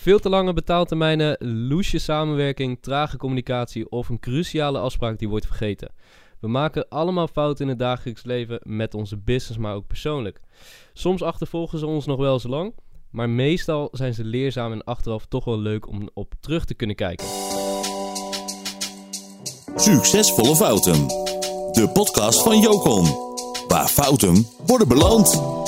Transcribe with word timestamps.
Veel 0.00 0.18
te 0.18 0.28
lange 0.28 0.52
betaaltermijnen, 0.52 1.36
loesje 1.68 1.98
samenwerking, 1.98 2.78
trage 2.80 3.16
communicatie 3.16 3.90
of 3.90 4.08
een 4.08 4.18
cruciale 4.18 4.78
afspraak 4.78 5.18
die 5.18 5.28
wordt 5.28 5.46
vergeten. 5.46 5.92
We 6.38 6.48
maken 6.48 6.88
allemaal 6.88 7.26
fouten 7.26 7.64
in 7.64 7.70
het 7.70 7.78
dagelijks 7.78 8.24
leven 8.24 8.60
met 8.62 8.94
onze 8.94 9.16
business, 9.16 9.58
maar 9.58 9.74
ook 9.74 9.86
persoonlijk. 9.86 10.40
Soms 10.92 11.22
achtervolgen 11.22 11.78
ze 11.78 11.86
ons 11.86 12.06
nog 12.06 12.18
wel 12.18 12.32
eens 12.32 12.42
lang, 12.42 12.74
maar 13.10 13.30
meestal 13.30 13.88
zijn 13.92 14.14
ze 14.14 14.24
leerzaam 14.24 14.72
en 14.72 14.84
achteraf 14.84 15.26
toch 15.26 15.44
wel 15.44 15.58
leuk 15.58 15.88
om 15.88 16.08
op 16.14 16.34
terug 16.40 16.64
te 16.64 16.74
kunnen 16.74 16.96
kijken. 16.96 17.26
Succesvolle 19.76 20.56
Fouten. 20.56 21.06
De 21.72 21.90
podcast 21.92 22.42
van 22.42 22.58
Jocon. 22.58 23.04
Waar 23.68 23.88
fouten 23.88 24.46
worden 24.66 24.88
beloond. 24.88 25.59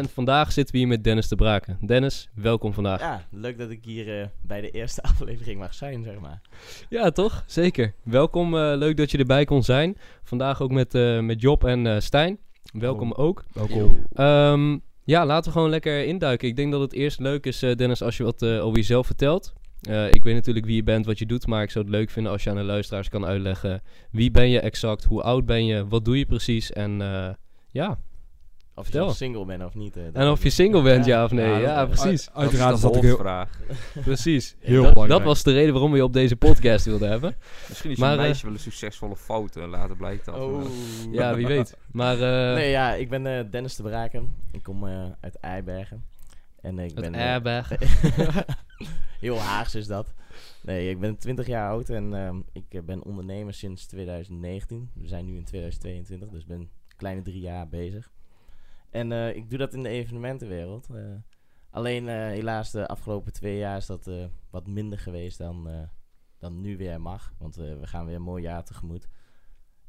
En 0.00 0.08
vandaag 0.08 0.52
zitten 0.52 0.74
we 0.74 0.80
hier 0.80 0.88
met 0.88 1.04
Dennis 1.04 1.28
de 1.28 1.36
Braken. 1.36 1.78
Dennis, 1.86 2.28
welkom 2.34 2.72
vandaag. 2.72 3.00
Ja, 3.00 3.26
leuk 3.30 3.58
dat 3.58 3.70
ik 3.70 3.84
hier 3.84 4.20
eh, 4.20 4.26
bij 4.42 4.60
de 4.60 4.70
eerste 4.70 5.02
aflevering 5.12 5.58
mag 5.58 5.74
zijn, 5.74 6.02
zeg 6.02 6.18
maar. 6.20 6.40
Ja, 6.88 7.10
toch? 7.10 7.44
Zeker. 7.46 7.94
Welkom, 8.02 8.56
eh, 8.56 8.72
leuk 8.76 8.96
dat 8.96 9.10
je 9.10 9.18
erbij 9.18 9.44
kon 9.44 9.62
zijn. 9.62 9.96
Vandaag 10.22 10.62
ook 10.62 10.70
met, 10.70 10.94
eh, 10.94 11.20
met 11.20 11.40
Job 11.40 11.64
en 11.64 11.86
eh, 11.86 12.00
Stijn. 12.00 12.38
Welkom 12.72 13.12
ook. 13.12 13.44
Welkom. 13.52 14.06
Ehm, 14.12 14.78
ja, 15.04 15.26
laten 15.26 15.44
we 15.44 15.56
gewoon 15.56 15.70
lekker 15.70 16.04
induiken. 16.04 16.48
Ik 16.48 16.56
denk 16.56 16.72
dat 16.72 16.80
het 16.80 16.92
eerst 16.92 17.18
leuk 17.18 17.46
is, 17.46 17.62
eh, 17.62 17.76
Dennis, 17.76 18.02
als 18.02 18.16
je 18.16 18.24
wat 18.24 18.42
eh, 18.42 18.64
over 18.64 18.76
jezelf 18.76 19.06
vertelt. 19.06 19.52
Eh, 19.80 20.12
ik 20.12 20.24
weet 20.24 20.34
natuurlijk 20.34 20.66
wie 20.66 20.76
je 20.76 20.82
bent, 20.82 21.06
wat 21.06 21.18
je 21.18 21.26
doet, 21.26 21.46
maar 21.46 21.62
ik 21.62 21.70
zou 21.70 21.84
het 21.84 21.94
leuk 21.94 22.10
vinden 22.10 22.32
als 22.32 22.42
je 22.42 22.50
aan 22.50 22.56
de 22.56 22.62
luisteraars 22.62 23.08
kan 23.08 23.26
uitleggen 23.26 23.82
wie 24.10 24.30
ben 24.30 24.48
je 24.48 24.60
exact, 24.60 25.04
hoe 25.04 25.22
oud 25.22 25.46
ben 25.46 25.64
je, 25.64 25.88
wat 25.88 26.04
doe 26.04 26.18
je 26.18 26.26
precies 26.26 26.72
en 26.72 27.02
eh, 27.02 27.28
ja. 27.70 27.98
Of 28.74 28.86
je 28.86 28.92
zelf 28.92 29.16
single 29.16 29.44
bent 29.44 29.64
of 29.64 29.74
niet. 29.74 29.96
eh, 29.96 30.04
En 30.12 30.28
of 30.30 30.42
je 30.42 30.50
single 30.50 30.82
bent, 30.82 31.04
ja, 31.04 31.24
of 31.24 31.30
nee. 31.30 31.60
Ja, 31.60 31.86
precies. 31.86 32.26
U- 32.26 32.30
uiteraard 32.34 32.74
is 32.74 32.80
dat 32.80 32.96
ook 32.96 33.02
heel, 33.02 33.16
Precies. 34.04 34.56
heel 34.58 34.82
dat, 34.82 34.92
belangrijk. 34.92 35.08
dat 35.08 35.22
was 35.22 35.42
de 35.42 35.52
reden 35.52 35.72
waarom 35.72 35.90
we 35.90 35.96
je 35.96 36.04
op 36.04 36.12
deze 36.12 36.36
podcast 36.36 36.84
wilden 36.84 37.08
hebben. 37.10 37.36
Misschien 37.68 37.90
is 37.90 37.98
Maar, 37.98 38.12
een 38.12 38.18
eh, 38.18 38.24
meisje 38.24 38.44
wel 38.44 38.54
een 38.54 38.60
succesvolle 38.60 39.16
fout. 39.16 39.56
eh, 39.56 39.68
later 39.68 39.96
blijkt 39.96 40.24
dat. 40.24 40.34
Oh. 40.34 40.62
Ja, 41.10 41.34
wie 41.34 41.46
weet. 41.46 41.76
Maar 41.92 42.14
eh 42.14 42.54
Nee, 42.54 42.70
ja, 42.70 42.94
ik 42.94 43.08
ben 43.08 43.26
eh, 43.26 43.44
Dennis 43.50 43.76
de 43.76 43.82
Braken. 43.82 44.34
Ik 44.52 44.62
kom 44.62 44.86
eh, 44.88 45.04
uit 45.20 45.34
Eibergen. 45.40 46.04
En 46.60 46.78
ik 46.78 46.94
ben... 46.94 47.14
eh, 47.14 47.26
airbag. 47.32 47.68
heel 49.20 49.38
Haags 49.38 49.74
is 49.74 49.86
dat. 49.86 50.14
Nee, 50.62 50.90
ik 50.90 51.00
ben 51.00 51.16
20 51.18 51.46
jaar 51.46 51.70
oud 51.70 51.88
en 51.88 52.14
ehm, 52.14 52.36
ik 52.52 52.86
ben 52.86 53.04
ondernemer 53.04 53.54
sinds 53.54 53.86
2019. 53.86 54.90
We 54.94 55.08
zijn 55.08 55.24
nu 55.24 55.36
in 55.36 55.44
2022, 55.44 56.28
dus 56.28 56.40
ik 56.40 56.46
ben 56.48 56.68
kleine 56.96 57.22
drie 57.22 57.40
jaar 57.40 57.68
bezig. 57.68 58.10
En 58.90 59.12
eh, 59.12 59.36
ik 59.36 59.50
doe 59.50 59.58
dat 59.58 59.74
in 59.74 59.82
de 59.82 59.88
evenementenwereld. 59.88 60.88
eh. 60.90 61.14
alleen 61.70 62.08
eh, 62.08 62.14
helaas 62.14 62.70
de 62.70 62.86
afgelopen 62.86 63.32
twee 63.32 63.56
jaar 63.58 63.76
is 63.76 63.86
dat 63.86 64.10
wat 64.50 64.66
minder 64.66 64.98
geweest 64.98 65.38
dan, 65.38 65.88
dan 66.38 66.60
nu 66.60 66.76
weer 66.76 67.00
mag. 67.00 67.32
Want 67.38 67.56
we 67.56 67.78
gaan 67.82 68.06
weer 68.06 68.14
een 68.14 68.22
mooi 68.22 68.42
jaar 68.42 68.64
tegemoet. 68.64 69.08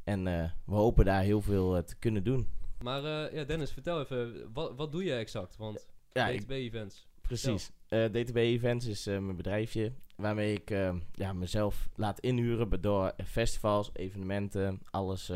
En 0.04 0.24
we 0.66 0.74
hopen 0.76 1.06
daar 1.06 1.22
heel 1.24 1.42
veel 1.42 1.84
te 1.84 1.96
kunnen 1.96 2.24
doen. 2.24 2.48
Maar 2.84 3.34
ja, 3.34 3.44
Dennis, 3.44 3.72
vertel 3.72 4.00
even, 4.00 4.54
wat, 4.54 4.76
wat 4.76 4.92
doe 4.92 5.04
je 5.04 5.14
exact? 5.14 5.58
Want 5.58 5.88
Ja, 6.12 6.32
DTB 6.32 6.50
Events. 6.50 7.08
Precies. 7.22 7.72
DTB 7.88 8.36
Events 8.36 8.86
is 8.86 9.06
mijn 9.06 9.36
bedrijfje 9.36 9.94
waarmee 10.16 10.54
ik 10.54 10.70
ja, 11.14 11.34
mezelf 11.34 11.90
laat 11.96 12.20
inhuren 12.20 12.82
door 12.82 13.14
festivals, 13.26 13.90
evenementen, 13.94 14.82
alles 14.90 15.32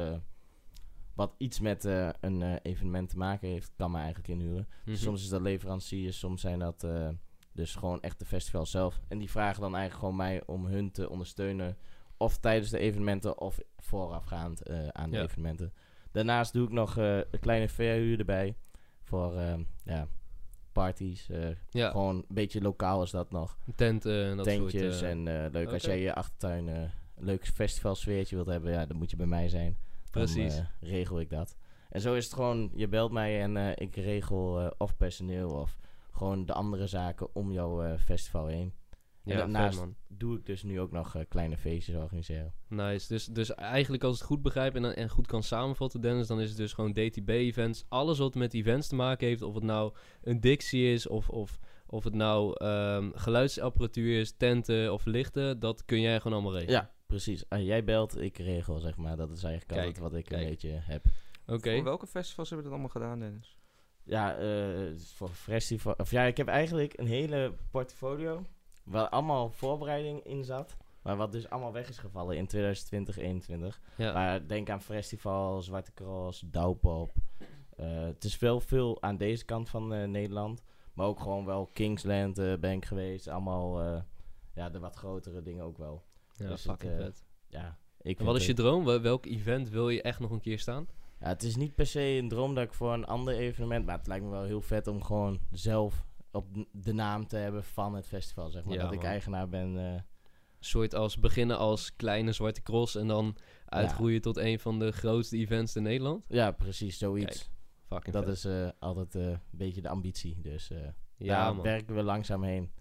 wat 1.16 1.34
iets 1.38 1.60
met 1.60 1.86
eh, 1.86 2.10
een 2.20 2.42
eh, 2.42 2.56
evenement 2.62 3.10
te 3.10 3.18
maken 3.18 3.48
heeft, 3.50 3.72
kan 3.76 3.92
me 3.92 3.98
eigenlijk 3.98 4.28
inhuren. 4.28 4.68
Mhm. 4.86 4.96
Soms 4.96 5.24
is 5.24 5.30
dat 5.30 5.42
leveranciers, 5.42 6.20
soms 6.20 6.42
zijn 6.42 6.60
dat 6.60 6.84
eh, 6.84 7.10
dus 7.52 7.76
gewoon 7.76 8.02
echt 8.02 8.20
de 8.20 8.26
festivals 8.26 8.72
zelf. 8.72 9.00
En 9.08 9.18
die 9.18 9.30
vragen 9.30 9.62
dan 9.62 9.76
eigenlijk 9.76 10.00
gewoon 10.00 10.16
mij 10.16 10.44
om 10.46 10.66
hun 10.66 10.92
te 10.92 11.10
ondersteunen, 11.10 11.78
of 12.18 12.38
tijdens 12.38 12.70
de 12.70 12.78
evenementen 12.80 13.40
of 13.40 13.60
voorafgaand 13.78 14.70
aan 14.94 15.10
de 15.10 15.18
Ja. 15.18 15.24
evenementen. 15.24 15.74
Daarnaast 16.12 16.54
doe 16.54 16.66
ik 16.66 16.72
nog 16.72 16.96
een 16.98 17.26
kleine 17.40 17.70
verhuur 17.70 18.20
erbij 18.20 18.56
voor 19.04 19.36
eh, 19.36 19.54
ja, 19.84 20.08
parties. 20.72 21.30
Ja, 21.70 21.90
gewoon 21.90 22.16
een 22.16 22.26
beetje 22.28 22.62
lokaal 22.62 23.04
is 23.04 23.12
dat 23.12 23.32
nog. 23.32 23.58
tenten 23.76 24.26
en 24.26 24.36
dat 24.36 24.46
Tentjes 24.46 24.98
soort... 24.98 25.12
en 25.12 25.24
leuk 25.52 25.72
als 25.72 25.84
jij 25.84 26.00
je 26.00 26.14
achtertuin 26.14 26.68
een 26.68 26.92
leuk 27.16 27.48
festivalsfeertje 27.48 28.36
wilt 28.36 28.48
hebben, 28.48 28.72
ja, 28.72 28.86
dan 28.86 28.98
moet 28.98 29.10
je 29.10 29.16
bij 29.16 29.26
mij 29.26 29.50
zijn. 29.50 29.78
Precies. 30.24 30.58
eh, 30.58 30.66
regel 30.80 31.20
ik 31.20 31.30
dat. 31.30 31.58
En 31.90 32.02
zo 32.02 32.14
is 32.14 32.24
het 32.26 32.34
gewoon, 32.34 32.72
je 32.74 32.88
belt 32.88 33.12
mij 33.12 33.42
en 33.42 33.58
eh, 33.58 33.72
ik 33.76 33.96
regel 33.96 34.60
eh, 34.60 34.72
of 34.78 34.98
personeel 34.98 35.50
of 35.50 35.78
gewoon 36.12 36.46
de 36.46 36.54
andere 36.54 36.88
zaken 36.88 37.36
om 37.36 37.52
jouw 37.52 37.98
festival 37.98 38.48
heen. 38.48 38.74
ja, 39.24 39.32
en 39.32 39.32
vet, 39.32 39.38
daarnaast 39.38 39.84
doe 40.08 40.38
ik 40.38 40.46
dus 40.46 40.64
nu 40.64 40.80
ook 40.80 40.92
nog 40.92 41.16
kleine 41.28 41.58
feestjes 41.58 41.96
organiseren. 41.96 42.54
Nice. 42.68 43.08
Dus, 43.08 43.26
dus 43.26 43.54
eigenlijk 43.56 44.04
als 44.04 44.14
ik 44.14 44.20
het 44.20 44.30
goed 44.30 44.42
begrijp 44.42 44.76
en, 44.76 44.96
en 44.96 45.10
goed 45.10 45.28
kan 45.28 45.44
samenvatten, 45.44 46.02
Dennis, 46.02 46.28
dan 46.28 46.42
is 46.42 46.50
het 46.50 46.58
dus 46.58 46.74
gewoon 46.74 46.94
DTB-events. 46.94 47.86
Alles 47.88 48.18
wat 48.18 48.36
met 48.36 48.54
events 48.54 48.88
te 48.88 48.96
maken 48.96 49.28
heeft, 49.28 49.42
of 49.42 49.54
het 49.54 49.64
nou 49.64 49.94
een 50.22 50.40
Dixie 50.40 50.94
is, 50.94 51.08
of, 51.08 51.30
of, 51.30 51.60
of 51.88 52.04
het 52.04 52.14
nou 52.14 52.54
ehm, 52.58 53.12
geluidsapparatuur 53.14 54.20
is, 54.20 54.38
tenten 54.38 54.94
of 54.94 55.06
lichten, 55.06 55.60
dat 55.60 55.86
kun 55.86 56.02
jij 56.02 56.20
gewoon 56.20 56.34
allemaal 56.34 56.60
regelen. 56.60 56.80
Ja, 56.82 56.95
precies. 57.16 57.50
Ah, 57.50 57.64
jij 57.64 57.84
belt, 57.84 58.22
ik 58.22 58.38
regel 58.38 58.80
zeg 58.80 58.98
maar. 58.98 59.18
Dat 59.18 59.30
is 59.32 59.44
eigenlijk 59.44 59.74
Kijk, 59.74 59.86
altijd 59.86 60.04
wat 60.04 60.14
ik 60.14 60.26
kijk. 60.26 60.42
een 60.42 60.50
beetje 60.50 60.70
heb. 60.70 61.06
Oké. 61.48 61.76
Voor 61.76 61.84
welke 61.84 62.08
festivals 62.08 62.50
hebben 62.50 62.70
we 62.70 62.74
dat 62.74 62.82
allemaal 62.82 63.02
gedaan, 63.02 63.20
Dennis? 63.20 63.58
Ja, 64.04 64.38
eh, 64.38 64.98
voor 64.98 65.30
festival. 65.30 65.94
Of 65.98 66.12
ja, 66.12 66.24
ik 66.24 66.38
heb 66.38 66.48
eigenlijk 66.48 66.98
een 66.98 67.08
hele 67.08 67.54
portfolio. 67.72 68.46
Waar 68.84 69.10
allemaal 69.10 69.52
voorbereiding 69.52 70.24
in 70.24 70.44
zat. 70.44 70.78
Maar 71.02 71.18
wat 71.18 71.32
dus 71.32 71.50
allemaal 71.50 71.74
weg 71.74 71.90
is 71.90 71.98
gevallen 71.98 72.38
in 72.38 72.48
2020, 72.48 73.14
2021. 73.14 73.82
Ja. 73.98 74.14
Maar 74.14 74.48
denk 74.48 74.70
aan 74.70 74.82
festival, 74.82 75.62
Zwarte 75.62 75.94
Cross, 75.94 76.44
Douwpop. 76.46 77.12
Eh, 77.76 78.04
het 78.04 78.24
is 78.24 78.40
wel 78.40 78.60
veel 78.60 79.02
aan 79.02 79.18
deze 79.18 79.46
kant 79.46 79.70
van 79.70 79.94
eh, 79.94 80.08
Nederland. 80.08 80.64
Maar 80.94 81.08
ook 81.08 81.20
gewoon 81.20 81.46
wel 81.46 81.70
Kingsland 81.74 82.38
eh, 82.38 82.54
ben 82.58 82.72
ik 82.72 82.86
geweest. 82.86 83.28
Allemaal 83.28 83.82
eh, 83.82 84.02
ja, 84.54 84.70
de 84.70 84.80
wat 84.80 84.96
grotere 84.96 85.42
dingen 85.42 85.64
ook 85.64 85.78
wel. 85.78 86.04
Ja, 86.38 86.48
dus 86.48 86.62
fucking 86.62 86.92
het, 86.92 87.00
eh, 87.02 87.06
vet. 87.06 87.26
Ja, 87.48 87.78
ik 88.02 88.20
En 88.20 88.26
wat 88.26 88.36
is 88.36 88.46
je 88.46 88.54
droom? 88.54 88.86
Wel- 88.86 89.02
Welk 89.02 89.26
event 89.26 89.70
wil 89.70 89.90
je 89.90 90.02
echt 90.02 90.20
nog 90.20 90.32
een 90.32 90.42
keer 90.42 90.60
staan? 90.60 90.88
ja, 91.20 91.28
het 91.28 91.44
is 91.44 91.56
niet 91.56 91.76
per 91.76 91.86
se 91.86 92.00
een 92.02 92.28
droom 92.30 92.56
dat 92.56 92.64
ik 92.64 92.74
voor 92.74 92.94
een 92.94 93.06
ander 93.06 93.36
evenement... 93.36 93.86
Maar 93.86 93.98
het 93.98 94.08
lijkt 94.08 94.24
me 94.26 94.30
wel 94.32 94.44
heel 94.44 94.62
vet 94.62 94.88
om 94.88 95.04
gewoon 95.04 95.40
zelf 95.52 96.06
op 96.32 96.48
de 96.72 96.94
naam 96.94 97.28
te 97.28 97.38
hebben 97.38 97.64
van 97.64 97.96
het 97.96 98.08
festival, 98.08 98.50
zeg 98.50 98.64
maar. 98.64 98.74
Ja, 98.74 98.82
dat 98.84 98.94
ik 98.94 99.04
eigenaar 99.04 99.50
ben. 99.50 99.76
Een 99.76 100.04
soort 100.60 100.96
als 100.96 101.20
beginnen 101.20 101.58
als 101.58 101.96
kleine 101.96 102.32
zwarte 102.32 102.62
cross 102.62 102.96
en 102.96 103.08
dan 103.08 103.36
uitgroeien 103.66 104.22
tot 104.22 104.38
een 104.38 104.60
van 104.60 104.80
de 104.80 104.92
grootste 104.92 105.38
events 105.38 105.76
in 105.76 105.84
Nederland. 105.84 106.26
ja, 106.28 106.52
precies, 106.52 106.98
zoiets. 106.98 107.50
Fucking 107.88 108.16
dat 108.16 108.24
vet. 108.26 108.34
is 108.34 108.46
eh, 108.46 108.70
altijd 108.80 109.14
een 109.14 109.40
beetje 109.52 109.82
de 109.82 109.90
ambitie. 109.90 110.42
Dus 110.42 110.68
ja, 111.18 111.36
daar 111.44 111.56
man. 111.56 111.64
werken 111.64 111.96
we 111.96 112.04
langzaam 112.04 112.44
heen. 112.44 112.72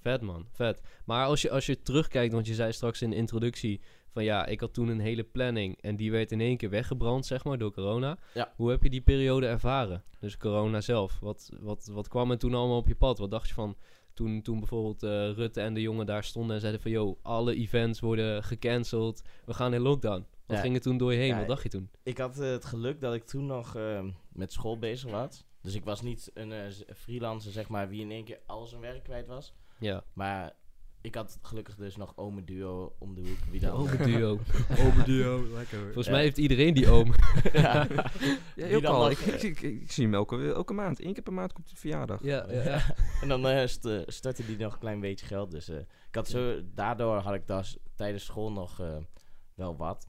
Vet 0.00 0.20
man, 0.20 0.46
vet. 0.52 0.80
Maar 1.04 1.26
als 1.26 1.42
je, 1.42 1.50
als 1.50 1.66
je 1.66 1.82
terugkijkt, 1.82 2.32
want 2.32 2.46
je 2.46 2.54
zei 2.54 2.72
straks 2.72 3.02
in 3.02 3.10
de 3.10 3.16
introductie 3.16 3.80
van 4.12 4.24
ja, 4.24 4.46
ik 4.46 4.60
had 4.60 4.74
toen 4.74 4.88
een 4.88 5.00
hele 5.00 5.24
planning 5.24 5.78
en 5.80 5.96
die 5.96 6.10
werd 6.10 6.32
in 6.32 6.40
één 6.40 6.56
keer 6.56 6.70
weggebrand, 6.70 7.26
zeg 7.26 7.44
maar, 7.44 7.58
door 7.58 7.72
corona. 7.72 8.18
Ja. 8.34 8.52
Hoe 8.56 8.70
heb 8.70 8.82
je 8.82 8.90
die 8.90 9.00
periode 9.00 9.46
ervaren? 9.46 10.02
Dus 10.20 10.36
corona 10.36 10.80
zelf. 10.80 11.18
Wat, 11.20 11.50
wat, 11.60 11.88
wat 11.92 12.08
kwam 12.08 12.30
er 12.30 12.38
toen 12.38 12.54
allemaal 12.54 12.76
op 12.76 12.88
je 12.88 12.94
pad? 12.96 13.18
Wat 13.18 13.30
dacht 13.30 13.48
je 13.48 13.54
van 13.54 13.76
toen, 14.14 14.42
toen 14.42 14.58
bijvoorbeeld 14.58 15.02
eh, 15.02 15.10
Rutte 15.32 15.60
en 15.60 15.74
de 15.74 15.80
jongen 15.80 16.06
daar 16.06 16.24
stonden 16.24 16.54
en 16.54 16.60
zeiden 16.60 16.80
van 16.80 16.90
yo, 16.90 17.18
alle 17.22 17.54
events 17.54 18.00
worden 18.00 18.44
gecanceld, 18.44 19.22
we 19.44 19.54
gaan 19.54 19.74
in 19.74 19.80
lockdown. 19.80 20.26
Wat 20.46 20.56
Ja. 20.56 20.62
ging 20.62 20.74
er 20.74 20.80
toen 20.80 20.96
door 20.98 21.12
je 21.12 21.18
heen? 21.18 21.28
Ja, 21.28 21.38
Wat 21.38 21.48
dacht 21.48 21.62
je 21.62 21.68
toen? 21.68 21.90
Ik 22.02 22.18
had 22.18 22.38
eh, 22.40 22.50
het 22.50 22.64
geluk 22.64 23.00
dat 23.00 23.14
ik 23.14 23.24
toen 23.24 23.46
nog 23.46 23.76
eh, 23.76 24.04
met 24.32 24.52
school 24.52 24.78
bezig 24.78 25.10
was. 25.10 25.44
Dus 25.62 25.74
ik 25.74 25.84
was 25.84 26.02
niet 26.02 26.30
een 26.34 26.52
freelancer, 26.96 27.52
zeg 27.52 27.68
maar, 27.68 27.88
wie 27.88 28.00
in 28.00 28.10
één 28.10 28.24
keer 28.24 28.40
al 28.46 28.66
zijn 28.66 28.80
werk 28.80 29.02
kwijt 29.02 29.26
was. 29.26 29.54
Ja, 29.80 30.04
Maar 30.12 30.52
ik 31.02 31.14
had 31.14 31.38
gelukkig 31.42 31.74
dus 31.76 31.96
nog 31.96 32.12
Ome 32.16 32.44
Duo 32.44 32.94
om 32.98 33.14
de 33.14 33.20
hoek. 33.20 33.38
Wie 33.50 33.60
dan? 33.60 33.70
Ome 33.72 33.96
Duo. 33.96 34.38
Duo, 35.04 35.42
lekker. 35.54 35.78
Volgens 35.82 36.06
Ja. 36.06 36.12
mij 36.12 36.22
heeft 36.22 36.38
iedereen 36.38 36.74
die 36.74 36.90
oom. 36.90 37.14
ja. 37.52 37.86
Ja, 38.56 38.80
dan 38.80 38.84
al. 38.94 39.00
nog, 39.08 39.10
Ik, 39.10 39.18
ik, 39.26 39.42
ik, 39.42 39.60
ik 39.82 39.92
zie 39.92 40.04
hem 40.04 40.14
elke, 40.14 40.52
elke 40.52 40.72
maand. 40.72 41.04
Eén 41.04 41.12
keer 41.12 41.22
per 41.22 41.32
maand 41.32 41.52
komt 41.52 41.70
de 41.70 41.76
verjaardag. 41.76 42.22
ja, 42.22 42.46
ja, 42.52 42.62
ja. 42.62 42.80
En 43.22 43.28
dan 43.28 43.46
eh, 43.48 43.66
st- 43.66 43.84
eh, 43.84 44.00
startte 44.06 44.46
die 44.46 44.56
nog 44.58 44.72
een 44.72 44.78
klein 44.78 45.00
beetje 45.00 45.26
geld. 45.26 45.50
Dus 45.50 45.68
eh, 45.68 45.78
ik 45.78 46.14
had 46.14 46.28
zo, 46.28 46.60
daardoor 46.74 47.16
had 47.16 47.34
ik 47.34 47.46
das, 47.46 47.78
tijdens 47.94 48.24
school 48.24 48.52
nog 48.52 48.80
eh, 48.80 48.96
wel 49.54 49.76
wat. 49.76 50.06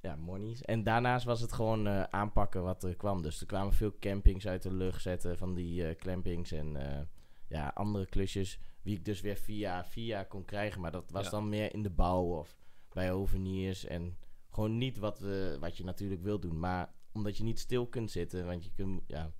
Ja, 0.00 0.16
monies. 0.16 0.62
En 0.62 0.82
daarnaast 0.82 1.24
was 1.24 1.40
het 1.40 1.52
gewoon 1.52 1.86
eh, 1.86 2.02
aanpakken 2.02 2.62
wat 2.62 2.82
er 2.84 2.96
kwam. 2.96 3.22
Dus 3.22 3.40
er 3.40 3.46
kwamen 3.46 3.72
veel 3.72 3.92
campings 4.00 4.46
uit 4.46 4.62
de 4.62 4.74
lucht 4.74 5.02
zetten 5.02 5.38
van 5.38 5.54
die 5.54 5.86
eh 5.88 5.96
clampings 5.96 6.52
en 6.52 6.76
eh, 6.76 7.00
ja, 7.48 7.68
andere 7.74 8.06
klusjes. 8.06 8.58
Wie 8.82 8.96
ik 8.96 9.04
dus 9.04 9.20
weer 9.20 9.36
via 9.36 9.84
via 9.84 10.22
kon 10.24 10.44
krijgen. 10.44 10.80
Maar 10.80 10.90
dat 10.92 11.10
was 11.10 11.24
Ja. 11.24 11.30
dan 11.30 11.48
meer 11.48 11.72
in 11.74 11.82
de 11.82 11.90
bouw 11.90 12.38
of 12.38 12.56
bij 12.92 13.10
hoveniers. 13.10 13.84
En 13.84 14.18
gewoon 14.50 14.78
niet 14.78 14.98
wat, 14.98 15.18
we, 15.18 15.56
wat 15.60 15.76
je 15.76 15.84
natuurlijk 15.84 16.22
wil 16.22 16.38
doen. 16.40 16.58
Maar 16.58 16.94
omdat 17.12 17.36
je 17.36 17.44
niet 17.44 17.58
stil 17.58 17.86
kunt 17.86 18.10
zitten. 18.10 18.46
Want 18.46 18.64
je 18.64 18.70
kunt, 18.74 19.02
ja, 19.06 19.32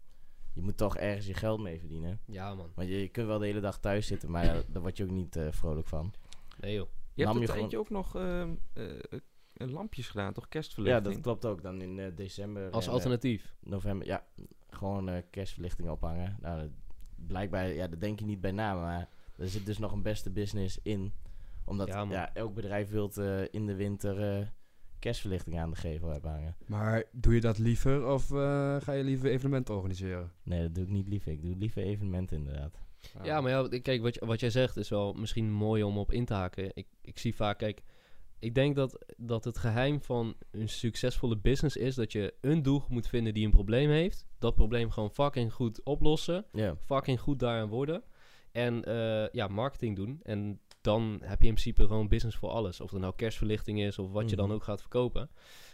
je 0.53 0.63
moet 0.63 0.77
toch 0.77 0.97
ergens 0.97 1.27
je 1.27 1.35
geld 1.35 1.61
mee 1.61 1.79
verdienen. 1.79 2.21
Ja, 2.27 2.55
man. 2.55 2.73
Want 2.75 2.89
je, 2.89 3.01
je 3.01 3.09
kunt 3.09 3.27
wel 3.27 3.39
de 3.39 3.47
hele 3.47 3.61
dag 3.61 3.81
thuis 3.81 4.07
zitten, 4.07 4.31
maar 4.31 4.45
ja, 4.45 4.63
daar 4.73 4.83
word 4.83 4.97
je 4.97 5.05
ook 5.05 5.11
niet 5.11 5.37
eh, 5.37 5.53
vrolijk 5.53 5.87
van. 5.89 6.15
Nee, 6.61 6.75
joh. 6.75 6.89
Je 7.15 7.25
Nam 7.25 7.37
hebt 7.37 7.49
je 7.49 7.59
tijdje 7.59 7.79
ook 7.79 7.91
nog 7.91 8.17
ehm, 8.17 8.55
eh, 8.73 8.91
eh, 8.99 9.21
lampjes 9.53 10.09
gedaan, 10.09 10.33
toch? 10.33 10.45
Ja, 10.45 10.51
Kerstverlichting. 10.51 11.05
dat 11.15 11.21
klopt 11.23 11.45
ook. 11.47 11.63
Dan 11.63 11.81
in 11.81 11.99
eh, 11.99 12.17
december, 12.17 12.71
Als 12.71 12.87
en, 12.87 12.93
alternatief. 12.93 13.45
eh, 13.45 13.71
november, 13.71 14.07
ja, 14.07 14.27
gewoon 14.69 15.09
eh, 15.09 15.23
kerstverlichting 15.31 15.89
ophangen. 15.89 16.37
Nou, 16.41 16.71
blijkbaar, 17.17 17.69
ja, 17.69 17.87
dat 17.89 18.01
denk 18.01 18.19
je 18.19 18.25
niet 18.25 18.41
bij 18.41 18.53
na, 18.53 18.75
maar 18.75 19.09
er 19.39 19.49
zit 19.49 19.67
dus 19.67 19.79
nog 19.79 19.93
een 19.93 20.03
beste 20.03 20.31
business 20.31 20.79
in. 20.83 21.13
Omdat 21.65 21.87
Ja, 22.11 22.35
elk 22.35 22.55
bedrijf 22.55 22.91
wil 22.91 23.11
in 23.51 23.67
de 23.67 23.75
winter 23.75 24.39
eh, 24.39 24.47
kerstverlichting 24.99 25.59
aan 25.59 25.71
de 25.71 25.77
gevel 25.77 26.09
hebben 26.09 26.31
hangen. 26.31 26.57
Maar 26.67 27.03
doe 27.13 27.35
je 27.35 27.41
dat 27.41 27.59
liever 27.59 28.07
of 28.07 28.31
eh, 28.31 28.77
ga 28.81 28.93
je 28.93 29.05
liever 29.05 29.31
evenementen 29.31 29.75
organiseren? 29.75 30.33
Nee, 30.43 30.63
dat 30.63 30.75
doe 30.75 30.85
ik 30.85 30.91
niet 30.91 31.09
liever. 31.09 31.33
Ik 31.33 31.43
doe 31.43 31.57
liever 31.57 31.83
evenementen 31.83 32.37
inderdaad. 32.37 32.79
Ja, 33.23 33.41
maar 33.41 33.51
ja, 33.51 33.69
kijk, 33.83 34.03
wat, 34.03 34.15
je- 34.15 34.27
wat 34.27 34.41
jij 34.41 34.51
zegt 34.51 34.77
is 34.77 34.89
wel 34.89 35.13
misschien 35.13 35.53
mooi 35.53 35.83
om 35.83 35.99
op 35.99 36.13
in 36.13 36.25
te 36.25 36.35
haken. 36.35 36.71
Ik, 36.75 36.87
ik 37.03 37.19
zie 37.19 37.35
vaak, 37.35 37.59
kijk, 37.59 37.83
ik 38.39 38.55
denk 38.55 38.77
dat, 38.77 39.05
dat 39.17 39.45
het 39.45 39.59
geheim 39.59 40.03
van 40.03 40.35
een 40.51 40.69
succesvolle 40.69 41.37
business 41.37 41.77
is 41.77 41.95
dat 41.95 42.13
je 42.13 42.35
een 42.41 42.63
doelgroep 42.63 42.91
moet 42.91 43.09
vinden 43.09 43.35
die 43.35 43.45
een 43.45 43.51
probleem 43.51 43.91
heeft. 43.91 44.27
Dat 44.39 44.55
probleem 44.55 44.91
gewoon 44.91 45.11
fucking 45.11 45.53
goed 45.53 45.83
oplossen. 45.83 46.45
Fucking 46.85 47.21
goed 47.21 47.39
daarin 47.39 47.69
worden. 47.69 48.03
En 48.53 48.85
eh, 48.85 49.29
ja, 49.33 49.47
marketing 49.47 49.97
doen. 49.97 50.21
En 50.23 50.61
dan 50.81 51.03
heb 51.23 51.41
je 51.41 51.49
in 51.49 51.53
principe 51.55 51.87
gewoon 51.87 52.09
business 52.09 52.37
voor 52.37 52.49
alles. 52.51 52.81
Of 52.81 52.91
het 52.91 53.01
nou 53.01 53.13
kerstverlichting 53.17 53.81
is 53.81 53.99
of 53.99 54.11
wat 54.13 54.31
je 54.31 54.37
dan 54.37 54.47
Mhm. 54.47 54.55
ook 54.55 54.65
gaat 54.65 54.81
verkopen. 54.81 55.31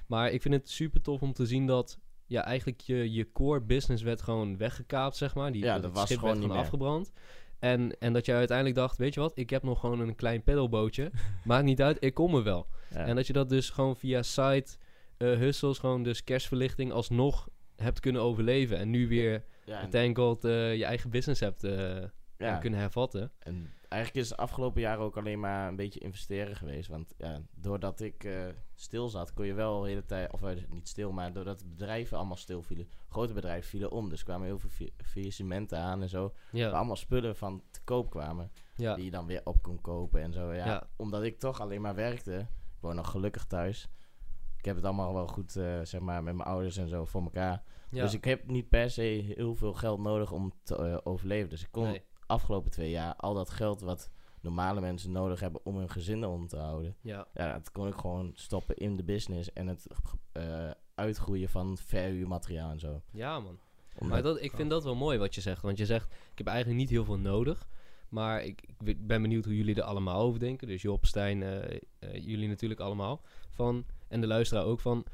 Maar 0.07 0.31
ik 0.31 0.43
vind 0.43 0.55
het 0.55 0.69
super 0.71 1.01
tof 1.03 1.23
om 1.23 1.33
te 1.33 1.47
zien 1.47 1.67
dat 1.67 1.99
ja, 2.27 2.45
eigenlijk 2.45 2.81
je, 2.81 3.13
je 3.13 3.33
core 3.33 3.61
business 3.61 4.03
werd 4.03 4.23
gewoon 4.23 4.57
weggekaapt, 4.57 5.17
zeg 5.17 5.35
maar. 5.35 5.53
Die, 5.53 5.63
Ja, 5.65 5.73
dat 5.75 5.83
dat 5.83 5.93
was 5.93 6.05
schip 6.05 6.19
gewoon 6.19 6.33
werd 6.35 6.45
niet 6.47 6.53
gewoon 6.53 6.99
meer. 6.99 7.07
En, 7.63 7.99
en 7.99 8.13
dat 8.13 8.27
je 8.27 8.33
uiteindelijk 8.33 8.77
dacht, 8.77 8.97
weet 8.97 9.15
je 9.15 9.21
wat, 9.21 9.33
ik 9.35 9.51
heb 9.51 9.63
nog 9.63 9.81
gewoon 9.81 10.01
een 10.01 10.15
klein 10.15 10.43
pedalbootje. 10.43 11.11
Maakt 11.45 11.65
niet 11.65 11.83
uit, 11.83 11.97
ik 12.01 12.15
kom 12.15 12.35
er 12.35 12.43
wel. 12.43 12.67
ja. 12.91 13.07
En 13.07 13.17
dat 13.17 13.27
je 13.27 13.33
dat 13.33 13.49
dus 13.49 13.71
gewoon 13.71 13.97
via 13.97 14.23
site 14.23 14.77
eh 15.17 15.29
hustles, 15.39 15.79
gewoon 15.79 16.03
dus 16.03 16.25
kerstverlichting 16.25 16.93
alsnog 16.93 17.49
hebt 17.77 18.01
kunnen 18.01 18.23
overleven. 18.23 18.77
En 18.79 18.91
nu 18.91 19.09
weer, 19.09 19.45
ja, 19.65 19.81
en- 19.81 19.91
thank 19.91 20.17
god, 20.19 20.45
eh, 20.45 20.77
je 20.77 20.85
eigen 20.85 21.11
business 21.11 21.41
hebt 21.41 21.65
eh, 21.65 21.97
ja. 22.51 22.59
kunnen 22.59 22.81
hervatten. 22.81 23.31
En 23.39 23.71
eigenlijk 23.89 24.25
is 24.25 24.31
het 24.31 24.39
afgelopen 24.39 24.81
jaar 24.81 24.99
ook 24.99 25.17
alleen 25.17 25.41
maar 25.41 25.69
een 25.69 25.77
beetje 25.77 26.01
investeren 26.01 26.57
geweest. 26.57 26.89
Want 26.89 27.15
ja, 27.19 27.41
doordat 27.55 28.01
ik 28.01 28.25
eh, 28.25 28.47
stil 28.75 29.09
zat, 29.09 29.33
kon 29.33 29.47
je 29.47 29.55
wel 29.55 29.81
de 29.81 29.89
hele 29.89 30.05
tijd... 30.05 30.33
Of 30.33 30.43
eh, 30.43 30.57
niet 30.69 30.89
stil, 30.89 31.13
maar 31.13 31.33
doordat 31.33 31.69
bedrijven 31.69 32.17
allemaal 32.17 32.37
stil 32.37 32.63
vielen. 32.63 32.89
Grote 33.09 33.33
bedrijven 33.33 33.69
vielen 33.69 33.91
om. 33.91 34.09
Dus 34.09 34.23
kwamen 34.23 34.47
heel 34.47 34.59
veel 34.59 34.89
faillissementen 35.05 35.79
aan 35.79 36.03
en 36.03 36.09
zo. 36.09 36.23
Waar 36.23 36.61
Ja, 36.61 36.71
allemaal 36.71 36.97
spullen 36.97 37.37
van 37.37 37.63
te 37.71 37.81
koop 37.85 38.11
kwamen. 38.11 38.51
ja, 38.77 38.95
Die 38.95 39.05
je 39.05 39.11
dan 39.11 39.27
weer 39.27 39.41
op 39.45 39.63
kon 39.63 39.81
kopen 39.81 40.23
en 40.23 40.33
zo. 40.33 40.53
Ja, 40.53 40.67
Ja. 40.67 40.89
Omdat 40.97 41.23
ik 41.23 41.39
toch 41.39 41.61
alleen 41.61 41.81
maar 41.81 41.95
werkte. 41.95 42.39
Ik 42.75 42.81
woon 42.81 42.95
nog 42.95 43.11
gelukkig 43.11 43.45
thuis. 43.45 43.89
Ik 44.59 44.65
heb 44.65 44.77
het 44.77 44.85
allemaal 44.85 45.15
wel 45.15 45.27
goed, 45.27 45.57
eh, 45.57 45.81
zeg 45.83 46.01
maar, 46.01 46.23
met 46.23 46.35
mijn 46.35 46.49
ouders 46.49 46.77
en 46.77 46.89
zo 46.89 47.05
voor 47.05 47.23
elkaar. 47.23 47.63
ja. 47.91 48.03
Dus 48.03 48.15
ik 48.15 48.25
heb 48.25 48.47
niet 48.47 48.69
per 48.69 48.91
se 48.91 49.03
heel 49.03 49.55
veel 49.55 49.73
geld 49.73 50.01
nodig 50.01 50.33
om 50.33 50.53
te 50.63 51.05
overleven. 51.05 51.49
Dus 51.49 51.63
ik 51.63 51.69
kon 51.71 51.85
Nee. 51.85 52.03
Afgelopen 52.33 52.71
twee 52.71 52.91
jaar 52.91 53.15
al 53.17 53.35
dat 53.35 53.51
geld 53.51 53.81
wat 53.81 54.11
normale 54.41 54.81
mensen 54.81 55.13
nodig 55.13 55.41
hebben 55.41 55.61
om 55.65 55.77
hun 55.77 55.91
gezin 55.91 56.25
om 56.27 56.47
te 56.47 56.57
houden. 56.57 56.97
ja, 57.01 57.27
Ja, 57.35 57.53
dat 57.53 57.71
kon 57.71 57.87
ik 57.89 57.95
gewoon 57.95 58.31
stoppen 58.35 58.77
in 58.77 58.97
de 58.97 59.03
business 59.05 59.53
en 59.53 59.67
het 59.67 59.87
eh, 60.33 60.71
uitgroeien 60.95 61.49
van 61.49 61.77
verhuurmateriaal 61.79 62.71
en 62.71 62.79
zo. 62.81 63.03
ja, 63.13 63.41
man. 63.41 63.59
Omdat- 63.99 64.09
Maar 64.15 64.23
dat, 64.23 64.43
ik 64.43 64.53
vind 64.53 64.71
dat 64.71 64.85
wel 64.85 64.95
mooi 64.95 65.19
wat 65.19 65.35
je 65.35 65.41
zegt. 65.41 65.63
Want 65.63 65.79
je 65.79 65.87
zegt, 65.87 66.13
ik 66.13 66.39
heb 66.39 66.47
eigenlijk 66.47 66.79
niet 66.79 66.91
heel 66.91 67.05
veel 67.05 67.19
nodig. 67.19 67.69
Maar 68.09 68.45
ik, 68.45 68.63
ik 68.85 69.07
ben 69.07 69.23
benieuwd 69.23 69.45
hoe 69.45 69.57
jullie 69.57 69.75
er 69.75 69.83
allemaal 69.83 70.21
over 70.21 70.41
denken. 70.41 70.67
Dus 70.69 70.83
Job, 70.83 71.07
Stijn, 71.07 71.43
eh, 71.43 71.77
eh, 71.99 72.15
jullie 72.15 72.49
natuurlijk 72.49 72.81
allemaal. 72.81 73.21
Van, 73.51 73.85
en 74.09 74.21
de 74.21 74.27
luisteraar 74.27 74.65
ook 74.65 74.81
van... 74.81 75.05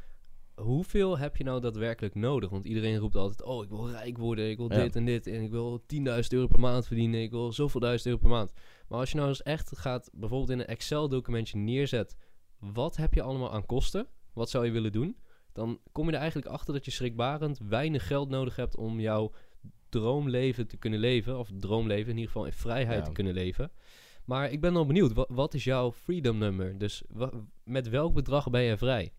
Hoeveel 0.59 1.19
heb 1.19 1.37
je 1.37 1.45
nou 1.45 1.61
daadwerkelijk 1.61 2.15
nodig? 2.15 2.51
Want 2.51 2.65
iedereen 2.65 2.97
roept 2.99 3.17
altijd... 3.17 3.43
Oh, 3.43 3.63
ik 3.65 3.69
wil 3.69 3.91
rijk 3.91 4.19
worden. 4.19 4.51
Ik 4.51 4.57
wil 4.57 4.73
Ja. 4.73 4.83
dit 4.83 4.97
en 4.97 5.05
dit. 5.05 5.27
En 5.27 5.43
ik 5.43 5.51
wil 5.51 5.81
10.000 5.95 5.99
euro 6.29 6.47
per 6.47 6.61
maand 6.61 6.87
verdienen. 6.87 7.23
Ik 7.23 7.31
wil 7.31 7.53
zoveel 7.53 7.81
duizend 7.81 8.07
euro 8.07 8.19
per 8.21 8.31
maand. 8.31 8.53
Maar 8.89 8.99
als 8.99 9.11
je 9.11 9.17
nou 9.17 9.29
eens 9.29 9.43
echt 9.43 9.79
gaat... 9.79 10.11
Bijvoorbeeld 10.13 10.51
in 10.51 10.59
een 10.59 10.67
Excel-documentje 10.67 11.59
neerzet... 11.59 12.17
Wat 12.59 12.97
heb 12.97 13.15
je 13.15 13.23
allemaal 13.23 13.53
aan 13.53 13.67
kosten? 13.67 14.07
Wat 14.33 14.51
zou 14.51 14.65
je 14.65 14.71
willen 14.71 14.93
doen? 14.93 15.17
Dan 15.53 15.81
kom 15.93 16.07
je 16.07 16.13
er 16.13 16.19
eigenlijk 16.19 16.51
achter 16.51 16.75
dat 16.75 16.85
je 16.85 16.91
schrikbarend 16.91 17.59
weinig 17.69 18.07
geld 18.07 18.29
nodig 18.29 18.57
hebt 18.57 18.77
om 18.77 19.01
jouw 19.01 19.33
droomleven 19.89 20.67
te 20.67 20.77
kunnen 20.77 21.01
leven. 21.01 21.39
Of 21.39 21.51
droomleven 21.59 22.11
in 22.11 22.17
ieder 22.17 22.31
geval 22.33 22.47
in 22.47 22.53
vrijheid 22.53 22.99
Ja. 22.99 23.05
te 23.05 23.13
kunnen 23.13 23.35
leven. 23.35 23.71
Maar 24.25 24.51
ik 24.51 24.61
ben 24.61 24.73
wel 24.73 24.87
benieuwd, 24.87 25.13
wa- 25.13 25.27
wat 25.29 25.55
is 25.55 25.65
jouw 25.65 25.93
freedom 25.93 26.39
number? 26.39 26.79
Dus 26.79 27.03
met 27.65 27.89
welk 27.89 28.15
bedrag 28.15 28.51
ben 28.51 28.63
je 28.63 28.77
vrij? 28.77 29.13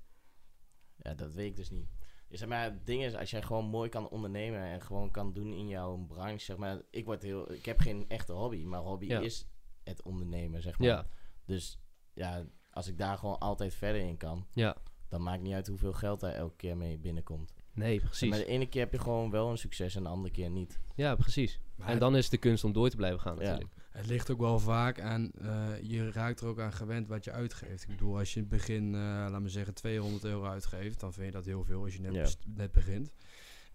Ja, 1.01 1.13
dat 1.13 1.33
weet 1.33 1.49
ik 1.49 1.55
dus 1.55 1.69
niet. 1.69 1.87
Ja, 2.27 2.37
zeg 2.37 2.47
maar, 2.47 2.63
het 2.63 2.85
ding 2.85 3.03
is, 3.03 3.15
als 3.15 3.29
jij 3.31 3.41
gewoon 3.41 3.65
mooi 3.65 3.89
kan 3.89 4.09
ondernemen 4.09 4.61
en 4.61 4.81
gewoon 4.81 5.11
kan 5.11 5.33
doen 5.33 5.53
in 5.53 5.67
jouw 5.67 5.97
branche, 6.07 6.39
zeg 6.45 6.57
maar, 6.57 6.81
ik 6.89 7.05
word 7.05 7.21
heel, 7.23 7.51
ik 7.51 7.65
heb 7.65 7.79
geen 7.79 8.05
echte 8.07 8.33
hobby, 8.33 8.63
maar 8.63 8.79
hobby 8.79 9.05
Ja. 9.05 9.19
is 9.19 9.47
het 9.83 10.01
ondernemen, 10.03 10.61
zeg 10.61 10.79
maar. 10.79 10.87
Ja, 10.87 11.07
Dus 11.45 11.79
ja, 12.13 12.45
als 12.71 12.87
ik 12.87 12.97
daar 12.97 13.17
gewoon 13.17 13.39
altijd 13.39 13.73
verder 13.73 14.01
in 14.01 14.17
kan, 14.17 14.47
ja. 14.53 14.75
dan 15.09 15.23
maakt 15.23 15.41
niet 15.41 15.53
uit 15.53 15.67
hoeveel 15.67 15.93
geld 15.93 16.19
daar 16.19 16.33
elke 16.33 16.55
keer 16.55 16.77
mee 16.77 16.97
binnenkomt. 16.97 17.53
Nee, 17.73 17.99
precies. 17.99 18.29
Maar 18.29 18.39
de 18.39 18.45
ene 18.45 18.65
keer 18.67 18.81
heb 18.81 18.91
je 18.91 18.99
gewoon 18.99 19.31
wel 19.31 19.49
een 19.49 19.57
succes 19.57 19.95
en 19.95 20.03
de 20.03 20.09
andere 20.09 20.33
keer 20.33 20.49
niet. 20.49 20.79
Ja, 20.95 21.15
precies. 21.15 21.61
Maar 21.75 21.87
En 21.87 21.99
dan 21.99 22.15
is 22.15 22.21
het 22.23 22.31
de 22.31 22.37
kunst 22.37 22.63
om 22.63 22.73
door 22.73 22.89
te 22.89 22.95
blijven 22.95 23.19
gaan 23.19 23.37
Ja. 23.39 23.59
Het 23.99 24.07
ligt 24.07 24.29
ook 24.29 24.39
wel 24.39 24.59
vaak 24.59 24.99
aan, 25.01 25.31
eh, 25.41 25.67
je 25.81 26.11
raakt 26.11 26.39
er 26.41 26.47
ook 26.47 26.59
aan 26.59 26.73
gewend 26.73 27.07
wat 27.07 27.23
je 27.23 27.31
uitgeeft. 27.31 27.83
Ik 27.83 27.89
bedoel, 27.89 28.17
als 28.17 28.33
je 28.33 28.35
in 28.39 28.45
het 28.49 28.51
begin, 28.57 28.85
eh 28.95 29.01
laat 29.29 29.41
me 29.41 29.49
zeggen, 29.49 29.73
200 29.73 30.23
euro 30.23 30.45
uitgeeft, 30.45 30.99
dan 30.99 31.13
vind 31.13 31.25
je 31.25 31.31
dat 31.31 31.45
heel 31.45 31.63
veel 31.63 31.83
als 31.83 31.93
je 31.93 32.01
net, 32.01 32.13
Ja. 32.13 32.27
net 32.55 32.71
begint. 32.71 33.11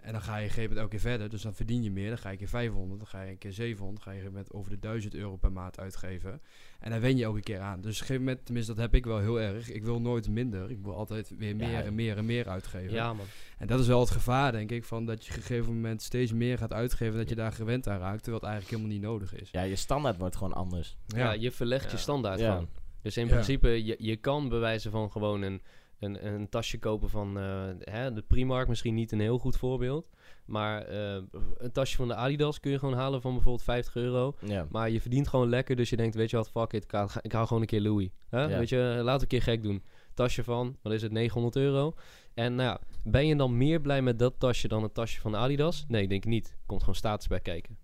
En 0.04 0.12
dan 0.12 0.22
ga 0.22 0.36
je 0.36 0.42
op 0.42 0.48
een 0.48 0.54
gegeven 0.54 0.62
moment 0.62 0.78
elke 0.78 0.90
keer 0.90 1.10
verder, 1.10 1.30
dus 1.30 1.42
dan 1.42 1.54
verdien 1.54 1.82
je 1.82 1.90
meer. 1.90 2.08
Dan 2.08 2.18
ga 2.18 2.26
je 2.28 2.32
een 2.32 2.38
keer 2.38 2.48
500, 2.48 2.98
dan 2.98 3.08
ga 3.08 3.22
je 3.22 3.30
een 3.30 3.38
keer 3.38 3.52
700, 3.52 4.04
dan 4.04 4.14
ga 4.14 4.20
je 4.20 4.30
met 4.30 4.52
over 4.52 4.70
de 4.70 4.78
1000 4.78 5.14
euro 5.14 5.36
per 5.36 5.52
maand 5.52 5.78
uitgeven. 5.80 6.40
En 6.80 6.90
dan 6.90 7.00
wen 7.00 7.16
je 7.16 7.24
elke 7.24 7.40
keer 7.40 7.60
aan. 7.60 7.80
Dus 7.80 7.94
op 7.94 8.00
een 8.00 8.06
gegeven 8.06 8.22
moment, 8.24 8.44
tenminste 8.44 8.72
dat 8.74 8.80
heb 8.82 8.94
ik 8.94 9.04
wel 9.04 9.18
heel 9.18 9.40
erg, 9.40 9.70
ik 9.70 9.84
wil 9.84 10.00
nooit 10.00 10.28
minder. 10.28 10.70
Ik 10.70 10.78
wil 10.82 10.94
altijd 10.96 11.32
weer 11.38 11.56
meer 11.56 11.70
Ja. 11.70 11.82
en 11.82 11.94
meer 11.94 12.16
en 12.16 12.24
meer 12.24 12.48
uitgeven. 12.48 12.92
Ja, 12.92 13.12
man. 13.12 13.26
En 13.58 13.66
dat 13.66 13.80
is 13.80 13.86
wel 13.86 14.00
het 14.00 14.10
gevaar, 14.10 14.52
denk 14.52 14.70
ik, 14.70 14.84
van 14.84 15.06
dat 15.06 15.24
je 15.24 15.30
op 15.30 15.36
een 15.36 15.42
gegeven 15.42 15.74
moment 15.74 16.02
steeds 16.02 16.32
meer 16.32 16.58
gaat 16.58 16.72
uitgeven, 16.72 17.16
dat 17.18 17.28
je 17.28 17.34
daar 17.34 17.52
gewend 17.52 17.88
aan 17.88 17.98
raakt, 17.98 18.22
terwijl 18.22 18.42
het 18.42 18.50
eigenlijk 18.50 18.70
helemaal 18.80 18.98
niet 19.00 19.10
nodig 19.10 19.34
is. 19.40 19.50
Ja, 19.50 19.62
je 19.62 19.76
standaard 19.76 20.17
wordt 20.17 20.36
gewoon 20.36 20.52
anders. 20.52 20.96
Ja, 21.06 21.32
je 21.32 21.50
verlegt 21.50 21.90
je 21.90 21.96
standaard 21.96 22.40
Ja. 22.40 22.50
gewoon. 22.52 22.69
Dus 23.02 23.17
in 23.17 23.26
Ja. 23.26 23.32
principe, 23.32 23.84
je, 23.84 23.96
je 23.98 24.17
kan 24.17 24.48
bewijzen 24.48 24.90
van 24.90 25.10
gewoon 25.10 25.43
een, 25.43 25.62
een, 26.05 26.27
een 26.27 26.49
tasje 26.49 26.79
kopen 26.79 27.08
van 27.08 27.39
eh, 27.39 27.65
hè, 27.79 28.13
de 28.13 28.23
Primark. 28.23 28.69
Misschien 28.69 28.94
niet 28.94 29.13
een 29.13 29.20
heel 29.20 29.39
goed 29.39 29.56
voorbeeld. 29.56 30.11
Maar 30.44 30.82
eh, 30.82 31.23
een 31.56 31.73
tasje 31.73 31.96
van 31.96 32.08
de 32.08 32.15
Adidas 32.15 32.61
kun 32.61 32.70
je 32.70 32.79
gewoon 32.79 32.94
halen 32.94 33.20
van 33.20 33.32
bijvoorbeeld 33.32 33.65
50 33.65 33.96
euro. 33.96 34.34
Ja. 34.46 34.67
Maar 34.70 34.91
je 34.91 35.01
verdient 35.01 35.29
gewoon 35.29 35.49
lekker, 35.49 35.77
dus 35.77 35.91
je 35.91 35.96
denkt, 35.96 36.15
weet 36.15 36.31
je 36.31 36.37
wat, 36.37 36.51
fuck 36.51 36.73
it, 36.73 36.84
ik 37.23 37.32
haal 37.32 37.46
gewoon 37.46 37.63
een 37.63 37.69
keer 37.69 37.81
Louis. 37.81 38.08
Hè? 38.29 38.43
Ja. 38.43 38.58
Weet 38.58 38.69
je, 38.69 38.77
we 38.77 39.11
een 39.11 39.27
keer 39.27 39.43
gek 39.43 39.63
doen. 39.63 39.82
Tasje 40.15 40.44
van, 40.44 40.77
wat 40.82 40.93
is 40.93 41.03
het, 41.03 41.13
900 41.13 41.56
euro. 41.56 41.94
En 42.34 42.55
nou 42.55 42.69
ja, 42.69 42.81
ben 43.05 43.27
je 43.27 43.37
dan 43.37 43.56
meer 43.56 43.81
blij 43.81 44.03
met 44.03 44.19
dat 44.19 44.34
tasje 44.39 44.69
dan 44.69 44.82
het 44.82 44.94
tasje 44.94 45.20
van 45.20 45.32
de 45.32 45.39
Adidas? 45.39 45.84
Nee, 45.89 46.03
ik 46.03 46.08
denk 46.08 46.25
niet. 46.25 46.56
Komt 46.67 46.81
gewoon 46.81 46.94
status 46.94 47.27
bij 47.27 47.41
kijken. 47.41 47.79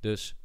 Dus 0.00 0.36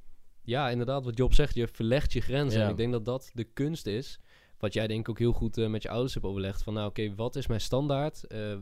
ja, 0.42 0.70
inderdaad, 0.70 1.06
wat 1.06 1.18
Job 1.18 1.34
zegt, 1.34 1.56
je 1.56 1.68
verlegt 1.68 2.13
je 2.13 2.22
grenzen. 2.22 2.60
Ja. 2.60 2.66
En 2.66 2.72
ik 2.72 2.78
denk 2.78 2.92
dat 2.92 3.06
dat 3.06 3.32
de 3.34 3.44
kunst 3.44 3.86
is. 3.86 4.20
Wat 4.60 4.74
jij 4.74 4.88
denk 4.88 5.00
ik 5.00 5.10
ook 5.10 5.20
heel 5.20 5.32
goed 5.32 5.58
eh, 5.58 5.68
met 5.68 5.84
je 5.84 5.89
ouders 5.89 6.13
hebt 6.13 6.25
overlegd. 6.25 6.63
Van 6.63 6.74
nou, 6.74 6.88
oké, 6.88 7.16
wat 7.16 7.36
is 7.36 7.48
mijn 7.48 7.62
standaard? 7.62 8.28
Eh, 8.28 8.58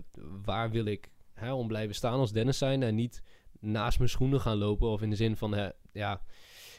waar 0.45 0.69
wil 0.69 0.85
ik 0.85 1.11
hè, 1.33 1.53
om 1.53 1.67
blijven 1.67 1.95
staan 1.95 2.19
als 2.19 2.31
Dennis 2.31 2.57
zijn? 2.57 2.83
En 2.83 2.95
niet 2.95 3.21
naast 3.59 3.97
mijn 3.97 4.09
schoenen 4.09 4.41
gaan 4.41 4.57
lopen. 4.57 4.89
Of 4.89 5.01
in 5.01 5.09
de 5.09 5.15
zin 5.15 5.37
van, 5.37 5.53
hè, 5.53 5.69
ja, 5.91 6.21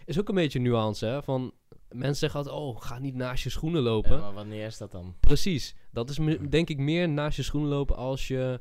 is 0.04 0.18
ook 0.18 0.28
een 0.28 0.34
beetje 0.34 0.58
nuance. 0.58 1.06
Hè? 1.06 1.22
Van, 1.22 1.52
mensen 1.88 2.16
zeggen 2.16 2.38
altijd, 2.38 2.56
oh, 2.56 2.80
ga 2.80 2.98
niet 2.98 3.14
naast 3.14 3.42
je 3.42 3.50
schoenen 3.50 3.82
lopen. 3.82 4.12
Ja, 4.12 4.20
maar 4.20 4.34
wanneer 4.34 4.66
is 4.66 4.78
dat 4.78 4.92
dan? 4.92 5.14
Precies. 5.20 5.74
Dat 5.90 6.10
is 6.10 6.18
denk 6.48 6.68
ik 6.68 6.78
meer 6.78 7.08
naast 7.08 7.36
je 7.36 7.42
schoenen 7.42 7.70
lopen 7.70 7.96
als 7.96 8.28
je 8.28 8.60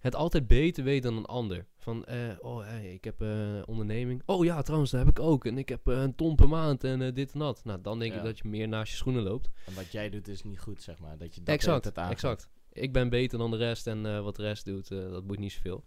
het 0.00 0.14
altijd 0.14 0.46
beter 0.46 0.84
weet 0.84 1.02
dan 1.02 1.16
een 1.16 1.26
ander. 1.26 1.66
Van, 1.84 2.04
eh, 2.04 2.18
oh, 2.40 2.64
hey, 2.64 2.92
ik 2.92 3.04
heb 3.04 3.20
eh, 3.22 3.28
een 3.28 3.66
onderneming. 3.66 4.22
Oh 4.26 4.44
ja, 4.44 4.62
trouwens, 4.62 4.90
dat 4.90 5.00
heb 5.00 5.08
ik 5.08 5.20
ook. 5.20 5.44
En 5.44 5.58
ik 5.58 5.68
heb 5.68 5.88
eh, 5.88 6.00
een 6.02 6.14
ton 6.14 6.34
per 6.36 6.48
maand 6.48 6.84
en 6.84 7.02
eh, 7.02 7.14
dit 7.14 7.32
en 7.32 7.38
dat. 7.38 7.64
Nou, 7.64 7.80
dan 7.82 7.98
denk 7.98 8.12
Ja. 8.12 8.18
ik 8.18 8.24
dat 8.24 8.38
je 8.38 8.48
meer 8.48 8.68
naast 8.68 8.90
je 8.90 8.96
schoenen 8.96 9.22
loopt. 9.22 9.50
En 9.66 9.74
wat 9.74 9.92
jij 9.92 10.10
doet 10.10 10.28
is 10.28 10.42
niet 10.42 10.58
goed, 10.60 10.82
zeg 10.82 10.98
maar. 10.98 11.18
Dat 11.18 11.34
je 11.34 11.40
dat 11.42 11.54
exact, 11.54 11.84
het 11.84 11.96
exact. 11.98 12.48
Ik 12.72 12.92
ben 12.92 13.08
beter 13.08 13.38
dan 13.38 13.50
de 13.50 13.56
rest 13.56 13.86
en 13.86 14.06
eh, 14.06 14.20
wat 14.20 14.36
de 14.36 14.42
rest 14.42 14.64
doet, 14.64 14.90
eh, 14.90 14.98
dat 15.10 15.26
boeit 15.26 15.38
niet 15.40 15.52
zoveel. 15.52 15.84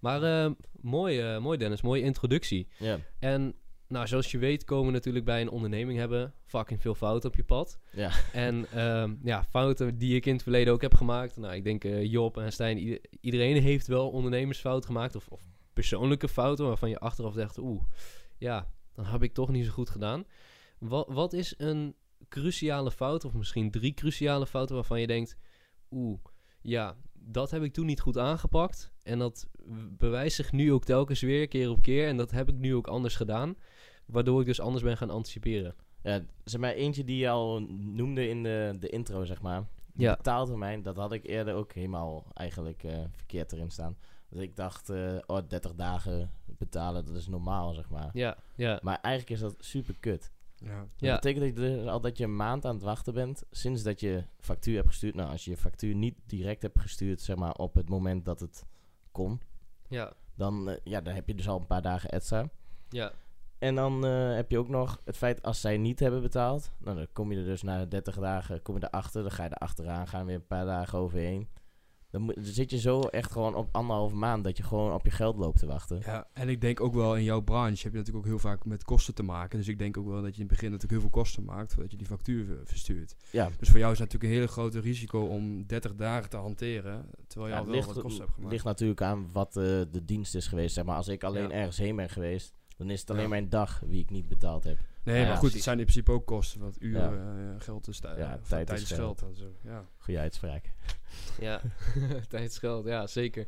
Maar 0.00 0.22
eh, 0.22 0.50
mooi, 0.80 1.20
eh, 1.20 1.38
mooi 1.40 1.58
Dennis, 1.58 1.82
mooie 1.82 2.02
introductie. 2.02 2.68
Ja, 2.78 2.98
En 3.18 3.54
nou, 3.90 4.06
zoals 4.06 4.30
je 4.30 4.38
weet 4.38 4.64
komen 4.64 4.92
natuurlijk 4.92 5.24
bij 5.24 5.40
een 5.40 5.50
onderneming 5.50 5.98
hebben 5.98 6.34
fucking 6.44 6.80
veel 6.80 6.94
fouten 6.94 7.28
op 7.30 7.36
je 7.36 7.44
pad. 7.44 7.78
ja. 7.92 8.10
En 8.32 8.66
ehm, 8.72 9.14
ja, 9.22 9.44
fouten 9.44 9.98
die 9.98 10.14
ik 10.16 10.26
in 10.26 10.32
het 10.32 10.42
verleden 10.42 10.72
ook 10.72 10.82
heb 10.82 10.94
gemaakt. 10.94 11.36
Nou, 11.36 11.54
ik 11.54 11.64
denk 11.64 11.84
eh, 11.84 12.04
Job 12.04 12.36
en 12.38 12.52
Stijn, 12.52 12.78
ieder- 12.78 13.00
iedereen 13.20 13.62
heeft 13.62 13.86
wel 13.86 14.10
ondernemersfout 14.10 14.86
gemaakt. 14.86 15.14
Of, 15.16 15.28
of 15.28 15.42
persoonlijke 15.72 16.28
fouten 16.28 16.66
waarvan 16.66 16.88
je 16.88 16.98
achteraf 16.98 17.32
zegt, 17.34 17.58
oeh, 17.58 17.82
ja, 18.38 18.70
dan 18.94 19.04
heb 19.04 19.22
ik 19.22 19.32
toch 19.34 19.48
niet 19.50 19.64
zo 19.66 19.72
goed 19.72 19.90
gedaan. 19.90 20.24
Wat, 20.78 21.06
wat 21.08 21.32
is 21.32 21.54
een 21.56 21.94
cruciale 22.28 22.90
fout, 22.90 23.24
of 23.24 23.34
misschien 23.34 23.70
drie 23.70 23.94
cruciale 23.94 24.46
fouten 24.46 24.74
waarvan 24.74 25.00
je 25.00 25.06
denkt, 25.06 25.36
oeh, 25.90 26.18
ja, 26.60 26.96
dat 27.12 27.50
heb 27.50 27.62
ik 27.62 27.72
toen 27.72 27.86
niet 27.86 28.00
goed 28.00 28.18
aangepakt. 28.18 28.92
En 29.02 29.18
dat 29.18 29.48
bewijst 29.90 30.36
zich 30.36 30.52
nu 30.52 30.72
ook 30.72 30.84
telkens 30.84 31.20
weer, 31.20 31.48
keer 31.48 31.70
op 31.70 31.82
keer. 31.82 32.08
En 32.08 32.16
dat 32.16 32.30
heb 32.30 32.48
ik 32.48 32.54
nu 32.58 32.74
ook 32.74 32.86
anders 32.86 33.16
gedaan. 33.16 33.56
Waardoor 34.12 34.40
ik 34.40 34.46
dus 34.46 34.60
anders 34.60 34.84
ben 34.84 34.96
gaan 34.96 35.10
anticiperen. 35.10 35.74
Ja, 36.02 36.20
zeg 36.44 36.60
maar 36.60 36.72
eentje 36.72 37.04
die 37.04 37.16
je 37.16 37.28
al 37.28 37.60
noemde 37.70 38.28
in 38.28 38.42
de, 38.42 38.76
de 38.80 38.88
intro, 38.88 39.24
zeg 39.24 39.42
maar. 39.42 39.60
De 39.92 40.02
Ja. 40.02 40.16
betaaltermijn, 40.16 40.82
dat 40.82 40.96
had 40.96 41.12
ik 41.12 41.26
eerder 41.26 41.54
ook 41.54 41.72
helemaal 41.72 42.26
eigenlijk 42.34 42.82
eh, 42.84 42.98
verkeerd 43.12 43.52
erin 43.52 43.70
staan. 43.70 43.96
Dus 44.28 44.42
ik 44.42 44.56
dacht, 44.56 44.90
eh 44.90 45.16
oh, 45.26 45.38
30 45.48 45.74
dagen 45.74 46.30
betalen, 46.58 47.04
dat 47.06 47.14
is 47.16 47.26
normaal, 47.28 47.72
zeg 47.74 47.90
maar. 47.90 48.10
Ja, 48.12 48.36
ja, 48.54 48.78
Maar 48.82 48.98
eigenlijk 49.00 49.34
is 49.34 49.40
dat 49.48 49.64
super 49.64 49.94
kut. 50.00 50.30
Ja. 50.56 50.78
Dat 50.78 50.88
ja, 50.96 51.14
betekent 51.14 51.44
dat 51.56 51.64
je 51.64 51.76
dus 51.76 51.86
al 51.86 52.00
dat 52.00 52.18
je 52.18 52.24
een 52.24 52.36
maand 52.36 52.64
aan 52.66 52.74
het 52.74 52.82
wachten 52.82 53.14
bent 53.14 53.42
sinds 53.50 53.82
dat 53.82 54.00
je 54.00 54.24
factuur 54.38 54.74
hebt 54.76 54.88
gestuurd. 54.88 55.14
Nou, 55.14 55.30
als 55.30 55.44
je 55.44 55.50
je 55.50 55.56
factuur 55.56 55.94
niet 55.94 56.14
direct 56.26 56.62
hebt 56.62 56.80
gestuurd, 56.80 57.20
zeg 57.20 57.36
maar 57.36 57.52
op 57.54 57.74
het 57.74 57.88
moment 57.88 58.24
dat 58.24 58.40
het 58.40 58.64
kon, 59.12 59.40
ja, 59.88 60.12
dan, 60.34 60.68
eh, 60.70 60.76
ja, 60.84 61.00
dan 61.00 61.14
heb 61.14 61.26
je 61.26 61.34
dus 61.34 61.48
al 61.48 61.58
een 61.60 61.66
paar 61.66 61.82
dagen 61.82 62.10
extra. 62.10 62.48
ja, 62.88 63.12
En 63.60 63.74
dan 63.74 64.04
eh, 64.06 64.34
heb 64.34 64.50
je 64.50 64.58
ook 64.58 64.68
nog 64.68 65.00
het 65.04 65.16
feit 65.16 65.42
als 65.42 65.60
zij 65.60 65.76
niet 65.78 66.00
hebben 66.00 66.22
betaald. 66.22 66.70
Nou, 66.78 66.96
dan 66.96 67.06
kom 67.12 67.32
je 67.32 67.38
er 67.38 67.44
dus 67.44 67.62
na 67.62 67.78
de 67.78 67.88
30 67.88 68.16
dagen 68.18 68.62
kom 68.62 68.74
je 68.78 68.84
erachter. 68.90 69.22
Dan 69.22 69.30
ga 69.30 69.42
je 69.44 69.48
er 69.50 69.56
achteraan, 69.56 70.08
gaan 70.08 70.26
weer 70.26 70.34
een 70.34 70.46
paar 70.46 70.64
dagen 70.64 70.98
overheen. 70.98 71.48
Dan, 72.10 72.22
moet, 72.22 72.34
dan 72.34 72.44
zit 72.44 72.70
je 72.70 72.78
zo 72.78 73.00
echt 73.00 73.32
gewoon 73.32 73.54
op 73.54 73.68
anderhalve 73.72 74.14
maand 74.16 74.44
dat 74.44 74.56
je 74.56 74.62
gewoon 74.62 74.92
op 74.92 75.04
je 75.04 75.10
geld 75.10 75.36
loopt 75.36 75.58
te 75.58 75.66
wachten. 75.66 76.00
Ja, 76.04 76.26
en 76.32 76.48
ik 76.48 76.60
denk 76.60 76.80
ook 76.80 76.94
wel 76.94 77.16
in 77.16 77.22
jouw 77.22 77.40
branche 77.40 77.82
heb 77.82 77.92
je 77.92 77.98
natuurlijk 77.98 78.16
ook 78.26 78.30
heel 78.32 78.38
vaak 78.38 78.64
met 78.64 78.84
kosten 78.84 79.14
te 79.14 79.22
maken. 79.22 79.58
Dus 79.58 79.68
ik 79.68 79.78
denk 79.78 79.96
ook 79.96 80.06
wel 80.06 80.22
dat 80.22 80.34
je 80.34 80.40
in 80.42 80.46
het 80.46 80.48
begin 80.48 80.70
natuurlijk 80.70 80.92
heel 81.02 81.10
veel 81.10 81.20
kosten 81.22 81.44
maakt 81.44 81.72
voordat 81.72 81.90
je 81.90 81.96
die 81.96 82.06
factuur 82.06 82.44
ver- 82.44 82.60
verstuurt. 82.64 83.16
Ja, 83.30 83.48
Dus 83.58 83.68
voor 83.68 83.78
jou 83.78 83.92
is 83.92 83.98
het 83.98 84.06
natuurlijk 84.12 84.24
een 84.34 84.38
hele 84.40 84.52
grote 84.52 84.80
risico 84.80 85.20
om 85.20 85.66
30 85.66 85.94
dagen 85.94 86.30
te 86.30 86.36
hanteren, 86.36 87.06
terwijl 87.26 87.50
je 87.50 87.54
Ja, 87.56 87.60
al 87.60 87.66
wel 87.66 87.74
ligt, 87.74 87.86
wat 87.86 88.00
kosten 88.02 88.20
hebt 88.22 88.34
gemaakt. 88.34 88.52
ligt 88.52 88.64
natuurlijk 88.64 89.02
aan 89.02 89.28
wat 89.32 89.56
eh, 89.56 89.62
de 89.90 90.04
dienst 90.04 90.34
is 90.34 90.46
geweest. 90.46 90.74
Zeg 90.74 90.84
maar, 90.84 90.96
als 90.96 91.08
ik 91.08 91.24
alleen 91.24 91.42
Ja. 91.48 91.50
ergens 91.50 91.78
heen 91.78 91.96
ben 91.96 92.10
geweest, 92.10 92.54
dan 92.80 92.90
is 92.90 93.00
het 93.00 93.10
alleen 93.10 93.22
Ja. 93.22 93.28
mijn 93.28 93.48
dag 93.48 93.80
wie 93.86 94.00
ik 94.02 94.10
niet 94.10 94.28
betaald 94.28 94.64
heb. 94.64 94.78
Nee, 95.04 95.26
maar 95.26 95.36
goed, 95.36 95.52
het 95.52 95.62
zijn 95.62 95.78
in 95.78 95.84
principe 95.84 96.12
ook 96.12 96.26
kosten, 96.26 96.60
want 96.60 96.76
uren, 96.82 97.02
Ja. 97.14 97.52
eh, 97.54 97.60
geld 97.64 97.88
is 97.88 97.98
tijd, 98.00 98.16
Ja, 98.18 98.38
of 98.42 98.48
tijd 98.48 98.66
tijd, 98.66 98.78
is 98.80 98.90
is 98.90 98.96
geld. 98.96 99.18
geld. 99.18 99.30
en 99.32 99.36
zo. 99.38 99.44
Ja. 99.64 99.84
Goeie 99.98 100.20
uitspraak. 100.20 100.64
ja. 101.40 101.60
Tijdsgeld, 102.28 102.86
ja, 102.86 103.06
zeker. 103.06 103.46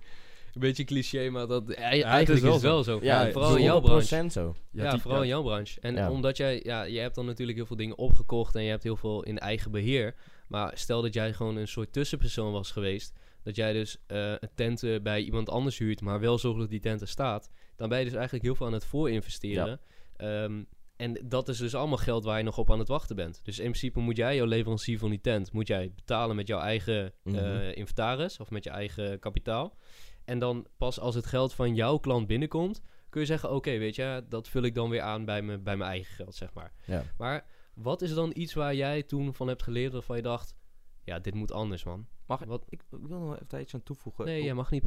Een 0.54 0.60
beetje 0.60 0.84
cliché, 0.84 1.30
maar 1.30 1.46
dat, 1.46 1.62
ja, 1.66 1.72
is 1.90 2.02
eigenlijk 2.02 2.26
wel 2.42 2.48
is 2.56 2.62
het 2.62 2.70
wel 2.70 2.82
zo. 2.82 2.98
Ja, 3.02 3.22
Ja, 3.26 3.32
vooral 3.32 3.56
in 3.56 3.62
jouw 3.62 3.80
100% 3.80 3.82
branche. 3.84 4.30
zo. 4.30 4.54
Ja, 4.70 4.90
die- 4.90 5.00
vooral 5.00 5.22
in 5.22 5.28
jouw 5.28 5.42
branche. 5.42 5.80
En 5.80 5.94
Ja. 5.94 6.10
omdat 6.10 6.36
jij, 6.36 6.60
ja, 6.64 6.82
je 6.82 6.98
hebt 6.98 7.14
dan 7.14 7.26
natuurlijk 7.26 7.58
heel 7.58 7.66
veel 7.66 7.76
dingen 7.76 7.98
opgekocht 7.98 8.54
en 8.54 8.62
je 8.62 8.70
hebt 8.70 8.82
heel 8.82 8.96
veel 8.96 9.22
in 9.22 9.38
eigen 9.38 9.70
beheer. 9.70 10.14
Maar 10.52 10.72
stel 10.78 11.02
dat 11.02 11.14
jij 11.14 11.32
gewoon 11.32 11.56
een 11.56 11.68
soort 11.68 11.92
tussenpersoon 11.92 12.52
was 12.52 12.70
geweest. 12.70 13.12
Dat 13.42 13.56
jij 13.56 13.72
dus 13.72 13.96
eh, 14.06 14.30
een 14.30 14.50
tent 14.54 15.02
bij 15.02 15.22
iemand 15.22 15.48
anders 15.48 15.78
huurt, 15.78 16.00
maar 16.00 16.20
wel 16.20 16.38
zorgt 16.38 16.58
dat 16.60 16.70
die 16.70 16.80
tent 16.80 17.00
er 17.00 17.08
staat. 17.08 17.50
Dan 17.76 17.88
ben 17.88 17.98
je 17.98 18.04
dus 18.04 18.14
eigenlijk 18.14 18.44
heel 18.44 18.54
veel 18.54 18.66
aan 18.66 18.72
het 18.72 18.84
voorinvesteren. 18.84 19.80
Ehm, 20.16 20.62
en 20.96 21.18
dat 21.24 21.48
is 21.48 21.58
dus 21.58 21.74
allemaal 21.74 21.96
geld 21.98 22.24
waar 22.24 22.38
je 22.38 22.44
nog 22.44 22.58
op 22.58 22.70
aan 22.70 22.78
het 22.78 22.88
wachten 22.88 23.16
bent. 23.16 23.40
Dus 23.44 23.58
in 23.58 23.64
principe 23.64 24.00
moet 24.00 24.16
jij, 24.16 24.36
jouw 24.36 24.46
leverancier 24.46 24.98
van 24.98 25.10
die 25.10 25.20
tent, 25.20 25.52
moet 25.52 25.66
jij 25.66 25.92
betalen 25.94 26.36
met 26.36 26.46
jouw 26.48 26.60
eigen 26.60 27.04
eh, 27.24 27.32
Mhm. 27.32 27.70
inventaris 27.74 28.38
of 28.40 28.50
met 28.50 28.64
je 28.64 28.70
eigen 28.70 29.18
kapitaal. 29.18 29.76
En 30.24 30.38
dan 30.38 30.66
pas 30.76 31.00
als 31.00 31.14
het 31.14 31.26
geld 31.26 31.54
van 31.54 31.74
jouw 31.74 31.98
klant 31.98 32.26
binnenkomt, 32.26 32.80
kun 33.08 33.20
je 33.20 33.26
zeggen, 33.26 33.50
oké, 33.50 33.78
weet 33.78 33.94
je, 33.94 34.24
dat 34.28 34.48
vul 34.48 34.62
ik 34.62 34.74
dan 34.74 34.90
weer 34.90 35.00
aan 35.00 35.24
bij, 35.24 35.42
me, 35.42 35.58
bij 35.58 35.76
mijn 35.76 35.90
eigen 35.90 36.14
geld, 36.14 36.34
zeg 36.34 36.52
maar. 36.54 36.72
Ja. 36.86 37.04
Maar 37.18 37.44
wat 37.74 38.02
is 38.02 38.14
dan 38.14 38.30
iets 38.34 38.54
waar 38.54 38.74
jij 38.74 39.02
toen 39.02 39.34
van 39.34 39.48
hebt 39.48 39.62
geleerd 39.62 39.92
waarvan 39.92 40.16
je 40.16 40.22
dacht, 40.22 40.54
ja, 41.04 41.18
dit 41.18 41.34
moet 41.34 41.52
anders, 41.52 41.84
man? 41.84 42.06
Mag 42.26 42.40
ik, 42.42 42.48
Wat? 42.48 42.64
ik, 42.68 42.82
ik 42.90 42.98
wil 43.08 43.18
nog 43.18 43.40
even 43.40 43.60
iets 43.60 43.74
aan 43.74 43.82
toevoegen. 43.82 44.24
Nee, 44.24 44.36
Hoe- 44.36 44.44
jij 44.44 44.54
mag 44.54 44.70
niet. 44.70 44.84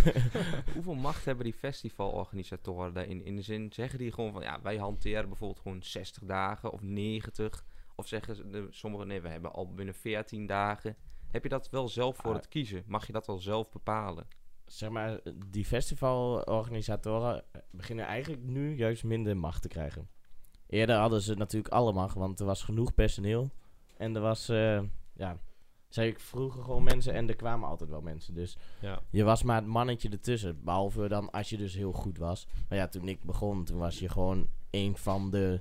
Hoeveel 0.74 0.94
macht 0.94 1.24
hebben 1.24 1.44
die 1.44 1.54
festivalorganisatoren 1.54 2.92
daarin? 2.94 3.24
In 3.24 3.36
de 3.36 3.42
zin, 3.42 3.72
zeggen 3.72 3.98
die 3.98 4.12
gewoon 4.12 4.32
van, 4.32 4.42
ja, 4.42 4.60
wij 4.62 4.76
hanteren 4.76 5.28
bijvoorbeeld 5.28 5.60
gewoon 5.60 5.82
60 5.82 6.22
dagen 6.24 6.72
of 6.72 6.82
90. 6.82 7.64
Of 7.96 8.06
zeggen 8.08 8.34
ze 8.36 8.48
de, 8.50 8.66
sommigen, 8.70 9.06
nee, 9.06 9.20
we 9.20 9.28
hebben 9.28 9.52
al 9.52 9.74
binnen 9.74 9.94
14 9.94 10.46
dagen. 10.46 10.96
Heb 11.30 11.42
je 11.42 11.48
dat 11.48 11.70
wel 11.70 11.88
zelf 11.88 12.16
voor 12.16 12.30
Ah. 12.30 12.36
het 12.36 12.48
kiezen? 12.48 12.82
Mag 12.86 13.06
je 13.06 13.12
dat 13.12 13.26
wel 13.26 13.38
zelf 13.38 13.70
bepalen? 13.70 14.26
zeg 14.64 14.90
maar, 14.90 15.20
die 15.46 15.64
festivalorganisatoren 15.64 17.44
beginnen 17.70 18.04
eigenlijk 18.06 18.42
nu 18.42 18.74
juist 18.76 19.04
minder 19.04 19.36
macht 19.36 19.62
te 19.62 19.68
krijgen. 19.68 20.08
Eerder 20.74 20.96
hadden 20.96 21.20
ze 21.20 21.34
natuurlijk 21.34 21.74
alle 21.74 21.92
macht, 21.92 22.14
want 22.14 22.40
er 22.40 22.46
was 22.46 22.62
genoeg 22.62 22.94
personeel. 22.94 23.50
En 23.96 24.14
er 24.16 24.20
was, 24.22 24.48
eh, 24.48 24.80
ja, 25.12 25.38
zij 25.88 26.14
vroegen 26.18 26.62
gewoon 26.62 26.82
mensen 26.82 27.12
en 27.14 27.28
er 27.28 27.36
kwamen 27.36 27.68
altijd 27.68 27.90
wel 27.90 28.00
mensen. 28.00 28.34
Dus 28.34 28.56
Ja. 28.80 29.00
je 29.10 29.24
was 29.24 29.42
maar 29.42 29.56
het 29.56 29.66
mannetje 29.66 30.08
ertussen. 30.08 30.64
Behalve 30.64 31.08
dan 31.08 31.30
als 31.30 31.50
je 31.50 31.56
dus 31.56 31.74
heel 31.74 31.92
goed 31.92 32.18
was. 32.18 32.46
Maar 32.68 32.78
ja, 32.78 32.88
toen 32.88 33.08
ik 33.08 33.22
begon, 33.22 33.64
toen 33.64 33.78
was 33.78 33.98
je 33.98 34.08
gewoon 34.08 34.48
een 34.70 34.96
van 34.96 35.30
de 35.30 35.60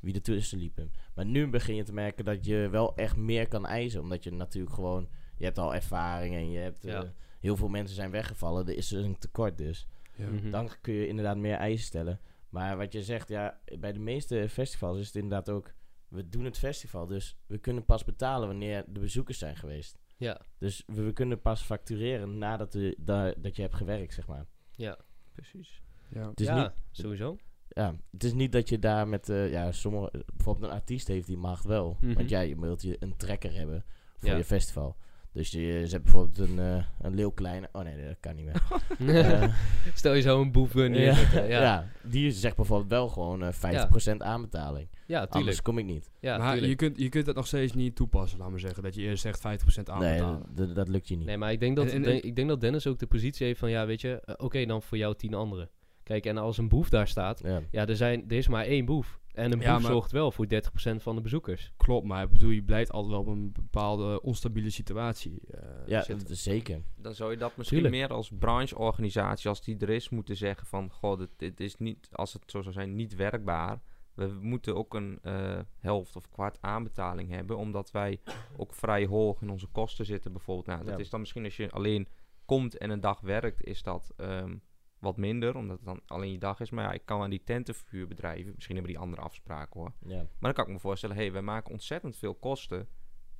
wie 0.00 0.14
ertussen 0.14 0.58
liepen. 0.58 0.92
Maar 1.14 1.24
nu 1.26 1.48
begin 1.48 1.74
je 1.74 1.82
te 1.84 1.92
merken 1.92 2.24
dat 2.24 2.44
je 2.44 2.68
wel 2.70 2.94
echt 2.96 3.16
meer 3.16 3.48
kan 3.48 3.66
eisen. 3.66 4.00
Omdat 4.00 4.24
je 4.24 4.32
natuurlijk 4.32 4.74
gewoon, 4.74 5.08
je 5.36 5.44
hebt 5.44 5.58
al 5.58 5.74
ervaring 5.74 6.34
en 6.34 6.50
je 6.50 6.58
hebt... 6.58 6.84
eh, 6.84 6.92
Ja. 6.92 7.12
heel 7.40 7.56
veel 7.56 7.68
mensen 7.68 7.96
zijn 7.96 8.10
weggevallen. 8.10 8.66
Er 8.68 8.76
is 8.76 8.90
een 8.90 9.18
tekort 9.18 9.58
dus. 9.58 9.86
Ja. 10.16 10.28
Mhm. 10.28 10.50
Dan 10.50 10.70
kun 10.80 10.94
je 10.94 11.06
inderdaad 11.08 11.36
meer 11.36 11.56
eisen 11.56 11.86
stellen. 11.86 12.20
Maar 12.54 12.76
wat 12.76 12.92
je 12.92 13.02
zegt, 13.02 13.28
ja, 13.28 13.60
bij 13.78 13.92
de 13.92 13.98
meeste 13.98 14.48
festivals 14.48 14.98
is 14.98 15.06
het 15.06 15.14
inderdaad 15.16 15.50
ook... 15.50 15.74
We 16.08 16.28
doen 16.28 16.44
het 16.44 16.58
festival, 16.58 17.06
dus 17.06 17.36
we 17.46 17.58
kunnen 17.58 17.84
pas 17.84 18.04
betalen 18.04 18.48
wanneer 18.48 18.84
de 18.86 19.00
bezoekers 19.00 19.38
zijn 19.38 19.56
geweest. 19.56 19.98
Ja, 20.16 20.40
Dus 20.58 20.82
we, 20.86 21.02
we 21.02 21.12
kunnen 21.12 21.40
pas 21.40 21.62
factureren 21.62 22.38
nadat 22.38 22.72
de, 22.72 22.96
da- 23.00 23.34
dat 23.38 23.56
je 23.56 23.62
hebt 23.62 23.74
gewerkt, 23.74 24.14
zeg 24.14 24.26
maar. 24.26 24.46
ja. 24.70 24.98
Precies. 25.32 25.82
Ja. 26.10 26.28
Het 26.28 26.40
is, 26.40 26.46
ja, 26.46 26.62
niet, 26.62 26.70
sowieso. 26.90 27.36
ja, 27.68 27.94
het 28.10 28.24
is 28.24 28.32
niet 28.32 28.52
dat 28.52 28.68
je 28.68 28.78
daar 28.78 29.08
met... 29.08 29.28
eh, 29.28 29.50
ja, 29.50 29.72
sommige, 29.72 30.24
bijvoorbeeld 30.34 30.66
een 30.70 30.78
artiest 30.78 31.08
heeft 31.08 31.26
die 31.26 31.36
macht 31.36 31.64
wel. 31.64 31.96
Mhm. 32.00 32.14
Want 32.14 32.28
ja, 32.28 32.40
je 32.40 32.60
wilt 32.60 32.82
je 32.82 32.96
een 33.00 33.16
trekker 33.16 33.52
hebben 33.54 33.84
voor 34.16 34.28
Ja. 34.28 34.36
je 34.36 34.44
festival. 34.44 34.96
Dus 35.34 35.50
je, 35.50 35.60
je 35.62 35.86
zet 35.86 36.02
bijvoorbeeld 36.02 36.38
een, 36.48 36.58
eh 36.58 36.84
een 37.00 37.14
leeuw 37.14 37.30
kleine... 37.30 37.68
Oh 37.72 37.82
nee, 37.82 38.06
dat 38.06 38.16
kan 38.20 38.34
niet 38.36 38.44
meer. 38.44 38.62
Eh, 39.24 39.54
Stel 39.94 40.14
je 40.14 40.20
zo 40.20 40.40
een 40.40 40.52
boef 40.52 40.74
uh, 40.74 40.94
ja. 40.94 41.16
Ja, 41.32 41.42
ja. 41.44 41.62
ja. 41.62 41.86
die 42.02 42.30
zegt 42.32 42.56
bijvoorbeeld 42.56 42.90
wel 42.90 43.08
gewoon 43.08 43.42
eh 43.42 43.52
50% 43.52 44.16
aanbetaling. 44.18 44.88
tuurlijk. 45.06 45.32
Anders 45.32 45.62
kom 45.62 45.78
ik 45.78 45.84
niet. 45.84 46.10
Ja, 46.20 46.38
maar 46.38 46.64
je 46.64 46.74
kunt, 46.74 46.98
je 46.98 47.08
kunt 47.08 47.26
dat 47.26 47.34
nog 47.34 47.46
steeds 47.46 47.72
niet 47.72 47.96
toepassen, 47.96 48.38
laat 48.38 48.50
maar 48.50 48.60
zeggen. 48.60 48.82
Dat 48.82 48.94
je 48.94 49.02
eerst 49.02 49.22
zegt 49.22 49.38
50% 49.38 49.42
nee, 49.44 49.84
aanbetalen. 49.90 50.74
dat, 50.74 50.88
lukt 50.88 51.08
je 51.08 51.16
niet. 51.16 51.26
Nee, 51.26 51.36
maar 51.36 51.52
ik 51.52 51.60
denk 51.60 51.76
dat, 51.76 51.86
En- 51.86 51.92
en- 51.92 52.02
denk- 52.02 52.22
ik 52.22 52.36
denk 52.36 52.48
dat 52.48 52.60
Dennis 52.60 52.86
ook 52.86 52.98
de 52.98 53.06
positie 53.06 53.46
heeft 53.46 53.58
van, 53.58 53.70
ja, 53.70 53.86
weet 53.86 54.00
je, 54.00 54.20
eh, 54.24 54.34
oké, 54.36 54.64
dan 54.66 54.82
voor 54.82 54.98
jou 54.98 55.14
tien 55.16 55.34
anderen. 55.34 55.70
Kijk, 56.02 56.26
en 56.26 56.36
als 56.38 56.58
een 56.58 56.68
boef 56.68 56.88
daar 56.88 57.08
staat, 57.08 57.40
Ja. 57.44 57.60
ja, 57.70 57.86
er, 57.86 57.96
zijn, 57.96 58.24
er 58.28 58.36
is 58.36 58.48
maar 58.48 58.64
één 58.64 58.84
boef. 58.84 59.18
En 59.34 59.52
een 59.52 59.60
Ja, 59.60 59.76
boef 59.76 59.86
zorgt 59.86 60.12
wel 60.12 60.32
voor 60.32 60.46
30% 60.46 60.96
van 60.96 61.14
de 61.14 61.20
bezoekers. 61.20 61.72
Klopt, 61.76 62.06
maar 62.06 62.24
ik 62.24 62.30
bedoel, 62.30 62.50
je 62.50 62.62
blijft 62.62 62.92
altijd 62.92 63.12
wel 63.12 63.20
op 63.20 63.26
een 63.26 63.52
bepaalde 63.52 64.22
onstabiele 64.22 64.70
situatie 64.70 65.40
eh, 65.50 65.60
Ja, 65.86 65.98
zitten. 66.02 66.18
dat 66.18 66.28
is 66.30 66.42
zeker. 66.42 66.82
Dan 66.96 67.14
zou 67.14 67.30
je 67.30 67.36
dat 67.36 67.56
misschien 67.56 67.80
Tuurlijk. 67.80 68.00
meer 68.02 68.16
als 68.16 68.30
brancheorganisatie, 68.38 69.48
als 69.48 69.62
die 69.62 69.78
er 69.78 69.90
is, 69.90 70.08
moeten 70.08 70.36
zeggen 70.36 70.66
van... 70.66 70.90
Goh, 70.90 71.18
dit, 71.18 71.30
dit 71.36 71.60
is 71.60 71.76
niet, 71.76 72.08
als 72.12 72.32
het 72.32 72.42
zo 72.50 72.62
zou 72.62 72.74
zijn, 72.74 72.94
niet 72.94 73.14
werkbaar. 73.14 73.80
We 74.14 74.26
moeten 74.40 74.76
ook 74.76 74.94
een 74.94 75.18
eh, 75.22 75.58
helft 75.78 76.16
of 76.16 76.28
kwart 76.28 76.58
aanbetaling 76.60 77.30
hebben, 77.30 77.56
omdat 77.56 77.90
wij 77.90 78.20
ook 78.56 78.74
vrij 78.74 79.06
hoog 79.06 79.42
in 79.42 79.50
onze 79.50 79.66
kosten 79.66 80.04
zitten 80.06 80.32
bijvoorbeeld. 80.32 80.66
Nou, 80.66 80.84
dat 80.84 80.94
Ja. 80.94 80.98
is 81.00 81.10
dan 81.10 81.20
misschien 81.20 81.44
als 81.44 81.56
je 81.56 81.70
alleen 81.70 82.08
komt 82.44 82.76
en 82.78 82.90
een 82.90 83.00
dag 83.00 83.20
werkt, 83.20 83.64
is 83.64 83.82
dat 83.82 84.12
ehm, 84.16 84.56
wat 85.04 85.16
minder, 85.16 85.56
omdat 85.56 85.76
het 85.76 85.86
dan 85.86 86.00
alleen 86.06 86.32
je 86.32 86.38
dag 86.38 86.60
is. 86.60 86.70
Maar 86.70 86.84
ja, 86.84 86.92
ik 86.92 87.02
kan 87.04 87.22
aan 87.22 87.30
die 87.30 87.44
tentenverhuurbedrijven, 87.44 88.52
misschien 88.54 88.74
hebben 88.74 88.92
die 88.92 89.02
andere 89.02 89.22
afspraken 89.22 89.80
hoor. 89.80 89.92
Ja. 90.06 90.16
Maar 90.16 90.26
dan 90.38 90.52
kan 90.52 90.66
ik 90.66 90.72
me 90.72 90.78
voorstellen, 90.78 91.16
hé, 91.16 91.22
hey, 91.22 91.32
wij 91.32 91.42
maken 91.42 91.72
ontzettend 91.72 92.16
veel 92.16 92.34
kosten. 92.34 92.88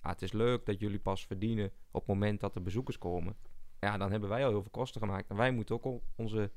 Ja, 0.03 0.11
het 0.11 0.23
is 0.23 0.33
leuk 0.33 0.67
dat 0.67 0.81
jullie 0.81 0.99
pas 0.99 1.27
verdienen 1.27 1.71
op 1.91 2.01
het 2.01 2.07
moment 2.07 2.41
dat 2.41 2.55
er 2.55 2.63
bezoekers 2.63 2.99
komen. 2.99 3.37
Ja, 3.81 3.97
dan 3.97 4.11
hebben 4.11 4.29
wij 4.29 4.45
al 4.45 4.51
heel 4.51 4.63
veel 4.63 4.71
kosten 4.71 5.01
gemaakt. 5.01 5.31
En 5.31 5.37
wij 5.37 5.53
moeten 5.53 5.75
ook 5.75 5.85
al 5.85 6.03
onze, 6.17 6.51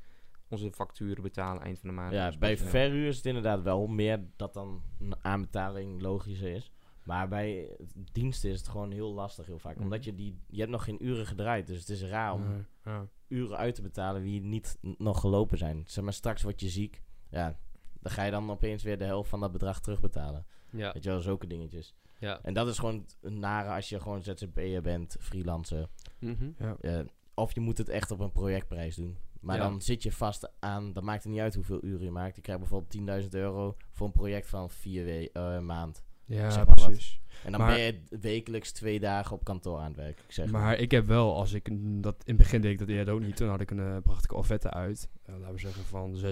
onze 0.48 0.72
facturen 0.72 1.24
betalen 1.24 1.64
eind 1.64 1.80
van 1.80 1.90
de 1.90 1.96
maand. 1.96 2.14
ja, 2.14 2.28
Dus 2.28 2.38
bij 2.38 2.58
verhuur 2.58 3.08
is 3.08 3.16
het 3.16 3.26
inderdaad 3.26 3.62
wel 3.62 3.88
meer 3.88 4.24
dat 4.36 4.54
dan 4.54 4.82
een 5.00 5.16
aanbetaling 5.22 6.02
logischer 6.02 6.52
is. 6.52 6.72
Maar 7.04 7.28
bij 7.28 7.78
diensten 8.12 8.50
is 8.50 8.60
het 8.60 8.68
gewoon 8.68 8.92
heel 8.92 9.14
lastig 9.14 9.46
heel 9.46 9.60
vaak. 9.60 9.76
Mhm. 9.76 9.84
Omdat 9.84 10.04
je 10.04 10.16
die... 10.16 10.40
Je 10.48 10.60
hebt 10.60 10.72
nog 10.72 10.84
geen 10.84 11.06
uren 11.06 11.26
gedraaid, 11.26 11.68
dus 11.68 11.80
het 11.80 11.90
is 11.90 12.04
raar 12.04 12.34
om 12.34 12.48
Nee, 12.48 12.66
ja. 12.84 13.08
Uren 13.28 13.58
uit 13.58 13.76
te 13.76 13.82
betalen 13.82 14.24
die 14.24 14.42
niet 14.42 14.78
nog 14.82 15.20
gelopen 15.20 15.58
zijn. 15.58 15.84
Zeg 15.88 16.04
maar, 16.04 16.14
straks 16.14 16.42
word 16.42 16.62
je 16.62 16.70
ziek. 16.70 17.02
Ja, 17.30 17.58
dan 18.02 18.12
ga 18.12 18.24
je 18.24 18.32
dan 18.32 18.52
opeens 18.52 18.84
weer 18.84 18.98
de 18.98 19.04
helft 19.06 19.30
van 19.30 19.40
dat 19.40 19.52
bedrag 19.52 19.80
terugbetalen. 19.82 20.46
Ja, 20.72 20.92
Weet 20.94 21.04
je 21.04 21.10
wel, 21.10 21.20
zulke 21.20 21.48
dingetjes. 21.48 21.96
ja. 22.20 22.40
En 22.44 22.54
dat 22.54 22.68
is 22.68 22.80
gewoon 22.80 23.06
het 23.22 23.34
nare 23.34 23.70
als 23.70 23.90
je 23.90 24.00
gewoon 24.00 24.24
ZZP'er 24.24 24.82
bent, 24.82 25.16
freelancer. 25.20 25.88
Mhm. 26.20 26.52
Ja. 26.58 26.78
Ja, 26.82 27.06
of 27.34 27.54
je 27.54 27.60
moet 27.60 27.78
het 27.78 27.90
echt 27.90 28.12
op 28.12 28.20
een 28.20 28.32
projectprijs 28.32 28.96
doen. 28.96 29.18
Maar 29.42 29.58
Ja. 29.58 29.64
dan 29.64 29.82
zit 29.82 30.04
je 30.04 30.12
vast 30.12 30.52
aan, 30.60 30.94
dan 30.94 31.04
maakt 31.04 31.24
het 31.24 31.32
niet 31.32 31.42
uit 31.42 31.56
hoeveel 31.56 31.84
uren 31.84 32.04
je 32.04 32.12
maakt. 32.12 32.36
Je 32.36 32.42
krijgt 32.42 32.62
bijvoorbeeld 32.62 32.92
10.000 32.92 33.34
euro 33.34 33.76
voor 33.92 34.06
een 34.08 34.12
project 34.14 34.48
van 34.50 34.70
vier 34.70 35.06
we 35.06 35.30
eh, 35.34 35.60
maand. 35.60 36.04
Ja, 36.28 36.50
Zeg 36.50 36.66
maar 36.66 36.76
wat. 36.76 36.86
precies. 36.86 37.20
En 37.44 37.52
dan 37.52 37.62
Maar- 37.62 37.70
ben 37.76 37.80
je 37.84 38.00
wekelijks 38.20 38.72
twee 38.72 39.00
dagen 39.00 39.36
op 39.36 39.44
kantoor 39.44 39.78
aan 39.80 39.88
het 39.88 39.96
werk. 39.96 40.20
Ik 40.20 40.32
zeg 40.32 40.52
Maar 40.52 40.78
ik 40.80 40.92
heb 40.92 41.06
wel, 41.06 41.36
als 41.36 41.54
ik 41.54 41.66
dat 42.04 42.16
in 42.24 42.34
het 42.34 42.38
begin 42.38 42.62
deed 42.62 42.72
ik 42.72 42.80
dat 42.80 42.88
eerder 42.88 43.14
ook 43.14 43.22
niet, 43.22 43.36
toen 43.36 43.50
had 43.50 43.62
ik 43.62 43.72
een 43.72 43.80
eh, 43.80 43.98
prachtige 44.04 44.36
offerte 44.36 44.70
uit. 44.72 45.10
Eh, 45.26 45.36
laten 45.40 45.54
we 45.54 45.60
zeggen 45.60 45.84
van 45.84 46.16
6.000, 46.16 46.32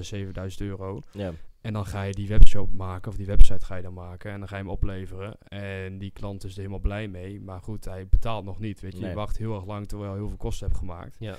7.000 0.56 0.62
euro. 0.62 1.02
ja. 1.12 1.32
En 1.62 1.74
dan 1.74 1.86
ga 1.86 2.02
je 2.02 2.14
die 2.14 2.28
webshop 2.28 2.74
maken, 2.74 3.12
of 3.12 3.18
die 3.18 3.26
website 3.26 3.66
ga 3.66 3.76
je 3.76 3.82
dan 3.82 3.94
maken. 3.94 4.32
En 4.32 4.40
dan 4.40 4.48
ga 4.48 4.56
je 4.58 4.62
hem 4.62 4.72
opleveren. 4.72 5.38
En 5.48 5.98
die 5.98 6.12
klant 6.12 6.44
is 6.44 6.52
er 6.52 6.58
helemaal 6.58 6.80
blij 6.80 7.08
mee. 7.08 7.42
Maar 7.42 7.62
goed, 7.62 7.86
hij 7.86 8.08
betaalt 8.08 8.46
nog 8.46 8.60
niet. 8.60 8.82
Weet 8.82 8.94
je, 8.94 9.00
Nee. 9.00 9.10
je 9.10 9.16
wacht 9.16 9.38
heel 9.38 9.56
erg 9.56 9.66
lang 9.66 9.88
terwijl 9.88 10.12
je 10.12 10.18
heel 10.18 10.28
veel 10.28 10.38
kosten 10.38 10.68
hebt 10.68 10.80
gemaakt. 10.80 11.16
Ja. 11.20 11.36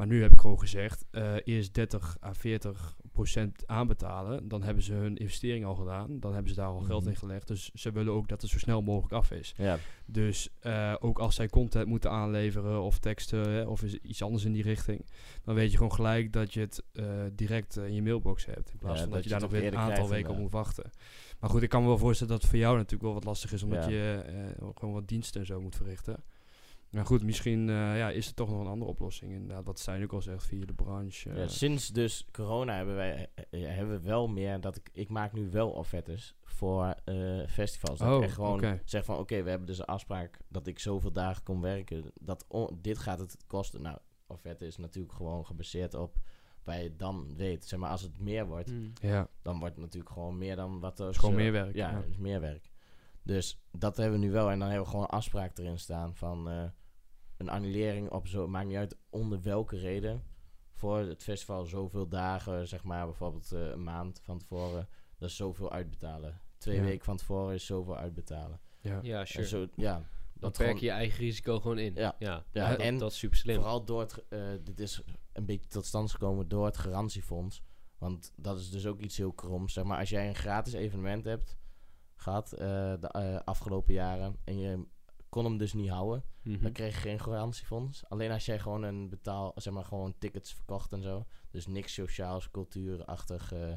Maar 0.00 0.08
nu 0.08 0.22
heb 0.22 0.32
ik 0.32 0.40
gewoon 0.40 0.58
gezegd, 0.58 1.04
eh, 1.10 1.34
eerst 1.44 1.74
30 1.74 2.16
à 2.24 2.32
40 2.32 2.96
procent 3.12 3.66
aanbetalen. 3.66 4.48
Dan 4.48 4.62
hebben 4.62 4.82
ze 4.82 4.92
hun 4.92 5.16
investering 5.16 5.64
al 5.64 5.74
gedaan. 5.74 6.20
Dan 6.20 6.32
hebben 6.32 6.50
ze 6.50 6.56
daar 6.60 6.66
al 6.68 6.80
geld 6.80 7.00
Mhm. 7.00 7.10
in 7.10 7.16
gelegd. 7.16 7.46
Dus 7.48 7.70
ze 7.74 7.92
willen 7.92 8.12
ook 8.12 8.28
dat 8.28 8.42
het 8.42 8.50
zo 8.50 8.58
snel 8.58 8.82
mogelijk 8.82 9.12
af 9.12 9.30
is. 9.30 9.54
Ja. 9.56 9.78
Dus 10.06 10.48
eh, 10.60 10.94
ook 11.00 11.18
als 11.18 11.34
zij 11.34 11.48
content 11.48 11.86
moeten 11.86 12.10
aanleveren 12.10 12.82
of 12.82 12.98
teksten 12.98 13.50
hè, 13.50 13.62
of 13.62 13.82
iets 13.82 14.22
anders 14.22 14.44
in 14.44 14.52
die 14.52 14.62
richting, 14.62 15.06
dan 15.44 15.54
weet 15.54 15.70
je 15.70 15.76
gewoon 15.76 15.92
gelijk 15.92 16.32
dat 16.32 16.54
je 16.54 16.60
het 16.60 16.82
eh, 16.92 17.04
direct 17.32 17.76
in 17.76 17.94
je 17.94 18.02
mailbox 18.02 18.46
hebt. 18.46 18.70
In 18.72 18.78
plaats 18.78 18.96
Ja, 18.96 19.02
van 19.02 19.12
dat, 19.12 19.12
dat 19.12 19.24
je 19.24 19.30
daar 19.30 19.40
nog 19.40 19.50
weer 19.50 19.66
een 19.66 19.76
aantal 19.78 20.08
weken 20.08 20.30
op 20.30 20.38
moet 20.38 20.52
wachten. 20.52 20.90
Maar 21.40 21.50
goed, 21.50 21.62
ik 21.62 21.68
kan 21.68 21.82
me 21.82 21.88
wel 21.88 21.98
voorstellen 21.98 22.32
dat 22.32 22.42
het 22.42 22.50
voor 22.50 22.60
jou 22.60 22.74
natuurlijk 22.76 23.02
wel 23.02 23.14
wat 23.14 23.24
lastig 23.24 23.52
is, 23.52 23.62
omdat 23.62 23.84
Ja. 23.84 23.90
je 23.90 24.22
gewoon 24.74 24.94
wat 24.94 25.08
diensten 25.08 25.40
en 25.40 25.46
zo 25.46 25.60
moet 25.60 25.76
verrichten. 25.76 26.22
Maar 26.90 27.06
goed, 27.06 27.22
misschien 27.22 27.68
eh, 27.68 27.74
ja, 27.96 28.10
is 28.10 28.26
er 28.28 28.34
toch 28.34 28.50
nog 28.50 28.60
een 28.60 28.66
andere 28.66 28.90
oplossing. 28.90 29.32
Inderdaad, 29.32 29.64
wat 29.64 29.78
Stijn 29.78 30.02
ook 30.02 30.12
al 30.12 30.22
zegt, 30.22 30.46
via 30.46 30.64
de 30.64 30.72
branche. 30.74 31.28
Ja, 31.34 31.42
eh. 31.42 31.48
sinds 31.48 31.88
dus 31.88 32.26
corona 32.32 32.76
hebben 32.76 32.94
wij 32.94 33.30
eh, 33.50 33.66
hebben 33.66 34.00
we 34.00 34.08
wel 34.08 34.28
meer 34.28 34.60
dat 34.60 34.76
ik 34.76 34.90
ik 34.92 35.08
maak 35.08 35.32
nu 35.32 35.50
wel 35.50 35.70
offertes 35.70 36.34
voor 36.42 36.94
eh, 37.04 37.46
festivals. 37.48 37.98
Dat 37.98 38.08
Oh, 38.08 38.16
ik 38.16 38.22
echt 38.22 38.34
gewoon 38.34 38.78
zeg 38.84 39.04
van 39.04 39.18
oké, 39.18 39.42
we 39.42 39.48
hebben 39.50 39.66
dus 39.66 39.78
een 39.78 39.84
afspraak 39.84 40.38
dat 40.48 40.66
ik 40.66 40.78
zoveel 40.78 41.12
dagen 41.12 41.42
kom 41.42 41.60
werken. 41.60 42.04
Dat 42.20 42.44
on- 42.48 42.78
dit 42.80 42.98
gaat 42.98 43.18
het 43.18 43.36
kosten. 43.46 43.82
Nou, 43.82 43.98
offerte 44.26 44.66
is 44.66 44.76
natuurlijk 44.76 45.14
gewoon 45.14 45.46
gebaseerd 45.46 45.94
op 45.94 46.16
waar 46.64 46.82
je 46.82 46.96
dan 46.96 47.36
weet. 47.36 47.64
Zeg 47.64 47.78
maar 47.78 47.90
als 47.90 48.02
het 48.02 48.18
meer 48.20 48.46
wordt, 48.46 48.70
Mm. 48.72 48.92
ja, 49.00 49.28
dan 49.42 49.58
wordt 49.58 49.74
het 49.74 49.84
natuurlijk 49.84 50.12
gewoon 50.12 50.38
meer 50.38 50.56
dan 50.56 50.80
wat 50.80 51.00
er 51.00 51.08
is 51.08 51.16
gewoon 51.16 51.34
meer 51.34 51.52
werk. 51.52 51.74
Ja, 51.74 51.90
ja. 51.90 51.96
het 51.96 52.08
is 52.08 52.16
meer 52.18 52.40
werk. 52.40 52.70
Dus 53.22 53.60
dat 53.72 53.96
hebben 53.96 54.20
we 54.20 54.26
nu 54.26 54.32
wel. 54.32 54.50
En 54.50 54.58
dan 54.58 54.68
hebben 54.68 54.84
we 54.84 54.90
gewoon 54.90 55.04
een 55.04 55.10
afspraak 55.16 55.58
erin 55.58 55.78
staan 55.78 56.14
van 56.14 56.50
eh, 56.50 56.64
een 57.36 57.48
annulering 57.48 58.10
op 58.10 58.26
zo. 58.26 58.48
Maakt 58.48 58.66
niet 58.66 58.76
uit 58.76 58.96
onder 59.10 59.42
welke 59.42 59.76
reden. 59.78 60.22
Voor 60.72 60.98
het 60.98 61.22
festival 61.22 61.64
zoveel 61.64 62.08
dagen, 62.08 62.68
zeg 62.68 62.84
maar 62.84 63.04
bijvoorbeeld 63.06 63.52
eh, 63.52 63.68
een 63.68 63.82
maand 63.82 64.20
van 64.22 64.38
tevoren. 64.38 64.88
Dat 65.18 65.28
is 65.28 65.36
zoveel 65.36 65.72
uitbetalen. 65.72 66.40
Twee 66.58 66.76
Ja. 66.76 66.82
weken 66.82 67.04
van 67.04 67.16
tevoren 67.16 67.54
is 67.54 67.66
zoveel 67.66 67.96
uitbetalen. 67.96 68.60
Ja. 68.80 68.98
Ja, 69.02 69.24
sure. 69.24 69.46
zo, 69.46 69.66
ja, 69.74 69.94
Dan 69.94 70.04
dat 70.32 70.56
perk 70.56 70.78
je 70.78 70.84
je 70.86 70.90
eigen 70.92 71.18
risico 71.18 71.60
gewoon 71.60 71.78
in. 71.78 71.94
Ja. 71.94 72.16
ja. 72.18 72.44
Ja, 72.52 72.68
dat, 72.70 72.78
en 72.78 72.98
dat 72.98 73.10
is 73.12 73.18
super 73.18 73.36
slim. 73.38 73.54
Vooral 73.56 73.84
door 73.84 74.00
het, 74.00 74.24
eh, 74.28 74.48
dit 74.62 74.80
is 74.80 75.02
een 75.32 75.44
beetje 75.46 75.68
tot 75.68 75.86
stand 75.86 76.10
gekomen 76.10 76.48
door 76.48 76.64
het 76.64 76.76
garantiefonds. 76.76 77.62
Want 77.98 78.32
dat 78.36 78.58
is 78.58 78.70
dus 78.70 78.86
ook 78.86 79.00
iets 79.00 79.16
heel 79.16 79.32
kroms. 79.32 79.72
Zeg 79.72 79.84
maar, 79.84 79.98
als 79.98 80.08
jij 80.10 80.28
een 80.28 80.34
gratis 80.34 80.72
evenement 80.72 81.24
hebt 81.24 81.56
gehad 82.20 82.52
eh, 82.52 82.58
de 83.00 83.08
eh, 83.08 83.38
afgelopen 83.44 83.94
jaren 83.94 84.36
en 84.44 84.58
je 84.58 84.86
kon 85.28 85.44
hem 85.44 85.56
dus 85.58 85.72
niet 85.72 85.90
houden, 85.90 86.24
Mhm. 86.42 86.62
dan 86.62 86.72
kreeg 86.72 86.94
je 86.94 87.00
geen 87.00 87.20
garantiefonds. 87.20 88.08
Alleen 88.08 88.30
als 88.30 88.44
jij 88.46 88.58
gewoon 88.58 88.82
een 88.82 89.08
betaal, 89.08 89.52
zeg 89.54 89.72
maar 89.72 89.84
gewoon 89.84 90.14
tickets 90.18 90.54
verkocht 90.54 90.92
en 90.92 91.02
zo, 91.02 91.26
dus 91.50 91.66
niks 91.66 91.94
sociaals, 91.94 92.50
cultuurachtig 92.50 93.52
eh, 93.52 93.72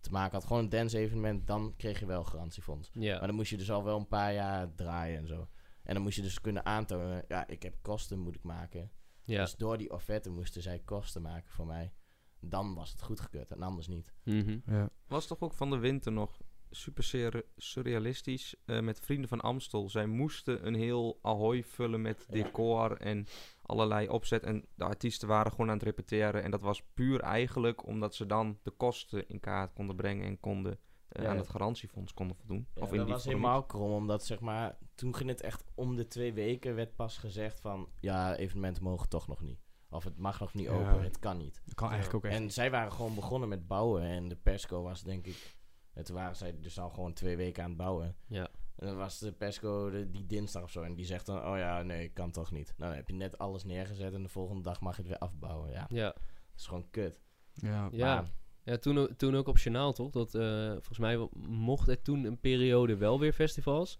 te 0.00 0.10
maken 0.10 0.32
had, 0.32 0.44
gewoon 0.44 0.62
een 0.62 0.68
dance 0.68 0.98
evenement, 0.98 1.46
dan 1.46 1.74
kreeg 1.76 2.00
je 2.00 2.06
wel 2.06 2.24
garantiefonds. 2.24 2.90
Ja. 2.92 3.18
Maar 3.18 3.26
dan 3.26 3.36
moest 3.36 3.50
je 3.50 3.56
dus 3.56 3.70
al 3.70 3.84
wel 3.84 3.98
een 3.98 4.08
paar 4.08 4.32
jaar 4.32 4.74
draaien 4.74 5.18
en 5.18 5.26
zo. 5.26 5.48
En 5.82 5.94
dan 5.94 6.02
moest 6.02 6.16
je 6.16 6.22
dus 6.22 6.40
kunnen 6.40 6.64
aantonen, 6.64 7.24
ja, 7.28 7.46
ik 7.46 7.62
heb 7.62 7.74
kosten 7.82 8.18
moet 8.18 8.34
ik 8.34 8.42
maken. 8.42 8.90
ja. 9.24 9.40
Dus 9.40 9.54
door 9.56 9.78
die 9.78 9.90
offerte 9.92 10.30
moesten 10.30 10.62
zij 10.62 10.78
kosten 10.78 11.22
maken 11.22 11.50
voor 11.50 11.66
mij. 11.66 11.92
Dan 12.40 12.74
was 12.74 12.90
het 12.90 13.02
goedgekeurd 13.02 13.50
en 13.50 13.62
anders 13.62 13.86
niet. 13.88 14.12
Mhm. 14.24 14.58
Ja. 14.66 14.90
Was 15.06 15.26
toch 15.26 15.40
ook 15.40 15.54
van 15.54 15.70
de 15.70 15.78
winter 15.78 16.12
nog 16.12 16.40
super 16.74 17.04
sur- 17.04 17.44
surrealistisch 17.56 18.54
eh, 18.64 18.80
met 18.80 19.00
Vrienden 19.00 19.28
van 19.28 19.40
Amstel. 19.40 19.88
Zij 19.88 20.06
moesten 20.06 20.66
een 20.66 20.74
heel 20.74 21.18
Ahoy 21.22 21.62
vullen 21.64 22.02
met 22.02 22.26
decor 22.30 22.96
en 22.96 23.26
allerlei 23.62 24.08
opzet. 24.08 24.42
En 24.42 24.64
de 24.74 24.84
artiesten 24.84 25.28
waren 25.28 25.50
gewoon 25.50 25.68
aan 25.68 25.74
het 25.76 25.82
repeteren. 25.84 26.42
En 26.42 26.50
dat 26.50 26.62
was 26.62 26.82
puur 26.94 27.20
eigenlijk 27.20 27.86
omdat 27.86 28.14
ze 28.14 28.26
dan 28.26 28.58
de 28.62 28.70
kosten 28.70 29.28
in 29.28 29.40
kaart 29.40 29.72
konden 29.72 29.96
brengen 29.96 30.26
en 30.26 30.40
konden 30.40 30.78
eh, 31.08 31.22
Ja. 31.22 31.30
aan 31.30 31.36
het 31.36 31.48
garantiefonds 31.48 32.14
konden 32.14 32.36
voldoen. 32.36 32.66
Ja, 32.74 32.82
of 32.82 32.90
in 32.90 32.96
dat 32.96 33.04
die 33.06 33.14
was 33.14 33.22
vorm. 33.24 33.36
helemaal 33.36 33.64
krom, 33.66 33.92
omdat 33.92 34.24
zeg 34.24 34.40
maar, 34.40 34.78
toen 34.94 35.14
ging 35.14 35.28
het 35.28 35.40
echt 35.40 35.64
om 35.74 35.96
de 35.96 36.06
twee 36.06 36.32
weken 36.32 36.74
werd 36.74 36.96
pas 36.96 37.18
gezegd 37.18 37.60
van, 37.60 37.88
ja, 38.00 38.36
evenementen 38.36 38.82
mogen 38.82 39.08
toch 39.08 39.28
nog 39.28 39.40
niet. 39.40 39.60
Of 39.90 40.04
het 40.04 40.18
mag 40.18 40.40
nog 40.40 40.54
niet 40.54 40.66
Ja. 40.66 40.72
open, 40.72 41.02
het 41.02 41.18
kan 41.18 41.36
niet. 41.38 41.62
Dat 41.64 41.74
kan 41.74 41.90
eigenlijk 41.90 42.24
ook 42.24 42.30
echt. 42.30 42.40
En 42.40 42.50
zij 42.50 42.70
waren 42.70 42.92
gewoon 42.92 43.14
begonnen 43.14 43.48
met 43.48 43.66
bouwen 43.66 44.02
en 44.02 44.28
de 44.28 44.36
persco 44.36 44.82
was 44.82 45.02
denk 45.02 45.26
ik, 45.26 45.56
en 45.94 46.04
toen 46.04 46.16
waren 46.16 46.36
zij 46.36 46.60
dus 46.60 46.78
al 46.78 46.90
gewoon 46.90 47.12
twee 47.12 47.36
weken 47.36 47.62
aan 47.62 47.68
het 47.68 47.78
bouwen. 47.78 48.16
Ja. 48.26 48.48
En 48.76 48.86
dan 48.86 48.96
was 48.96 49.18
de 49.18 49.32
persco 49.32 49.90
de, 49.90 50.10
die 50.10 50.26
dinsdag 50.26 50.62
of 50.62 50.70
zo 50.70 50.82
en 50.82 50.94
die 50.94 51.04
zegt 51.04 51.26
dan, 51.26 51.38
oh 51.46 51.56
ja, 51.58 51.82
nee, 51.82 52.08
kan 52.08 52.30
toch 52.30 52.50
niet. 52.50 52.66
Nou, 52.76 52.88
dan 52.90 52.98
heb 52.98 53.08
je 53.08 53.14
net 53.14 53.38
alles 53.38 53.64
neergezet 53.64 54.14
en 54.14 54.22
de 54.22 54.28
volgende 54.28 54.62
dag 54.62 54.80
mag 54.80 54.96
je 54.96 55.00
het 55.02 55.10
weer 55.10 55.18
afbouwen. 55.20 55.70
Ja, 55.70 55.86
Ja. 55.88 56.04
dat 56.04 56.16
is 56.56 56.66
gewoon 56.66 56.90
kut. 56.90 57.20
ja. 57.54 57.88
Ja. 57.92 58.14
Maar- 58.14 58.30
Ja, 58.64 58.76
toen, 58.78 59.16
toen 59.16 59.36
ook 59.36 59.46
op 59.48 59.58
toch? 59.92 60.10
Dat, 60.10 60.34
eh, 60.34 60.70
volgens 60.70 60.98
mij 60.98 61.28
mocht 61.46 61.88
er 61.88 62.02
toen 62.02 62.24
een 62.24 62.40
periode 62.40 62.96
wel 62.96 63.18
weer 63.20 63.32
festivals. 63.32 63.98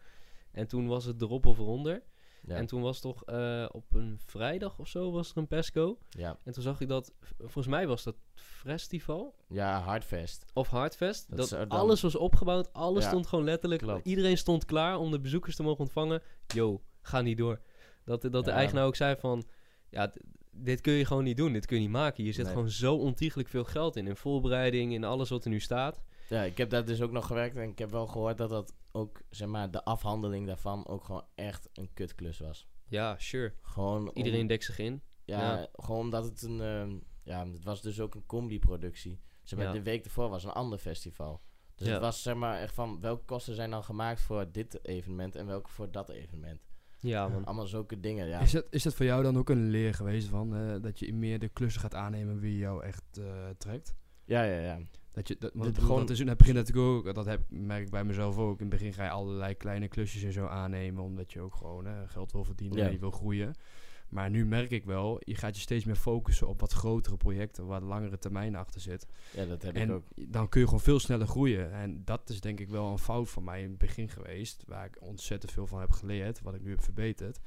En 0.53 0.67
toen 0.67 0.87
was 0.87 1.05
het 1.05 1.23
erop 1.23 1.47
of 1.47 1.59
eronder. 1.59 2.03
Ja, 2.47 2.55
En 2.57 2.67
toen 2.67 2.83
was 2.83 3.01
toch 3.01 3.25
eh, 3.25 3.67
op 3.73 3.85
een 3.95 4.21
vrijdag 4.27 4.79
of 4.79 4.89
zo 4.89 5.11
was 5.13 5.31
er 5.31 5.37
een 5.37 5.47
Pesco. 5.47 5.99
ja. 6.11 6.39
En 6.45 6.53
toen 6.53 6.63
zag 6.63 6.81
ik 6.81 6.89
dat, 6.89 7.13
volgens 7.39 7.67
mij 7.67 7.87
was 7.87 8.03
dat 8.03 8.17
festival 8.35 9.35
ja, 9.49 9.81
hardfest. 9.81 10.45
of 10.55 10.69
Hardfest. 10.69 11.37
Dat 11.37 11.69
alles 11.69 12.01
was 12.01 12.17
opgebouwd, 12.17 12.73
alles 12.73 13.03
Ja, 13.03 13.09
stond 13.09 13.27
gewoon 13.27 13.45
letterlijk. 13.45 13.83
klopt. 13.83 14.07
Iedereen 14.07 14.39
stond 14.39 14.65
klaar 14.65 14.99
om 14.99 15.11
de 15.11 15.21
bezoekers 15.21 15.57
te 15.57 15.63
mogen 15.63 15.81
ontvangen. 15.81 16.23
Yo, 16.47 16.83
ga 17.03 17.21
niet 17.21 17.39
door. 17.39 17.61
Dat, 18.05 18.23
dat 18.23 18.45
de 18.45 18.51
eigenaar 18.51 18.87
ook 18.87 18.97
zei 18.97 19.17
van, 19.17 19.45
ja, 19.91 20.13
dit 20.51 20.81
kun 20.81 20.93
je 20.93 21.05
gewoon 21.05 21.25
niet 21.25 21.37
doen, 21.37 21.53
dit 21.53 21.67
kun 21.67 21.77
je 21.77 21.83
niet 21.83 21.91
maken. 21.93 22.25
Je 22.25 22.33
zet 22.33 22.45
Nee. 22.45 22.55
gewoon 22.55 22.71
zo 22.71 22.95
ontiegelijk 22.97 23.49
veel 23.49 23.65
geld 23.65 23.97
in, 23.97 24.07
in 24.07 24.17
voorbereiding, 24.17 24.93
in 24.93 25.05
alles 25.05 25.29
wat 25.29 25.45
er 25.45 25.51
nu 25.51 25.61
staat. 25.61 26.03
Ja, 26.33 26.43
ik 26.43 26.59
heb 26.59 26.71
daar 26.71 26.85
dus 26.85 27.01
ook 27.03 27.11
nog 27.11 27.27
gewerkt 27.27 27.57
en 27.57 27.69
ik 27.69 27.79
heb 27.79 27.91
wel 27.91 28.07
gehoord 28.07 28.39
dat 28.39 28.51
dat 28.51 28.75
ook, 28.93 29.21
zeg 29.31 29.49
maar, 29.49 29.71
de 29.71 29.85
afhandeling 29.85 30.47
daarvan 30.47 30.87
ook 30.87 31.05
gewoon 31.05 31.25
echt 31.35 31.69
een 31.73 31.91
kutklus 31.95 32.39
was. 32.39 32.69
Ja, 32.89 33.15
sure. 33.19 33.53
Gewoon 33.63 34.09
om- 34.09 34.17
Iedereen 34.17 34.47
dekt 34.47 34.65
zich 34.65 34.79
in. 34.79 35.03
ja, 35.25 35.41
ja. 35.59 35.69
gewoon 35.73 36.01
omdat 36.01 36.25
het 36.25 36.43
een, 36.43 36.61
ehm, 36.61 36.97
ja, 37.23 37.47
het 37.47 37.65
was 37.65 37.83
dus 37.83 38.01
ook 38.01 38.15
een 38.15 38.27
combi-productie. 38.27 39.21
Zeg 39.43 39.59
maar, 39.59 39.69
Ja. 39.69 39.73
de 39.75 39.83
week 39.83 40.05
ervoor 40.05 40.29
was 40.29 40.45
een 40.45 40.51
ander 40.51 40.79
festival. 40.79 41.41
Dus 41.75 41.87
Ja. 41.87 41.93
het 41.93 42.03
was 42.03 42.23
zeg 42.23 42.35
maar 42.35 42.59
echt 42.61 42.75
van 42.75 43.01
welke 43.01 43.25
kosten 43.25 43.55
zijn 43.55 43.71
dan 43.71 43.85
gemaakt 43.85 44.21
voor 44.21 44.53
dit 44.53 44.85
evenement 44.87 45.37
en 45.37 45.47
welke 45.47 45.71
voor 45.71 45.91
dat 45.91 46.09
evenement. 46.09 46.61
Ja, 47.01 47.29
man. 47.29 47.45
Allemaal 47.45 47.67
zulke 47.67 48.01
dingen, 48.01 48.27
ja. 48.27 48.39
Is, 48.41 48.51
dat, 48.53 48.67
is 48.71 48.83
dat 48.83 48.95
voor 48.95 49.07
jou 49.07 49.23
dan 49.23 49.37
ook 49.39 49.49
een 49.51 49.69
leer 49.71 49.95
geweest 49.95 50.29
van 50.29 50.57
eh, 50.57 50.77
dat 50.83 50.99
je 50.99 51.15
meer 51.15 51.39
de 51.39 51.49
klussen 51.49 51.81
gaat 51.81 51.95
aannemen 51.95 52.39
wie 52.41 52.57
jou 52.59 52.85
echt 52.85 53.05
eh, 53.19 53.49
trekt? 53.59 53.95
Ja, 54.25 54.43
ja, 54.43 54.59
ja. 54.61 54.79
Dat 55.13 55.29
je, 55.29 55.37
dat, 55.39 55.51
want 55.55 55.69
gewoon- 55.69 55.85
gewoon, 55.87 56.01
dat 56.01 56.11
is 56.11 56.21
in 56.21 56.29
het 56.29 56.39
begin 56.39 56.55
natuurlijk 56.55 56.87
ook, 57.07 57.15
dat 57.15 57.25
heb, 57.27 57.41
merk 57.49 57.83
ik 57.85 57.91
bij 57.91 58.05
mezelf 58.05 58.37
ook. 58.39 58.61
In 58.61 58.67
het 58.67 58.75
begin 58.75 58.93
ga 58.93 59.05
je 59.05 59.11
allerlei 59.11 59.55
kleine 59.55 59.89
klusjes 59.89 60.23
en 60.23 60.33
zo 60.33 60.47
aannemen, 60.47 61.03
omdat 61.03 61.33
je 61.33 61.41
ook 61.41 61.55
gewoon 61.55 61.87
eh, 61.87 61.93
geld 62.07 62.33
wil 62.33 62.45
verdienen 62.45 62.79
Ja. 62.79 62.87
en 62.87 62.93
je 62.93 62.99
wil 62.99 63.11
groeien. 63.11 63.55
Maar 64.09 64.31
nu 64.31 64.47
merk 64.47 64.71
ik 64.71 64.85
wel, 64.85 65.21
je 65.25 65.35
gaat 65.35 65.55
je 65.55 65.61
steeds 65.61 65.85
meer 65.85 65.97
focussen 65.97 66.49
op 66.49 66.61
wat 66.61 66.73
grotere 66.73 67.17
projecten, 67.17 67.67
waar 67.67 67.81
de 67.81 67.87
langere 67.87 68.19
termijn 68.19 68.57
achter 68.57 68.81
zit. 68.81 69.07
Ja, 69.35 69.45
dat 69.47 69.63
heb 69.63 69.77
ik 69.77 69.83
En 69.83 69.93
ook. 69.93 70.05
dan 70.15 70.49
kun 70.49 70.61
je 70.61 70.67
gewoon 70.67 70.81
veel 70.83 70.99
sneller 70.99 71.27
groeien. 71.27 71.73
En 71.73 72.03
dat 72.05 72.29
is 72.31 72.41
denk 72.41 72.61
ik 72.61 72.69
wel 72.69 72.91
een 72.91 72.99
fout 72.99 73.31
van 73.31 73.45
mij 73.45 73.63
in 73.63 73.69
het 73.69 73.79
begin 73.79 74.09
geweest. 74.09 74.65
Waar 74.67 74.87
ik 74.87 74.97
ontzettend 75.01 75.53
veel 75.53 75.67
van 75.67 75.81
heb 75.81 75.91
geleerd. 75.91 76.43
Wat 76.43 76.55
ik 76.55 76.63
nu 76.63 76.71
heb 76.71 76.83
verbeterd. 76.83 77.41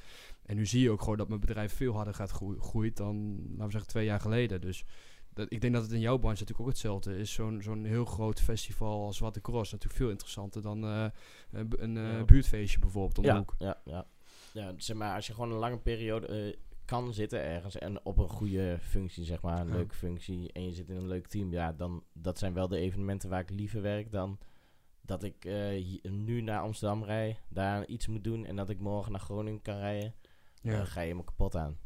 En 0.46 0.56
nu 0.56 0.66
zie 0.66 0.82
je 0.82 0.90
ook 0.92 1.02
gewoon 1.02 1.18
dat 1.18 1.28
mijn 1.28 1.40
bedrijf 1.40 1.74
veel 1.74 1.94
harder 1.94 2.14
gaat 2.14 2.32
groeien 2.32 2.62
groeit 2.62 2.98
dan, 2.98 3.36
laten 3.50 3.66
we 3.66 3.72
zeggen, 3.72 3.90
twee 3.90 4.06
jaar 4.06 4.20
geleden. 4.20 4.62
Dus 4.62 4.86
dat, 5.36 5.52
ik 5.52 5.62
denk 5.62 5.74
dat 5.74 5.84
het 5.84 5.92
in 5.92 6.00
jouw 6.00 6.18
branche 6.18 6.40
natuurlijk 6.40 6.60
ook 6.68 6.74
hetzelfde 6.74 7.18
is. 7.18 7.34
Zo'n 7.34 7.62
zo'n 7.62 7.84
heel 7.86 8.06
groot 8.06 8.42
festival 8.42 9.06
als 9.06 9.18
Zwarte 9.18 9.42
Cross. 9.42 9.72
Natuurlijk 9.72 10.00
veel 10.02 10.10
interessanter 10.10 10.62
dan 10.62 10.84
eh, 10.84 11.06
een, 11.52 11.68
bu- 11.68 11.78
een 11.80 11.98
eh, 11.98 12.24
buurtfeestje 12.24 12.80
bijvoorbeeld 12.80 13.18
om 13.18 13.24
de 13.24 13.30
Ja, 13.30 13.38
hoek. 13.38 13.54
ja, 13.58 13.82
ja. 13.86 14.06
Ja, 14.54 14.74
zeg 14.78 14.98
maar, 14.98 15.16
als 15.16 15.28
je 15.28 15.34
gewoon 15.34 15.52
een 15.52 15.58
lange 15.58 15.80
periode 15.80 16.28
eh, 16.28 16.56
kan 16.86 17.14
zitten 17.14 17.42
ergens 17.42 17.78
en 17.78 18.06
op 18.06 18.18
een 18.18 18.30
goede 18.30 18.78
functie, 18.82 19.24
zeg 19.26 19.42
maar, 19.42 19.60
een 19.60 19.68
Ja. 19.68 19.74
leuke 19.74 19.96
functie, 19.96 20.52
en 20.52 20.66
je 20.66 20.74
zit 20.74 20.90
in 20.90 20.96
een 20.96 21.08
leuk 21.08 21.28
team, 21.28 21.52
ja, 21.52 21.72
dan 21.74 22.04
dat 22.14 22.38
zijn 22.40 22.54
wel 22.54 22.68
de 22.68 22.78
evenementen 22.78 23.30
waar 23.30 23.42
ik 23.42 23.50
liever 23.50 23.82
werk 23.82 24.12
dan 24.12 24.38
dat 25.02 25.24
ik 25.24 25.46
eh, 25.46 25.84
nu 26.10 26.42
naar 26.42 26.60
Amsterdam 26.60 27.04
rij, 27.04 27.40
daar 27.50 27.86
iets 27.86 28.08
moet 28.08 28.24
doen 28.24 28.46
en 28.46 28.56
dat 28.56 28.70
ik 28.70 28.80
morgen 28.80 29.12
naar 29.12 29.22
Groningen 29.22 29.62
kan 29.62 29.78
rijden. 29.78 30.14
Ja. 30.62 30.86
Ga 30.86 31.00
je 31.00 31.06
helemaal 31.06 31.24
kapot 31.26 31.56
aan. 31.56 31.78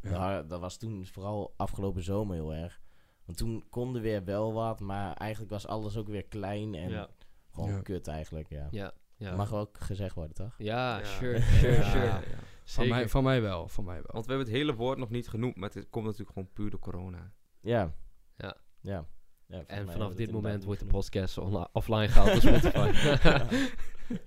Dat 0.47 0.59
was 0.59 0.77
toen 0.77 1.05
vooral 1.05 1.53
afgelopen 1.57 2.03
zomer 2.03 2.35
heel 2.35 2.53
erg. 2.53 2.81
Want 3.29 3.41
toen 3.41 3.63
konden 3.69 4.01
weer 4.01 4.23
wel 4.23 4.53
wat, 4.53 4.79
maar 4.79 5.13
eigenlijk 5.13 5.51
was 5.51 5.67
alles 5.67 5.97
ook 5.97 6.07
weer 6.07 6.23
klein 6.23 6.75
en 6.75 6.89
Ja. 6.89 7.09
gewoon 7.51 7.69
Ja. 7.69 7.81
kut 7.81 8.07
eigenlijk, 8.07 8.49
ja. 8.49 8.67
Ja, 8.71 8.91
ja. 9.15 9.35
Mag 9.35 9.53
ook 9.53 9.77
gezegd 9.79 10.15
worden, 10.15 10.35
toch? 10.35 10.53
Ja, 10.57 10.97
Ja. 10.97 11.05
sure, 11.05 11.41
sure, 11.41 11.83
sure. 11.91 12.05
Ja. 12.05 12.21
Van 12.63 12.87
mij, 12.87 13.09
van 13.09 13.23
mij 13.23 13.41
wel, 13.41 13.67
van 13.67 13.83
mij 13.83 13.95
wel. 13.95 14.09
Want 14.11 14.25
we 14.25 14.31
hebben 14.31 14.47
het 14.47 14.57
hele 14.57 14.75
woord 14.75 14.97
nog 14.97 15.09
niet 15.09 15.27
genoemd, 15.29 15.55
maar 15.55 15.69
het 15.73 15.89
komt 15.89 16.05
natuurlijk 16.05 16.31
gewoon 16.33 16.49
puur 16.53 16.69
door 16.69 16.79
corona. 16.79 17.31
Ja. 17.59 17.93
Ja. 18.37 18.55
Ja. 18.81 18.91
Ja, 18.91 19.05
volgens 19.47 19.67
mij 19.67 19.77
En 19.77 19.91
vanaf 19.91 20.13
dit 20.13 20.31
moment 20.31 20.63
wordt 20.63 20.79
de 20.79 20.85
podcast 20.85 21.37
offline 21.71 22.07
gehaald 22.07 22.33
op 22.35 22.39
Spotify. 22.41 22.91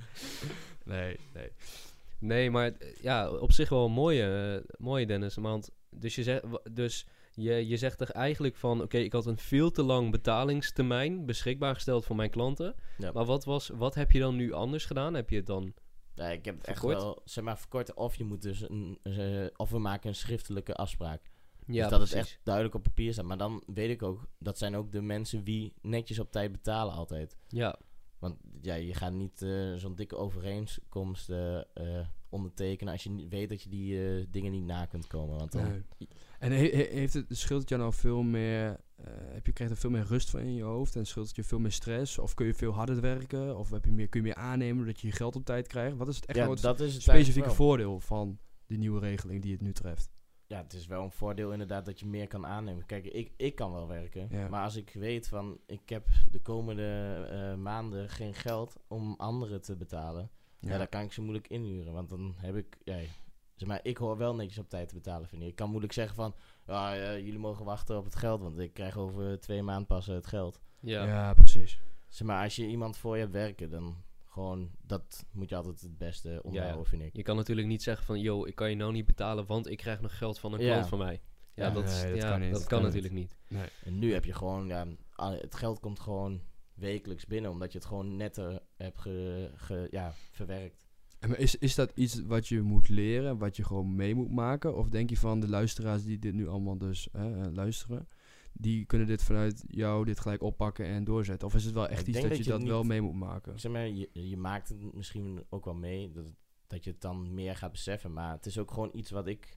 Nee, 0.84 1.18
nee. 1.32 1.52
nee, 2.18 2.50
maar 2.50 2.72
eh, 2.72 2.94
ja, 3.00 3.30
op 3.30 3.52
zich 3.52 3.68
wel 3.68 3.84
een 3.84 3.92
mooie, 3.92 4.54
eh, 4.64 4.74
mooie 4.78 5.06
Dennis. 5.06 5.34
Want 5.34 5.70
dus 5.90 6.14
je 6.14 6.22
zegt, 6.22 6.42
dus 6.72 7.06
je, 7.34 7.66
je 7.66 7.76
zegt 7.76 8.00
er 8.00 8.10
eigenlijk 8.10 8.56
van, 8.56 8.82
oké, 8.82 8.98
ik 8.98 9.12
had 9.12 9.26
een 9.26 9.38
veel 9.38 9.70
te 9.70 9.82
lang 9.82 10.10
betalingstermijn 10.10 11.26
beschikbaar 11.26 11.74
gesteld 11.74 12.04
voor 12.04 12.16
mijn 12.16 12.30
klanten. 12.30 12.74
Ja. 12.98 13.12
Maar 13.12 13.24
wat, 13.24 13.44
was, 13.44 13.68
wat 13.68 13.94
heb 13.94 14.10
je 14.10 14.18
dan 14.18 14.36
nu 14.36 14.52
anders 14.52 14.84
gedaan? 14.84 15.14
Heb 15.14 15.30
je 15.30 15.36
het 15.36 15.46
dan... 15.46 15.74
Ja, 16.14 16.26
ik 16.26 16.44
heb 16.44 16.56
het 16.56 16.66
echt 16.66 16.78
Verkort? 16.78 17.02
wel, 17.02 17.20
zeg 17.24 17.44
maar, 17.44 17.58
verkorten. 17.58 17.96
Of 17.96 18.16
je 18.16 18.24
moet 18.24 18.42
dus 18.42 18.68
een, 18.68 18.98
eh, 19.02 19.46
of 19.56 19.70
we 19.70 19.78
maken 19.78 20.08
een 20.08 20.14
schriftelijke 20.14 20.74
afspraak. 20.74 21.30
Ja, 21.66 21.82
dus 21.82 21.90
dat 21.90 22.00
het 22.00 22.10
precies. 22.10 22.32
echt 22.32 22.40
duidelijk 22.42 22.74
op 22.74 22.82
papier 22.82 23.12
staat. 23.12 23.24
Maar 23.24 23.38
dan 23.38 23.62
weet 23.66 23.90
ik 23.90 24.02
ook, 24.02 24.26
dat 24.38 24.58
zijn 24.58 24.76
ook 24.76 24.92
de 24.92 25.02
mensen 25.02 25.44
wie 25.44 25.74
netjes 25.80 26.18
op 26.18 26.30
tijd 26.30 26.52
betalen 26.52 26.94
altijd. 26.94 27.36
Ja, 27.48 27.78
Want 28.22 28.36
ja, 28.60 28.74
je 28.74 28.94
gaat 28.94 29.12
niet 29.12 29.42
eh, 29.42 29.74
zo'n 29.74 29.94
dikke 29.94 30.16
overeenkomst 30.16 31.30
eh, 31.30 31.60
ondertekenen 32.28 32.92
als 32.92 33.02
je 33.02 33.26
weet 33.28 33.48
dat 33.48 33.62
je 33.62 33.68
die 33.68 34.04
eh, 34.06 34.26
dingen 34.30 34.52
niet 34.52 34.64
na 34.64 34.86
kunt 34.86 35.06
komen. 35.06 35.38
Want 35.38 35.52
dan, 35.52 35.62
Nee. 35.62 36.08
En 36.38 36.52
he- 36.52 36.70
he- 36.70 36.88
heeft 36.90 37.14
het, 37.14 37.26
scheelt 37.28 37.60
het 37.60 37.68
jou 37.68 37.80
nou 37.80 37.92
veel 37.94 38.22
meer, 38.22 38.80
heb 39.32 39.46
je, 39.46 39.52
krijgt 39.52 39.74
er 39.74 39.80
veel 39.80 39.90
meer 39.90 40.04
rust 40.06 40.30
van 40.30 40.40
in 40.40 40.54
je 40.54 40.62
hoofd 40.62 40.96
en 40.96 41.06
scheelt 41.06 41.26
het 41.26 41.36
je 41.36 41.44
veel 41.44 41.58
meer 41.58 41.72
stress? 41.72 42.18
Of 42.18 42.34
kun 42.34 42.46
je 42.46 42.54
veel 42.54 42.72
harder 42.72 43.00
werken? 43.00 43.58
Of 43.58 43.70
heb 43.70 43.84
je 43.84 43.92
meer, 43.92 44.08
kun 44.08 44.20
je 44.20 44.26
meer 44.26 44.36
aannemen 44.36 44.76
doordat 44.76 45.00
je 45.00 45.06
je 45.06 45.12
geld 45.12 45.36
op 45.36 45.44
tijd 45.44 45.66
krijgt? 45.66 45.96
Wat 45.96 46.08
is 46.08 46.16
het 46.16 46.26
echt 46.26 46.36
ja, 46.38 46.42
nou 46.44 46.54
het 46.54 46.62
dat 46.64 46.80
is 46.80 46.92
het 46.94 47.02
specifieke 47.02 47.50
voordeel 47.50 48.00
van 48.00 48.38
die 48.66 48.78
nieuwe 48.78 49.00
regeling 49.00 49.42
die 49.42 49.52
het 49.52 49.60
nu 49.60 49.72
treft? 49.72 50.10
Ja, 50.52 50.62
het 50.62 50.72
is 50.72 50.86
wel 50.86 51.02
een 51.02 51.10
voordeel 51.10 51.52
inderdaad 51.52 51.84
dat 51.84 52.00
je 52.00 52.06
meer 52.06 52.28
kan 52.28 52.46
aannemen. 52.46 52.86
Kijk, 52.86 53.04
ik, 53.04 53.32
ik 53.36 53.54
kan 53.54 53.72
wel 53.72 53.88
werken. 53.88 54.28
Ja. 54.30 54.48
Maar 54.48 54.64
als 54.64 54.76
ik 54.76 54.90
weet 54.94 55.28
van, 55.28 55.60
ik 55.66 55.88
heb 55.88 56.06
de 56.30 56.40
komende 56.40 57.14
eh, 57.30 57.54
maanden 57.54 58.08
geen 58.08 58.34
geld 58.34 58.76
om 58.88 59.14
anderen 59.18 59.62
te 59.62 59.76
betalen. 59.76 60.30
Ja. 60.58 60.78
dan 60.78 60.88
kan 60.88 61.02
ik 61.02 61.12
ze 61.12 61.22
moeilijk 61.22 61.48
inhuren. 61.48 61.92
Want 61.92 62.08
dan 62.08 62.34
heb 62.36 62.56
ik, 62.56 62.78
ja, 62.84 62.96
zeg 63.54 63.68
maar, 63.68 63.80
ik 63.82 63.96
hoor 63.96 64.16
wel 64.16 64.34
netjes 64.34 64.58
op 64.58 64.68
tijd 64.68 64.88
te 64.88 64.94
betalen, 64.94 65.28
vind 65.28 65.42
ik. 65.42 65.48
Ik 65.48 65.54
kan 65.54 65.68
moeilijk 65.68 65.92
zeggen 65.92 66.14
van, 66.14 66.34
ja, 66.66 66.96
eh, 66.96 67.18
jullie 67.18 67.38
mogen 67.38 67.64
wachten 67.64 67.96
op 67.96 68.04
het 68.04 68.16
geld, 68.16 68.40
want 68.40 68.58
ik 68.58 68.74
krijg 68.74 68.96
over 68.96 69.40
twee 69.40 69.62
maanden 69.62 69.86
pas 69.86 70.06
het 70.06 70.26
geld. 70.26 70.60
ja. 70.80 71.04
Ja, 71.04 71.34
precies. 71.34 71.78
Zeg 72.08 72.26
maar, 72.26 72.42
als 72.42 72.56
je 72.56 72.66
iemand 72.66 72.96
voor 72.96 73.14
je 73.14 73.20
hebt 73.20 73.32
werken, 73.32 73.70
dan 73.70 73.96
gewoon, 74.32 74.70
dat 74.86 75.26
moet 75.32 75.48
je 75.48 75.56
altijd 75.56 75.80
het 75.80 75.98
beste 75.98 76.40
onderhouden, 76.42 76.82
Ja, 76.82 76.88
vind 76.88 77.02
ik. 77.02 77.16
Je 77.16 77.22
kan 77.22 77.36
natuurlijk 77.36 77.66
niet 77.68 77.82
zeggen 77.82 78.04
van, 78.06 78.20
yo, 78.20 78.44
ik 78.46 78.54
kan 78.54 78.70
je 78.70 78.76
nou 78.76 78.92
niet 78.92 79.06
betalen, 79.06 79.46
want 79.46 79.70
ik 79.70 79.76
krijg 79.78 80.00
nog 80.00 80.18
geld 80.18 80.38
van 80.38 80.52
een 80.52 80.60
Ja. 80.60 80.72
klant 80.72 80.88
van 80.88 80.98
mij. 80.98 81.20
Ja, 81.54 81.66
Ja, 81.66 81.70
dat, 81.72 81.84
nee, 81.84 82.12
dat 82.12 82.22
ja, 82.22 82.30
kan 82.30 82.40
niet. 82.40 82.52
dat 82.52 82.66
kan 82.66 82.82
natuurlijk 82.82 83.14
niet. 83.14 83.36
En 83.84 83.98
nu 83.98 84.12
heb 84.12 84.24
je 84.24 84.32
gewoon, 84.32 84.66
ja, 84.66 84.86
al- 85.14 85.32
het 85.40 85.54
geld 85.54 85.80
komt 85.80 86.00
gewoon 86.00 86.40
wekelijks 86.74 87.26
binnen, 87.26 87.50
omdat 87.50 87.72
je 87.72 87.78
het 87.78 87.86
gewoon 87.86 88.16
netter 88.16 88.60
hebt 88.76 88.98
ge, 88.98 89.50
ge- 89.54 89.88
ja, 89.90 90.12
verwerkt. 90.30 90.86
En 91.18 91.38
is, 91.38 91.56
is 91.56 91.74
dat 91.74 91.92
iets 91.94 92.22
wat 92.22 92.48
je 92.48 92.60
moet 92.60 92.88
leren, 92.88 93.38
wat 93.38 93.56
je 93.56 93.64
gewoon 93.64 93.94
mee 93.96 94.14
moet 94.14 94.30
maken? 94.30 94.76
Of 94.76 94.88
denk 94.88 95.10
je 95.10 95.16
van 95.16 95.40
de 95.40 95.48
luisteraars 95.48 96.04
die 96.04 96.18
dit 96.18 96.34
nu 96.34 96.48
allemaal 96.48 96.78
dus 96.78 97.08
hè, 97.12 97.40
eh, 97.42 97.52
luisteren, 97.52 98.08
die 98.52 98.84
kunnen 98.84 99.06
dit 99.06 99.22
vanuit 99.22 99.64
jou 99.66 100.04
dit 100.04 100.20
gelijk 100.20 100.42
oppakken 100.42 100.86
en 100.86 101.04
doorzetten? 101.04 101.48
Of 101.48 101.54
is 101.54 101.64
het 101.64 101.74
wel 101.74 101.88
echt 101.88 102.00
ik 102.00 102.06
iets 102.06 102.20
dat, 102.20 102.28
dat 102.28 102.38
je 102.38 102.50
dat 102.50 102.62
wel 102.62 102.82
mee 102.82 103.00
moet 103.00 103.14
maken? 103.14 103.60
Zeg 103.60 103.72
maar, 103.72 103.88
je, 103.88 104.08
je 104.12 104.36
maakt 104.36 104.68
het 104.68 104.94
misschien 104.94 105.44
ook 105.48 105.64
wel 105.64 105.74
mee, 105.74 106.10
dat, 106.10 106.24
dat 106.66 106.84
je 106.84 106.90
het 106.90 107.00
dan 107.00 107.34
meer 107.34 107.56
gaat 107.56 107.72
beseffen, 107.72 108.12
maar 108.12 108.32
het 108.32 108.46
is 108.46 108.58
ook 108.58 108.70
gewoon 108.70 108.90
iets 108.92 109.10
wat 109.10 109.26
ik... 109.26 109.56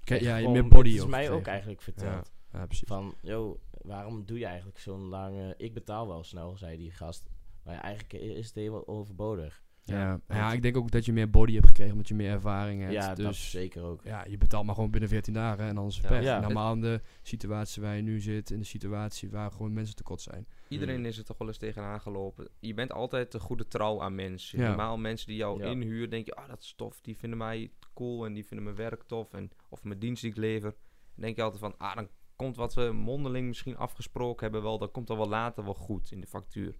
Kijk, 0.00 0.20
ja, 0.20 0.36
je 0.36 0.48
meer 0.48 0.68
body 0.68 0.90
Het 0.90 0.98
is 0.98 1.06
mij 1.06 1.30
ook 1.30 1.46
eigenlijk 1.46 1.82
verteld. 1.82 2.30
Ja, 2.52 2.58
ja, 2.58 2.66
precies. 2.66 2.88
Van, 2.88 3.14
yo, 3.22 3.60
waarom 3.70 4.24
doe 4.24 4.38
je 4.38 4.46
eigenlijk 4.46 4.78
zo'n 4.78 5.08
lange... 5.08 5.54
Ik 5.56 5.74
betaal 5.74 6.06
wel 6.06 6.24
snel, 6.24 6.56
zei 6.56 6.76
die 6.76 6.90
gast. 6.90 7.30
Maar 7.62 7.80
eigenlijk 7.80 8.24
is 8.24 8.46
het 8.46 8.54
helemaal 8.54 8.86
overbodig. 8.86 9.62
Ja, 9.90 10.20
ja, 10.28 10.52
ik 10.52 10.62
denk 10.62 10.76
ook 10.76 10.90
dat 10.90 11.04
je 11.04 11.12
meer 11.12 11.30
body 11.30 11.54
hebt 11.54 11.66
gekregen, 11.66 11.92
omdat 11.92 12.08
je 12.08 12.14
meer 12.14 12.30
ervaring 12.30 12.80
hebt. 12.80 12.92
ja, 12.92 13.08
dat 13.08 13.16
dus 13.16 13.50
zeker 13.50 13.82
ook. 13.82 14.04
ja, 14.04 14.24
je 14.28 14.38
betaalt 14.38 14.64
maar 14.66 14.74
gewoon 14.74 14.90
binnen 14.90 15.08
14 15.08 15.32
dagen 15.34 15.64
en 15.64 15.76
anders 15.76 15.96
het 15.96 16.04
Ja. 16.04 16.10
pech. 16.10 16.22
Ja. 16.22 16.40
Normaal 16.40 16.72
in 16.74 16.80
de 16.80 17.00
situatie 17.22 17.82
waar 17.82 17.96
je 17.96 18.02
nu 18.02 18.20
zit, 18.20 18.50
in 18.50 18.58
de 18.58 18.64
situatie 18.64 19.30
waar 19.30 19.50
gewoon 19.50 19.72
mensen 19.72 19.96
tekort 19.96 20.20
zijn. 20.20 20.46
Iedereen 20.68 20.94
Hmm. 20.96 21.04
is 21.04 21.18
er 21.18 21.24
toch 21.24 21.38
wel 21.38 21.48
eens 21.48 21.58
tegenaan 21.58 22.00
gelopen. 22.00 22.48
Je 22.58 22.74
bent 22.74 22.92
altijd 22.92 23.34
een 23.34 23.40
goede 23.40 23.68
trouw 23.68 24.02
aan 24.02 24.14
mensen. 24.14 24.58
Ja. 24.58 24.66
Normaal 24.68 24.98
mensen 24.98 25.26
die 25.26 25.36
jou 25.36 25.58
Ja. 25.64 25.70
inhuren, 25.70 26.10
denk 26.10 26.26
je, 26.26 26.34
ah, 26.34 26.48
dat 26.48 26.60
is 26.62 26.72
tof. 26.76 27.00
Die 27.00 27.16
vinden 27.16 27.38
mij 27.38 27.70
cool 27.94 28.26
en 28.26 28.32
die 28.32 28.44
vinden 28.46 28.64
mijn 28.64 28.76
werk 28.76 29.02
tof. 29.02 29.32
En, 29.32 29.50
of 29.68 29.84
mijn 29.84 29.98
dienst 29.98 30.22
die 30.22 30.30
ik 30.30 30.36
lever. 30.36 30.70
Dan 31.14 31.24
denk 31.24 31.36
je 31.36 31.42
altijd 31.42 31.60
van, 31.60 31.74
ah, 31.78 31.94
dan 31.94 32.08
komt 32.36 32.56
wat 32.56 32.74
we 32.74 32.92
mondeling 32.92 33.46
misschien 33.46 33.76
afgesproken 33.76 34.42
hebben 34.42 34.62
wel. 34.62 34.78
Dat 34.78 34.90
komt 34.90 35.06
dan 35.06 35.16
wel 35.16 35.28
later 35.28 35.64
wel 35.64 35.74
goed 35.74 36.10
in 36.12 36.20
de 36.20 36.26
factuur. 36.26 36.78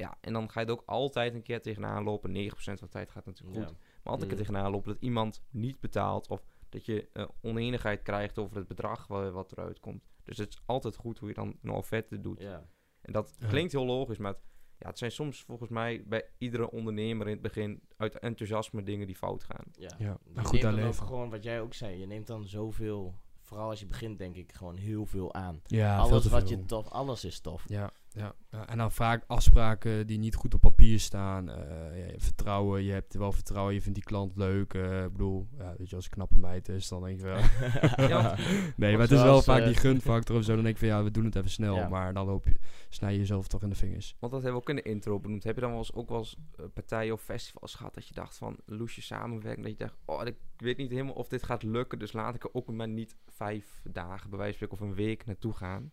Ja, 0.00 0.16
en 0.20 0.32
dan 0.32 0.50
ga 0.50 0.60
je 0.60 0.66
er 0.66 0.72
ook 0.72 0.82
altijd 0.86 1.34
een 1.34 1.42
keer 1.42 1.62
tegenaan 1.62 2.04
lopen. 2.04 2.30
9% 2.50 2.54
van 2.54 2.74
de 2.80 2.88
tijd 2.88 3.10
gaat 3.10 3.24
het 3.24 3.26
natuurlijk 3.26 3.58
goed. 3.58 3.68
Ja. 3.70 3.76
Maar 4.02 4.12
altijd 4.12 4.22
een 4.22 4.28
keer 4.28 4.38
Mm. 4.46 4.52
tegenaan 4.52 4.70
lopen 4.72 4.92
dat 4.92 5.02
iemand 5.02 5.42
niet 5.50 5.80
betaalt. 5.80 6.28
Of 6.28 6.44
dat 6.68 6.86
je 6.86 7.08
eh, 7.12 7.24
oneenigheid 7.42 8.02
krijgt 8.02 8.38
over 8.38 8.56
het 8.56 8.68
bedrag 8.68 9.06
wa- 9.06 9.30
wat 9.30 9.52
eruit 9.52 9.80
komt. 9.80 10.02
Dus 10.24 10.38
het 10.38 10.48
is 10.52 10.62
altijd 10.66 10.96
goed 10.96 11.18
hoe 11.18 11.28
je 11.28 11.34
dan 11.34 11.56
een 11.62 11.70
offerte 11.70 12.20
doet. 12.20 12.40
Ja. 12.40 12.66
En 13.00 13.12
dat 13.12 13.36
klinkt 13.48 13.72
heel 13.72 13.86
logisch, 13.86 14.18
maar 14.18 14.32
het, 14.32 14.40
ja, 14.78 14.88
het 14.88 14.98
zijn 14.98 15.10
soms 15.12 15.42
volgens 15.42 15.70
mij 15.70 16.02
bij 16.06 16.24
iedere 16.38 16.70
ondernemer 16.70 17.26
in 17.26 17.32
het 17.32 17.42
begin 17.42 17.82
uit 17.96 18.18
enthousiasme 18.18 18.82
dingen 18.82 19.06
die 19.06 19.16
fout 19.16 19.44
gaan. 19.44 19.64
Ja, 19.72 19.90
Ja, 19.98 20.18
maar 20.34 20.44
goed 20.44 20.64
ook 20.64 20.72
leven. 20.72 21.06
gewoon, 21.06 21.30
wat 21.30 21.44
jij 21.44 21.60
ook 21.60 21.74
zei, 21.74 21.98
je 21.98 22.06
neemt 22.06 22.26
dan 22.26 22.44
zoveel, 22.46 23.14
vooral 23.40 23.68
als 23.70 23.80
je 23.80 23.86
begint 23.86 24.18
denk 24.18 24.36
ik, 24.36 24.52
gewoon 24.52 24.76
heel 24.76 25.06
veel 25.06 25.34
aan. 25.34 25.60
Ja, 25.66 25.94
veel 26.02 26.10
alles 26.10 26.22
te 26.22 26.30
wat 26.30 26.48
veel. 26.48 26.58
je 26.58 26.64
tof, 26.64 26.88
alles 26.88 27.24
is 27.24 27.40
tof. 27.40 27.64
Ja, 27.68 27.90
ja, 28.12 28.34
ja, 28.50 28.68
en 28.68 28.78
dan 28.78 28.92
vaak 28.92 29.24
afspraken 29.26 30.06
die 30.06 30.18
niet 30.18 30.34
goed 30.34 30.54
op 30.54 30.60
papier 30.60 31.00
staan. 31.00 31.48
eh, 31.50 32.08
ja, 32.10 32.18
vertrouwen, 32.18 32.82
je 32.82 32.92
hebt 32.92 33.14
wel 33.14 33.32
vertrouwen, 33.32 33.74
je 33.74 33.80
vindt 33.80 33.98
die 33.98 34.06
klant 34.08 34.36
leuk. 34.36 34.74
eh, 34.74 35.04
ik 35.04 35.12
bedoel, 35.12 35.48
ja, 35.58 35.74
weet 35.78 35.90
je, 35.90 35.96
als 35.96 36.04
een 36.04 36.10
knappe 36.10 36.38
meid 36.38 36.68
is, 36.68 36.88
dan 36.88 37.02
denk 37.02 37.18
ik 37.18 37.24
wel... 37.24 37.38
Ja. 38.08 38.36
nee, 38.76 38.92
maar 38.92 39.00
het 39.00 39.10
is 39.10 39.22
wel 39.22 39.42
vaak 39.42 39.60
eh, 39.60 39.66
die 39.66 39.74
gunfactor 39.76 40.36
of 40.36 40.44
zo. 40.44 40.54
Dan 40.54 40.62
denk 40.62 40.74
ik 40.74 40.80
van, 40.80 40.88
ja, 40.88 41.02
we 41.02 41.10
doen 41.10 41.24
het 41.24 41.36
even 41.36 41.50
snel. 41.50 41.74
Ja. 41.74 41.88
Maar 41.88 42.14
dan 42.14 42.28
hoop 42.28 42.44
je, 42.46 42.54
snij 42.88 43.12
je 43.12 43.18
jezelf 43.18 43.48
toch 43.48 43.62
in 43.62 43.68
de 43.68 43.74
vingers. 43.74 44.16
Want 44.18 44.32
dat 44.32 44.42
hebben 44.42 44.60
we 44.60 44.68
ook 44.68 44.76
in 44.76 44.82
de 44.82 44.90
intro 44.90 45.20
benoemd. 45.20 45.44
Heb 45.44 45.54
je 45.54 45.60
dan 45.60 45.70
wel 45.70 45.78
eens, 45.78 45.92
ook 45.94 46.08
wel 46.08 46.18
eens 46.18 46.36
partijen 46.74 47.12
of 47.12 47.22
festivals 47.22 47.74
gehad 47.74 47.94
dat 47.94 48.08
je 48.08 48.14
dacht 48.14 48.38
van 48.38 48.56
loesje 48.66 49.02
samenwerken? 49.02 49.62
Dat 49.62 49.70
je 49.72 49.78
dacht, 49.78 49.96
oh, 50.04 50.26
ik 50.26 50.36
weet 50.56 50.76
niet 50.76 50.90
helemaal 50.90 51.14
of 51.14 51.28
dit 51.28 51.42
gaat 51.42 51.62
lukken, 51.62 51.98
dus 51.98 52.12
laat 52.12 52.34
ik 52.34 52.44
er 52.44 52.54
ook 52.54 52.72
maar 52.72 52.88
niet 52.88 53.16
vijf 53.26 53.80
dagen, 53.84 54.30
bij 54.30 54.38
wijze 54.38 54.58
van 54.58 54.66
spreken, 54.68 54.86
of 54.86 54.90
een 54.90 55.04
week 55.04 55.26
naartoe 55.26 55.52
gaan. 55.52 55.92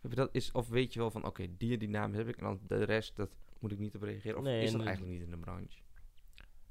Heb 0.00 0.10
je 0.10 0.16
dat 0.16 0.28
is, 0.32 0.52
of 0.52 0.68
weet 0.68 0.92
je 0.92 0.98
wel 0.98 1.10
van, 1.10 1.24
oké, 1.26 1.46
die 1.56 1.72
en 1.72 1.78
die 1.78 1.88
naam 1.88 2.14
heb 2.14 2.28
ik 2.28 2.36
en 2.36 2.44
dan 2.44 2.60
de 2.66 2.84
rest, 2.84 3.16
dat 3.16 3.30
moet 3.58 3.72
ik 3.72 3.78
niet 3.78 3.94
op 3.94 4.02
reageren? 4.02 4.38
Of 4.38 4.44
Nee, 4.44 4.62
is 4.62 4.70
dat 4.72 4.80
en- 4.80 4.86
eigenlijk 4.86 5.16
niet 5.18 5.24
in 5.24 5.30
de 5.30 5.36
branche? 5.38 5.78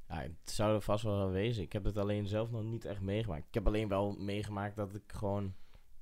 Ja, 0.08 0.15
het 0.22 0.32
zou 0.52 0.76
er 0.76 0.82
vast 0.82 1.04
wel 1.04 1.18
wel 1.18 1.30
wezen. 1.30 1.63
Ik 1.63 1.74
heb 1.74 1.84
het 1.84 1.98
alleen 1.98 2.28
zelf 2.28 2.52
nog 2.52 2.63
niet 2.63 2.86
echt 2.86 3.02
meegemaakt. 3.02 3.48
Ik 3.48 3.54
heb 3.54 3.68
alleen 3.68 3.88
wel 3.88 4.12
meegemaakt 4.12 4.76
dat 4.76 4.96
ik 4.96 5.04
gewoon 5.13 5.54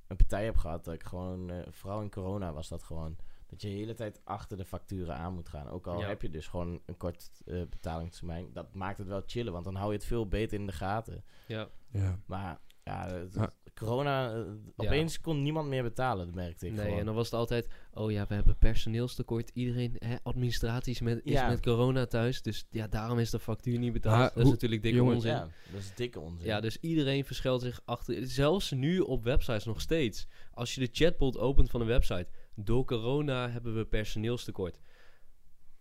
een 0.06 0.16
partij 0.16 0.44
heb 0.44 0.56
gehad. 0.56 0.84
Dat 0.84 0.94
ik 0.94 1.02
gewoon, 1.02 1.50
eh, 1.50 1.66
vooral 1.70 2.00
in 2.00 2.10
corona 2.10 2.52
was 2.52 2.68
dat 2.68 2.82
gewoon. 2.82 3.16
Dat 3.46 3.62
je 3.62 3.68
de 3.68 3.74
hele 3.74 3.94
tijd 3.94 4.20
achter 4.24 4.56
de 4.56 4.64
facturen 4.64 5.16
aan 5.16 5.34
moet 5.34 5.48
gaan. 5.48 5.68
Ook 5.68 5.86
al 5.86 6.00
Ja. 6.00 6.06
heb 6.06 6.22
je 6.22 6.30
dus 6.30 6.46
gewoon 6.46 6.80
een 6.86 6.96
kort 6.96 7.30
eh, 7.44 7.62
betalingstermijn. 7.70 8.52
Dat 8.52 8.74
maakt 8.74 8.98
het 8.98 9.06
wel 9.06 9.22
chillen, 9.26 9.52
want 9.52 9.64
dan 9.64 9.74
hou 9.74 9.88
je 9.90 9.96
het 9.96 10.06
veel 10.06 10.28
beter 10.28 10.58
in 10.58 10.66
de 10.66 10.72
gaten. 10.72 11.24
Ja, 11.46 11.68
Ja. 11.90 12.18
Maar 12.26 12.60
ja, 12.88 13.06
het- 13.14 13.34
Ja. 13.34 13.50
corona, 13.74 14.34
eh, 14.34 14.40
opeens 14.76 15.20
kon 15.20 15.42
niemand 15.42 15.68
meer 15.68 15.82
betalen, 15.82 16.26
dat 16.26 16.34
merkte 16.34 16.66
ik 16.66 16.72
nee, 16.72 16.84
gewoon. 16.84 16.98
en 16.98 17.04
dan 17.06 17.14
was 17.14 17.24
het 17.24 17.34
altijd, 17.34 17.68
oh 17.92 18.10
ja, 18.10 18.26
we 18.28 18.34
hebben 18.34 18.56
personeelstekort. 18.58 19.50
Iedereen, 19.54 19.96
hè, 19.98 20.16
administratie 20.22 20.92
is 20.92 21.00
met, 21.00 21.20
is 21.24 21.32
Ja. 21.32 21.48
met 21.48 21.60
corona 21.60 22.06
thuis. 22.06 22.42
Dus 22.42 22.66
ja, 22.70 22.86
daarom 22.86 23.18
is 23.18 23.30
de 23.30 23.38
factuur 23.40 23.78
niet 23.78 23.92
betaald. 23.92 24.18
Maar 24.18 24.30
dat 24.34 24.44
is 24.44 24.50
natuurlijk 24.50 24.82
dikke 24.82 24.96
jongens, 24.98 25.16
onzin. 25.16 25.30
Ja, 25.30 25.48
dat 25.72 25.80
is 25.80 25.94
dikke 25.94 26.20
onzin. 26.20 26.46
Ja, 26.46 26.60
dus 26.60 26.76
iedereen 26.80 27.24
verschuilt 27.24 27.62
zich 27.62 27.80
achter. 27.84 28.26
Zelfs 28.26 28.70
nu 28.70 28.98
op 29.00 29.24
websites 29.24 29.64
nog 29.64 29.80
steeds. 29.80 30.26
Als 30.50 30.74
je 30.74 30.80
de 30.80 30.88
chatbot 30.92 31.38
opent 31.38 31.70
van 31.70 31.80
een 31.80 31.86
website. 31.86 32.28
Door 32.54 32.84
corona 32.84 33.50
hebben 33.50 33.76
we 33.76 33.84
personeelstekort. 33.84 34.78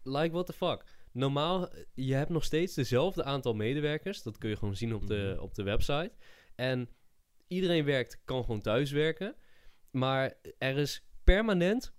Like, 0.04 0.32
what 0.32 0.46
the 0.46 0.54
fuck? 0.54 0.84
Normaal, 1.12 1.70
eh, 1.70 1.84
je 1.94 2.14
hebt 2.14 2.30
nog 2.30 2.44
steeds 2.44 2.74
dezelfde 2.74 3.24
aantal 3.24 3.54
medewerkers. 3.54 4.24
Dat 4.24 4.38
kun 4.38 4.50
je 4.50 4.56
gewoon 4.58 4.76
zien 4.76 4.96
op 4.96 5.08
de, 5.08 5.32
Mhm. 5.34 5.44
op 5.44 5.56
de 5.56 5.64
website. 5.64 6.12
En 6.56 6.90
iedereen 7.48 7.86
werkt, 7.86 8.22
kan 8.26 8.44
gewoon 8.44 8.62
thuis 8.62 8.92
werken. 8.92 9.36
Maar 9.92 10.34
er 10.58 10.78
is 10.78 11.06
permanent 11.24 11.94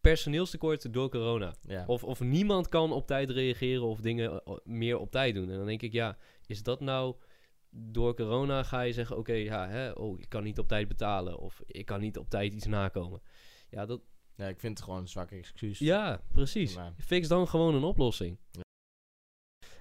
personeelstekort 0.00 0.92
door 0.92 1.10
corona. 1.10 1.54
ja. 1.60 1.84
Of, 1.86 2.04
of 2.04 2.20
niemand 2.20 2.68
kan 2.68 2.92
op 2.92 3.06
tijd 3.06 3.30
reageren 3.30 3.82
of 3.84 4.00
dingen 4.00 4.44
eh, 4.44 4.54
meer 4.64 4.98
op 4.98 5.10
tijd 5.10 5.34
doen. 5.34 5.50
En 5.50 5.56
dan 5.56 5.66
denk 5.66 5.82
ik, 5.82 5.92
ja, 5.92 6.16
is 6.46 6.62
dat 6.62 6.80
nou 6.80 7.16
door 7.70 8.14
corona 8.16 8.62
ga 8.62 8.80
je 8.80 8.92
zeggen, 8.92 9.16
oké, 9.16 9.32
ja, 9.32 9.68
hè, 9.68 9.90
oh, 9.90 10.20
ik 10.20 10.28
kan 10.28 10.42
niet 10.42 10.58
op 10.58 10.68
tijd 10.68 10.88
betalen. 10.88 11.38
Of 11.38 11.62
ik 11.66 11.86
kan 11.86 12.00
niet 12.00 12.18
op 12.18 12.28
tijd 12.30 12.54
iets 12.54 12.66
nakomen. 12.66 13.20
Ja, 13.70 13.86
dat, 13.86 14.00
Ja, 14.34 14.48
ik 14.48 14.60
vind 14.60 14.76
het 14.78 14.86
gewoon 14.86 15.00
een 15.00 15.08
zwak 15.08 15.30
excuus. 15.30 15.78
ja 15.78 16.22
precies. 16.32 16.74
Maar- 16.76 16.94
Fix 16.98 17.28
dan 17.28 17.48
gewoon 17.48 17.74
een 17.74 17.84
oplossing. 17.84 18.38
Ja. 18.50 18.60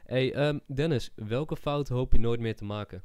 hey, 0.04 0.34
ehm, 0.34 0.60
Dennis, 0.74 1.12
welke 1.16 1.58
fout 1.58 1.88
hoop 1.88 2.12
je 2.14 2.20
nooit 2.20 2.40
meer 2.40 2.56
te 2.56 2.66
maken? 2.66 3.04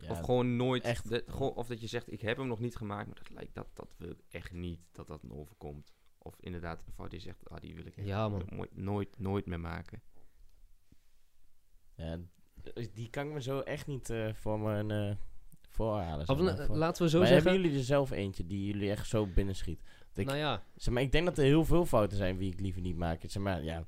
Ja, 0.00 0.10
of 0.10 0.20
gewoon 0.20 0.56
nooit, 0.56 0.82
echt. 0.84 1.08
de- 1.08 1.24
gewoon, 1.26 1.54
of 1.54 1.66
dat 1.66 1.80
je 1.80 1.86
zegt, 1.86 2.12
ik 2.12 2.20
heb 2.20 2.36
hem 2.36 2.46
nog 2.46 2.60
niet 2.60 2.76
gemaakt, 2.76 3.06
maar 3.06 3.16
dat 3.16 3.30
lijkt, 3.30 3.54
dat, 3.54 3.66
dat 3.74 3.88
wil 3.96 4.10
ik 4.10 4.20
echt 4.30 4.52
niet, 4.52 4.80
dat 4.92 5.06
dat 5.06 5.20
overkomt. 5.28 5.92
Of 6.18 6.34
inderdaad, 6.40 6.82
een 6.86 6.92
fout 6.92 7.10
die 7.10 7.20
zegt, 7.20 7.48
ah, 7.50 7.60
die 7.60 7.74
wil 7.74 7.86
ik 7.86 7.96
echt 7.96 8.06
Ja, 8.06 8.28
man. 8.28 8.42
nooit, 8.50 8.76
nooit, 8.76 9.18
nooit 9.18 9.46
meer 9.46 9.60
maken. 9.60 10.02
ja, 11.96 12.18
die 12.92 13.10
kan 13.10 13.26
ik 13.26 13.32
me 13.32 13.40
zo 13.42 13.60
echt 13.60 13.86
niet 13.86 14.10
eh, 14.10 14.34
voor 14.34 14.70
eh, 14.70 15.14
voorhalen. 15.68 16.26
zeg 16.26 16.36
Of, 16.36 16.42
maar. 16.42 16.58
eh, 16.58 16.66
Voor- 16.66 16.76
laten 16.76 17.02
we 17.02 17.08
zo 17.10 17.18
maar 17.18 17.26
zeggen. 17.26 17.44
hebben 17.46 17.62
jullie 17.64 17.78
er 17.78 17.84
zelf 17.86 18.10
eentje 18.10 18.46
die 18.46 18.64
jullie 18.66 18.90
echt 18.90 19.06
zo 19.08 19.26
binnenschiet? 19.26 19.82
ik- 20.14 20.26
Nou 20.26 20.38
ja, 20.38 20.62
Zeg 20.76 20.94
maar, 20.94 21.02
ik 21.02 21.12
denk 21.12 21.26
dat 21.26 21.38
er 21.38 21.44
heel 21.44 21.64
veel 21.64 21.86
fouten 21.86 22.16
zijn 22.16 22.38
die 22.38 22.52
ik 22.52 22.60
liever 22.60 22.80
niet 22.82 22.96
maak. 22.96 23.20
Zeg 23.26 23.42
maar, 23.42 23.62
ja. 23.62 23.86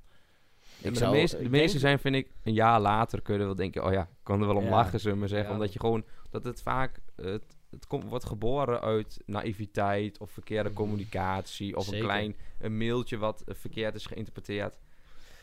Zou- 0.83 0.95
de 1.13 1.19
meeste, 1.19 1.43
de 1.43 1.49
meeste 1.49 1.79
zijn, 1.79 1.99
vind 1.99 2.15
ik, 2.15 2.31
een 2.43 2.53
jaar 2.53 2.81
later 2.81 3.23
kunnen 3.23 3.47
wel 3.47 3.55
denken, 3.57 3.85
oh 3.85 3.93
ja, 3.93 4.03
ik 4.03 4.09
kan 4.23 4.41
er 4.41 4.47
wel 4.47 4.57
om 4.57 4.65
Ja. 4.65 4.71
lachen, 4.71 4.99
zullen 5.01 5.15
we 5.15 5.21
maar 5.21 5.29
zeggen. 5.29 5.49
Ja, 5.49 5.55
omdat 5.55 5.73
je 5.73 5.79
gewoon, 5.81 6.05
dat 6.31 6.45
het 6.45 6.63
vaak, 6.63 7.01
het, 7.17 7.57
het 7.71 7.87
komt, 7.87 8.05
wordt 8.05 8.25
geboren 8.25 8.81
uit 8.81 9.23
naïviteit 9.27 10.19
of 10.19 10.31
verkeerde 10.31 10.69
Mhm. 10.69 10.79
communicatie 10.79 11.77
of 11.77 11.85
Zeker. 11.85 11.99
een 11.99 12.05
klein 12.05 12.37
een 12.59 12.77
mailtje 12.77 13.19
wat 13.19 13.43
eh, 13.47 13.55
verkeerd 13.55 13.95
is 13.95 14.07
geïnterpreteerd. 14.07 14.79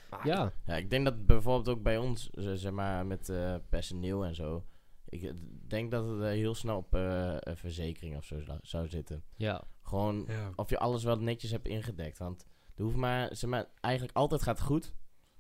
Maar 0.09 0.27
ja. 0.27 0.51
Ja, 0.65 0.75
ik 0.75 0.89
denk 0.89 1.05
dat 1.05 1.25
bijvoorbeeld 1.25 1.77
ook 1.77 1.83
bij 1.83 1.97
ons, 1.97 2.29
z- 2.31 2.53
zeg 2.53 2.71
maar, 2.71 3.05
met 3.05 3.29
eh, 3.29 3.55
personeel 3.69 4.25
en 4.25 4.35
zo. 4.35 4.63
Ik 5.09 5.23
eh, 5.23 5.31
denk 5.67 5.91
dat 5.91 6.07
het 6.07 6.21
eh, 6.21 6.27
heel 6.27 6.55
snel 6.55 6.77
op 6.77 6.95
eh, 6.95 7.35
een 7.39 7.57
verzekering 7.57 8.15
of 8.17 8.23
zo 8.25 8.41
zou- 8.41 8.59
zou 8.61 8.87
zitten. 8.87 9.23
Ja, 9.35 9.63
Gewoon 9.81 10.25
Ja. 10.27 10.51
of 10.55 10.69
je 10.69 10.79
alles 10.79 11.03
wel 11.03 11.17
netjes 11.19 11.51
hebt 11.51 11.67
ingedekt. 11.67 12.17
Want 12.17 12.45
er 12.75 12.83
hoeft 12.83 12.95
maar, 12.95 13.35
zeg 13.35 13.49
maar, 13.49 13.65
eigenlijk 13.81 14.17
altijd 14.17 14.41
gaat 14.41 14.57
het 14.57 14.67
goed. 14.67 14.93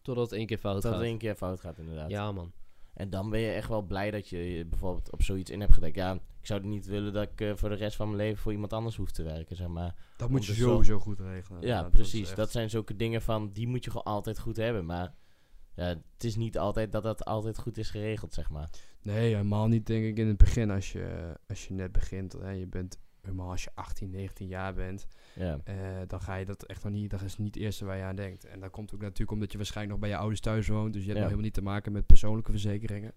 Totdat 0.07 0.29
het 0.29 0.39
één 0.39 0.47
keer 0.47 0.57
fout 0.57 0.73
Tot 0.75 0.83
het 0.83 0.93
gaat. 0.93 1.01
één 1.03 1.17
keer 1.17 1.35
fout 1.35 1.59
gaat, 1.59 1.77
inderdaad. 1.77 2.09
Ja, 2.09 2.31
man. 2.31 2.51
En 2.93 3.09
dan 3.09 3.29
ben 3.29 3.39
je 3.39 3.51
echt 3.51 3.67
wel 3.69 3.81
blij 3.81 4.11
dat 4.11 4.29
je 4.29 4.65
bijvoorbeeld 4.69 5.11
op 5.11 5.21
zoiets 5.23 5.51
in 5.51 5.59
hebt 5.59 5.73
gedekt. 5.73 5.95
Ja, 5.95 6.13
ik 6.13 6.45
zou 6.47 6.65
niet 6.65 6.85
willen 6.85 7.13
dat 7.13 7.23
ik 7.31 7.41
eh, 7.41 7.51
voor 7.55 7.69
de 7.69 7.75
rest 7.75 7.95
van 7.95 8.05
mijn 8.07 8.17
leven 8.17 8.41
voor 8.41 8.51
iemand 8.51 8.73
anders 8.73 8.95
hoef 8.95 9.11
te 9.11 9.23
werken, 9.23 9.55
zeg 9.55 9.67
maar. 9.67 9.95
Dat 10.17 10.29
moet 10.29 10.45
je 10.45 10.51
dus 10.51 10.61
sowieso 10.61 10.99
goed 10.99 11.19
regelen. 11.19 11.61
Ja, 11.61 11.81
dat 11.81 11.91
precies. 11.91 12.27
echt- 12.27 12.35
Dat 12.37 12.51
zijn 12.51 12.69
zulke 12.69 12.95
dingen 12.95 13.21
van, 13.21 13.51
die 13.53 13.67
moet 13.67 13.83
je 13.83 13.89
gewoon 13.89 14.05
altijd 14.05 14.39
goed 14.39 14.57
hebben. 14.57 14.85
Maar 14.85 15.13
ja, 15.75 15.83
het 15.85 16.23
is 16.23 16.35
niet 16.35 16.57
altijd 16.57 16.91
dat 16.91 17.03
dat 17.03 17.25
altijd 17.25 17.57
goed 17.57 17.77
is 17.77 17.89
geregeld, 17.89 18.33
zeg 18.33 18.49
maar. 18.49 18.69
Nee, 19.01 19.33
helemaal 19.33 19.67
niet 19.67 19.85
denk 19.85 20.05
ik 20.05 20.17
in 20.17 20.27
het 20.27 20.37
begin 20.37 20.71
als 20.71 20.91
je, 20.91 21.33
als 21.47 21.67
je 21.67 21.73
net 21.73 21.91
begint. 21.91 22.33
Hè, 22.33 22.49
je 22.51 22.67
bent 22.67 22.99
helemaal 23.27 23.49
als 23.51 23.63
je 23.63 23.69
18, 23.73 24.09
19 24.09 24.47
jaar 24.47 24.73
bent. 24.73 25.07
Ja, 25.35 25.59
eh, 25.63 25.75
dan 26.07 26.21
ga 26.21 26.35
je 26.35 26.45
dat 26.45 26.63
echt 26.63 26.83
nog 26.83 26.93
niet, 26.93 27.09
dat 27.09 27.21
is 27.21 27.37
niet 27.37 27.53
het 27.55 27.63
eerste 27.63 27.85
waar 27.85 27.97
je 27.97 28.03
aan 28.03 28.15
denkt. 28.15 28.45
En 28.45 28.59
dat 28.59 28.71
komt 28.71 28.93
ook 28.93 29.01
natuurlijk 29.01 29.31
omdat 29.31 29.51
je 29.51 29.57
waarschijnlijk 29.57 29.91
nog 29.99 30.01
bij 30.07 30.09
je 30.15 30.21
ouders 30.21 30.41
thuis 30.41 30.67
woont. 30.67 30.93
Dus 30.93 31.01
je 31.01 31.07
hebt 31.07 31.19
Ja. 31.19 31.23
nog 31.23 31.23
helemaal 31.23 31.43
niet 31.43 31.53
te 31.53 31.61
maken 31.61 31.91
met 31.91 32.05
persoonlijke 32.05 32.51
verzekeringen. 32.51 33.13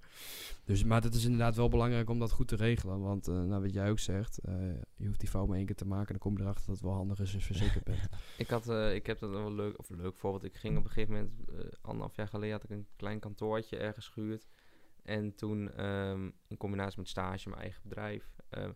Dus, 0.65 0.85
maar 0.85 1.03
het 1.03 1.15
is 1.15 1.25
inderdaad 1.25 1.57
wel 1.57 1.69
belangrijk 1.69 2.11
om 2.11 2.19
dat 2.19 2.31
goed 2.33 2.49
te 2.49 2.57
regelen. 2.57 3.01
Want 3.01 3.29
eh, 3.29 3.35
nou, 3.43 3.63
wat 3.63 3.73
jij 3.73 3.91
ook 3.91 3.99
zegt, 3.99 4.39
eh, 4.39 4.55
je 4.97 5.07
hoeft 5.07 5.21
die 5.21 5.29
fout 5.29 5.49
maar 5.49 5.57
één 5.57 5.67
keer 5.67 5.77
te 5.77 5.87
maken. 5.87 6.07
En 6.07 6.13
dan 6.13 6.19
kom 6.19 6.37
je 6.37 6.43
erachter 6.43 6.67
dat 6.67 6.75
het 6.75 6.85
wel 6.85 6.95
handig 6.95 7.21
is 7.21 7.35
als 7.35 7.47
je 7.47 7.55
verzekerd 7.55 7.85
bent. 7.85 8.09
Ik, 8.39 8.49
had, 8.49 8.69
ik 8.95 9.07
heb 9.07 9.19
dat 9.19 9.31
wel 9.31 9.53
leuk, 9.53 9.79
of 9.79 9.89
leuk 9.89 10.17
voorbeeld. 10.17 10.45
Ik 10.45 10.57
ging 10.57 10.77
op 10.79 10.85
een 10.85 10.91
gegeven 10.91 11.15
moment, 11.15 11.33
anderhalf 11.81 12.17
jaar 12.17 12.29
geleden, 12.29 12.53
had 12.55 12.65
ik 12.65 12.71
een 12.71 12.87
klein 12.97 13.19
kantoortje 13.19 13.77
ergens 13.77 14.09
gehuurd. 14.09 14.47
En 15.03 15.35
toen, 15.35 15.73
ehm, 15.73 16.31
in 16.49 16.57
combinatie 16.57 16.99
met 16.99 17.09
stage, 17.09 17.49
mijn 17.49 17.61
eigen 17.61 17.81
bedrijf. 17.83 18.29
ehm, 18.49 18.73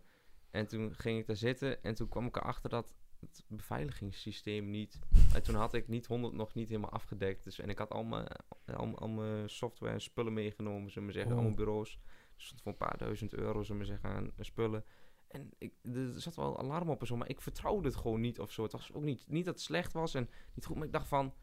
en 0.55 0.67
toen 0.67 0.95
ging 0.95 1.19
ik 1.19 1.27
daar 1.27 1.35
zitten 1.35 1.83
en 1.83 1.95
toen 1.95 2.07
kwam 2.07 2.25
ik 2.25 2.35
erachter 2.35 2.69
dat 2.69 2.95
het 3.19 3.43
beveiligingssysteem 3.47 4.69
niet... 4.69 4.99
en 5.33 5.43
toen 5.43 5.55
had 5.55 5.73
ik 5.73 5.87
niet 5.87 6.05
100 6.05 6.33
nog 6.33 6.53
niet 6.53 6.69
helemaal 6.69 6.89
afgedekt. 6.89 7.43
Dus, 7.43 7.59
en 7.59 7.69
ik 7.69 7.77
had 7.77 7.89
al 7.89 8.03
mijn, 8.03 8.27
al, 8.65 8.97
al 8.97 9.07
mijn 9.07 9.49
software 9.49 9.93
en 9.93 10.01
spullen 10.01 10.33
meegenomen, 10.33 10.91
zullen 10.91 11.07
we 11.07 11.13
zeggen. 11.13 11.31
Oh. 11.31 11.37
Allemaal 11.37 11.57
bureaus. 11.57 11.99
Er 12.35 12.43
stond 12.43 12.61
voor 12.61 12.71
een 12.71 12.77
paar 12.77 12.97
duizend 12.97 13.33
euro, 13.33 13.63
zullen 13.63 13.81
we 13.81 13.87
zeggen, 13.87 14.09
aan 14.09 14.31
spullen. 14.39 14.83
En 15.27 15.49
ik, 15.57 15.73
er 15.81 16.21
zat 16.21 16.35
wel 16.35 16.59
alarm 16.59 16.89
op 16.89 16.99
en 17.01 17.07
zo, 17.07 17.15
maar 17.15 17.29
ik 17.29 17.41
vertrouwde 17.41 17.87
het 17.87 17.97
gewoon 17.97 18.21
niet 18.21 18.39
of 18.39 18.51
zo. 18.51 18.63
Het 18.63 18.71
was 18.71 18.93
ook 18.93 19.03
niet, 19.03 19.25
niet 19.27 19.45
dat 19.45 19.53
het 19.53 19.63
slecht 19.63 19.93
was 19.93 20.13
en 20.13 20.29
niet 20.53 20.65
goed, 20.65 20.75
maar 20.75 20.85
ik 20.85 20.91
dacht 20.91 21.07
van... 21.07 21.33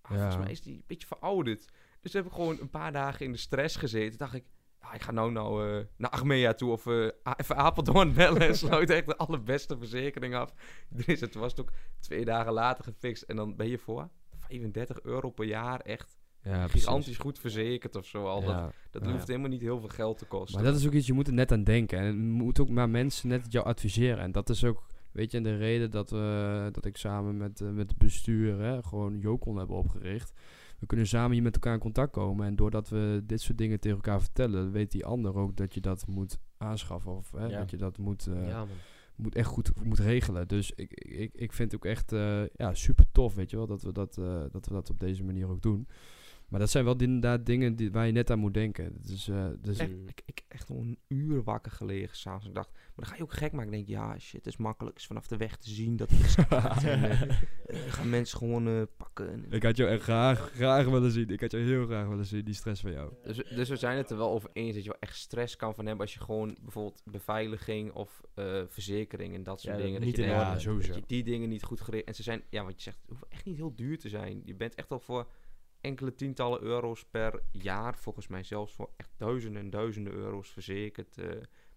Ah, 0.00 0.10
Ja. 0.10 0.16
Volgens 0.16 0.42
mij 0.42 0.50
is 0.50 0.62
die 0.62 0.74
een 0.74 0.84
beetje 0.86 1.06
verouderd. 1.06 1.68
Dus 2.00 2.12
heb 2.12 2.26
ik 2.26 2.32
gewoon 2.32 2.60
een 2.60 2.70
paar 2.70 2.92
dagen 2.92 3.26
in 3.26 3.32
de 3.32 3.38
stress 3.38 3.76
gezeten. 3.76 4.18
dacht 4.18 4.34
ik, 4.34 4.44
ja, 4.80 4.94
ik 4.94 5.02
ga 5.02 5.12
nou, 5.12 5.32
nou 5.32 5.68
eh, 5.78 5.84
naar 5.96 6.10
Achmea 6.10 6.54
toe 6.54 6.70
of 6.70 6.86
eh, 6.86 7.08
even 7.36 7.56
Apeldoorn 7.56 8.12
bellen. 8.20 8.40
En 8.40 8.56
sluit 8.56 8.90
echt 8.90 9.06
de 9.06 9.16
allerbeste 9.16 9.78
verzekering 9.78 10.34
af. 10.34 10.54
Is 11.06 11.20
het 11.30 11.34
was 11.34 11.56
ook 11.56 11.72
twee 12.00 12.24
dagen 12.24 12.52
later 12.52 12.84
gefixt. 12.84 13.22
En 13.22 13.36
dan 13.36 13.56
ben 13.56 13.68
je 13.68 13.78
voor 13.78 14.08
35 14.38 15.00
euro 15.02 15.30
per 15.30 15.44
jaar 15.44 15.80
echt 15.80 16.18
Ja, 16.42 16.66
gigantisch 16.68 17.18
goed 17.18 17.38
verzekerd 17.38 17.96
of 17.96 18.06
zo. 18.06 18.24
Al. 18.26 18.40
Dat, 18.40 18.50
Ja. 18.50 18.72
dat 18.90 19.04
Ja. 19.04 19.10
hoeft 19.12 19.26
helemaal 19.26 19.48
niet 19.48 19.60
heel 19.60 19.78
veel 19.80 19.88
geld 19.88 20.18
te 20.18 20.24
kosten. 20.26 20.62
Maar 20.62 20.70
dat 20.70 20.80
is 20.80 20.86
ook 20.86 20.92
iets, 20.92 21.06
je 21.06 21.12
moet 21.12 21.26
er 21.26 21.32
net 21.32 21.52
aan 21.52 21.64
denken. 21.64 21.98
En 21.98 22.28
moet 22.28 22.60
ook 22.60 22.68
maar 22.70 22.88
mensen 22.90 23.28
net 23.28 23.52
jou 23.52 23.66
adviseren. 23.66 24.18
En 24.18 24.32
dat 24.32 24.48
is 24.48 24.64
ook, 24.64 24.86
weet 25.12 25.30
je, 25.30 25.40
de 25.40 25.56
reden 25.56 25.90
dat, 25.90 26.10
we, 26.10 26.68
dat 26.72 26.84
ik 26.84 26.96
samen 26.96 27.36
met, 27.36 27.60
met 27.60 27.88
het 27.90 27.98
bestuur 27.98 28.58
hè, 28.60 28.82
gewoon 28.82 29.18
Jokon 29.18 29.56
hebben 29.56 29.76
opgericht. 29.76 30.32
We 30.80 30.86
kunnen 30.86 31.06
samen 31.06 31.32
hier 31.32 31.42
met 31.42 31.54
elkaar 31.54 31.74
in 31.74 31.80
contact 31.80 32.12
komen. 32.12 32.46
En 32.46 32.56
doordat 32.56 32.88
we 32.88 33.22
dit 33.24 33.40
soort 33.40 33.58
dingen 33.58 33.80
tegen 33.80 33.96
elkaar 33.96 34.20
vertellen, 34.20 34.72
weet 34.72 34.90
die 34.90 35.04
ander 35.04 35.34
ook 35.34 35.56
dat 35.56 35.74
je 35.74 35.80
dat 35.80 36.06
moet 36.06 36.38
aanschaffen. 36.56 37.16
Of 37.16 37.30
hè, 37.30 37.46
Ja. 37.46 37.58
dat 37.58 37.70
je 37.70 37.76
dat 37.76 37.98
moet, 37.98 38.26
eh, 38.26 38.48
ja, 38.48 38.64
moet 39.16 39.34
echt 39.34 39.48
goed 39.48 39.84
moet 39.84 39.98
regelen. 39.98 40.48
Dus 40.48 40.72
ik, 40.74 40.92
ik, 40.92 41.34
ik 41.34 41.52
vind 41.52 41.72
het 41.72 41.80
ook 41.80 41.90
echt 41.90 42.12
eh, 42.12 42.42
ja, 42.46 42.74
super 42.74 43.04
tof, 43.12 43.34
weet 43.34 43.50
je 43.50 43.56
wel, 43.56 43.66
dat 43.66 43.82
we 43.82 43.92
dat, 43.92 44.18
eh, 44.18 44.42
dat 44.50 44.66
we 44.66 44.72
dat 44.74 44.90
op 44.90 45.00
deze 45.00 45.24
manier 45.24 45.48
ook 45.48 45.62
doen. 45.62 45.86
Maar 46.50 46.60
dat 46.60 46.70
zijn 46.70 46.84
wel 46.84 46.96
inderdaad 46.96 47.46
dingen 47.46 47.76
die, 47.76 47.90
waar 47.92 48.06
je 48.06 48.12
net 48.12 48.30
aan 48.30 48.38
moet 48.38 48.54
denken. 48.54 48.92
Dus, 49.02 49.28
eh 49.28 49.46
dus 49.60 49.78
Echt, 49.78 49.90
ik, 50.06 50.22
ik 50.24 50.42
echt 50.48 50.70
al 50.70 50.76
een 50.76 50.98
uur 51.08 51.42
wakker 51.42 51.72
gelegen 51.72 52.16
s'avonds. 52.16 52.46
Ik 52.46 52.54
dacht, 52.54 52.70
maar 52.72 52.92
dan 52.94 53.06
ga 53.06 53.16
je 53.16 53.22
ook 53.22 53.32
gek 53.32 53.52
maken. 53.52 53.72
Ik 53.72 53.86
denk, 53.86 53.88
ja, 53.88 54.18
shit, 54.18 54.32
het 54.44 54.46
is 54.46 54.56
makkelijk. 54.56 54.92
Het 54.94 55.02
is 55.02 55.08
vanaf 55.08 55.26
de 55.26 55.36
weg 55.36 55.56
te 55.56 55.70
zien 55.70 55.96
dat 55.96 56.10
het 56.10 56.30
staat. 56.30 56.84
en, 56.84 57.02
eh, 57.28 57.36
gaan 57.88 58.10
mensen 58.10 58.38
gewoon 58.38 58.66
eh, 58.68 58.82
pakken. 58.96 59.32
En- 59.32 59.46
Ik 59.52 59.62
had 59.62 59.76
jou 59.76 59.90
echt 59.90 60.02
graag, 60.02 60.50
graag 60.54 60.86
willen 60.86 61.10
zien. 61.10 61.28
Ik 61.28 61.40
had 61.40 61.50
jou 61.50 61.64
heel 61.64 61.86
graag 61.86 62.06
willen 62.08 62.26
zien, 62.26 62.44
die 62.44 62.54
stress 62.54 62.80
van 62.80 62.92
jou. 62.92 63.12
Dus, 63.22 63.36
dus 63.36 63.68
we 63.68 63.76
zijn 63.76 63.96
het 63.96 64.10
er 64.10 64.16
wel 64.16 64.30
over 64.30 64.50
eens 64.52 64.74
dat 64.74 64.82
je 64.84 64.90
wel 64.90 65.00
echt 65.00 65.16
stress 65.16 65.56
kan 65.56 65.74
van 65.74 65.86
hebben 65.86 66.04
als 66.04 66.14
je 66.14 66.20
gewoon 66.20 66.56
bijvoorbeeld 66.62 67.02
beveiliging 67.04 67.92
of 67.92 68.20
eh, 68.34 68.62
verzekering 68.68 69.34
en 69.34 69.42
dat 69.42 69.60
soort 69.60 69.76
Ja, 69.76 69.82
dingen. 69.82 70.00
niet 70.00 70.16
dat 70.16 70.24
je 70.24 70.30
in 70.30 70.36
denkt, 70.38 70.62
Ja, 70.62 70.72
dat 70.72 70.84
je 70.96 71.02
die 71.06 71.24
dingen 71.24 71.48
niet 71.48 71.62
goed 71.62 71.80
geregeld. 71.80 72.08
En 72.08 72.14
ze 72.14 72.22
zijn, 72.22 72.42
ja, 72.48 72.64
wat 72.64 72.74
je 72.76 72.82
zegt, 72.82 72.98
het 73.00 73.10
hoeft 73.10 73.24
echt 73.28 73.44
niet 73.44 73.56
heel 73.56 73.74
duur 73.74 73.98
te 73.98 74.08
zijn. 74.08 74.42
Je 74.44 74.54
bent 74.54 74.74
echt 74.74 74.90
al 74.90 75.00
voor 75.00 75.26
enkele 75.80 76.14
tientallen 76.14 76.60
euro's 76.62 77.04
per 77.10 77.42
jaar, 77.50 77.98
volgens 77.98 78.26
mij 78.28 78.42
zelfs 78.42 78.72
voor 78.74 78.90
echt 78.96 79.10
duizenden 79.16 79.62
en 79.62 79.70
duizenden 79.70 80.12
euro's 80.12 80.48
verzekerd 80.50 81.18
eh, 81.18 81.28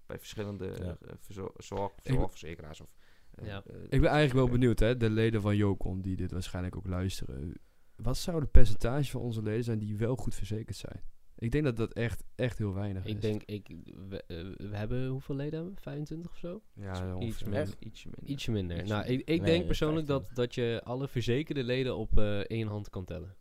bij 0.05 0.19
verschillende 0.19 0.65
Ja. 0.65 0.97
eh, 1.07 1.13
verzo- 1.17 1.53
zorg, 1.57 1.91
Ik- 2.01 2.13
zorgverzekeraars. 2.13 2.81
Of, 2.81 2.93
eh, 3.35 3.45
Ja. 3.47 3.63
Ik 3.89 4.01
ben 4.01 4.09
eigenlijk 4.09 4.33
wel 4.33 4.49
benieuwd, 4.49 4.79
hè, 4.79 4.97
de 4.97 5.09
leden 5.09 5.41
van 5.41 5.55
Jokon 5.55 6.01
die 6.01 6.15
dit 6.15 6.31
waarschijnlijk 6.31 6.75
ook 6.75 6.87
luisteren. 6.87 7.53
Wat 7.95 8.17
zou 8.17 8.39
de 8.39 8.45
percentage 8.47 9.11
van 9.11 9.21
onze 9.21 9.41
leden 9.43 9.63
zijn 9.63 9.79
die 9.79 9.97
wel 9.97 10.15
goed 10.15 10.35
verzekerd 10.35 10.77
zijn? 10.77 11.01
Ik 11.37 11.51
denk 11.51 11.63
dat 11.63 11.77
dat 11.77 11.93
echt, 11.93 12.23
echt 12.35 12.57
heel 12.57 12.73
weinig 12.73 13.05
is. 13.05 13.11
Ik 13.11 13.21
denk, 13.21 13.43
ik, 13.43 13.67
we, 14.07 14.23
we 14.57 14.75
hebben 14.77 15.07
hoeveel 15.07 15.35
leden 15.35 15.53
hebben 15.53 15.73
we? 15.75 15.81
25 15.81 16.31
of 16.31 16.37
zo? 16.37 16.61
ja, 16.73 17.15
iets 17.19 17.25
ietsje 17.25 17.49
minder. 17.49 17.75
Ietsje 17.79 18.09
minder. 18.09 18.23
Ietsje 18.29 18.51
nou, 18.93 19.07
minder. 19.07 19.11
ik, 19.11 19.19
ik 19.19 19.41
Nee, 19.41 19.51
denk 19.51 19.65
persoonlijk 19.65 20.07
dat, 20.07 20.25
15. 20.25 20.43
dat 20.43 20.55
je 20.55 20.81
alle 20.83 21.07
verzekerde 21.07 21.63
leden 21.63 21.95
op 21.95 22.17
eh, 22.17 22.39
één 22.39 22.67
hand 22.67 22.89
kan 22.89 23.05
tellen. 23.05 23.35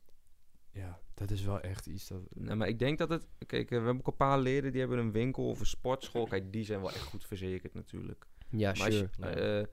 Ja, 0.72 1.00
dat 1.14 1.30
is 1.30 1.42
wel 1.44 1.60
echt 1.60 1.86
iets 1.86 2.08
dat... 2.08 2.20
Nee, 2.34 2.54
maar 2.56 2.68
ik 2.68 2.78
denk 2.78 2.98
dat 2.98 3.08
het... 3.08 3.26
Kijk, 3.46 3.62
eh, 3.64 3.68
we 3.68 3.74
hebben 3.84 3.98
ook 3.98 4.06
een 4.06 4.16
paar 4.16 4.38
leden 4.40 4.70
die 4.72 4.80
hebben 4.80 4.98
een 4.98 5.12
winkel 5.12 5.48
of 5.48 5.60
een 5.60 5.66
sportschool. 5.66 6.26
Kijk, 6.26 6.52
die 6.52 6.64
zijn 6.64 6.80
wel 6.80 6.90
echt 6.90 7.02
goed 7.04 7.26
verzekerd 7.26 7.74
natuurlijk. 7.74 8.26
Ja, 8.50 8.72
Maar, 8.72 8.86
als 8.86 8.94
je, 8.98 9.08
sure. 9.12 9.30
eh, 9.60 9.66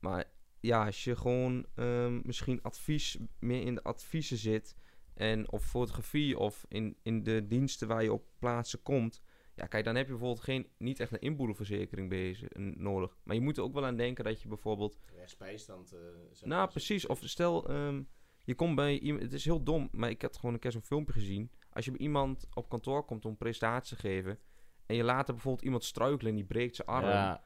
maar 0.00 0.24
ja, 0.60 0.84
als 0.86 1.04
je 1.04 1.16
gewoon 1.16 1.66
ehm, 1.74 2.20
misschien 2.26 2.62
advies 2.62 3.18
meer 3.38 3.62
in 3.62 3.74
de 3.74 3.82
adviezen 3.82 4.36
zit 4.36 4.76
en 5.14 5.50
of 5.52 5.64
fotografie 5.64 6.38
of 6.38 6.64
in, 6.68 6.96
in 7.02 7.22
de 7.22 7.46
diensten 7.46 7.88
waar 7.88 8.02
je 8.02 8.12
op 8.12 8.24
plaatsen 8.38 8.82
komt. 8.82 9.22
Ja, 9.56 9.66
kijk, 9.66 9.84
dan 9.84 9.94
heb 9.94 10.04
je 10.06 10.10
bijvoorbeeld 10.12 10.44
geen, 10.44 10.66
niet 10.78 11.00
echt 11.00 11.12
een 11.12 11.20
inboedelverzekering 11.20 12.08
bezig, 12.08 12.48
een- 12.54 12.74
nodig. 12.78 13.16
Maar 13.22 13.34
je 13.34 13.40
moet 13.42 13.56
er 13.56 13.62
ook 13.62 13.72
wel 13.74 13.84
aan 13.84 13.96
denken 13.96 14.24
dat 14.24 14.42
je 14.42 14.48
bijvoorbeeld 14.48 14.98
Rechtsbijstand. 15.16 15.92
eh, 15.92 15.98
zo- 16.32 16.46
nou, 16.46 16.68
precies. 16.70 17.06
Of 17.06 17.20
stel, 17.24 17.68
ehm, 17.68 18.02
je 18.44 18.54
komt 18.54 18.74
bij 18.74 18.98
iemand... 18.98 19.22
Het 19.22 19.32
is 19.32 19.44
heel 19.44 19.62
dom, 19.62 19.88
maar 19.92 20.10
ik 20.10 20.22
had 20.22 20.36
gewoon 20.36 20.54
een 20.54 20.60
keer 20.60 20.72
zo'n 20.72 20.82
filmpje 20.82 21.12
gezien. 21.12 21.50
Als 21.72 21.84
je 21.84 21.90
bij 21.90 22.00
iemand 22.00 22.46
op 22.54 22.68
kantoor 22.68 23.04
komt 23.04 23.24
om 23.24 23.30
een 23.30 23.36
presentatie 23.36 23.96
te 23.96 24.02
geven... 24.02 24.38
en 24.86 24.96
je 24.96 25.04
laat 25.04 25.28
er 25.28 25.34
bijvoorbeeld 25.34 25.64
iemand 25.64 25.84
struikelen 25.84 26.30
en 26.30 26.36
die 26.36 26.46
breekt 26.46 26.76
zijn 26.76 26.88
arm. 26.88 27.04
Ja, 27.04 27.40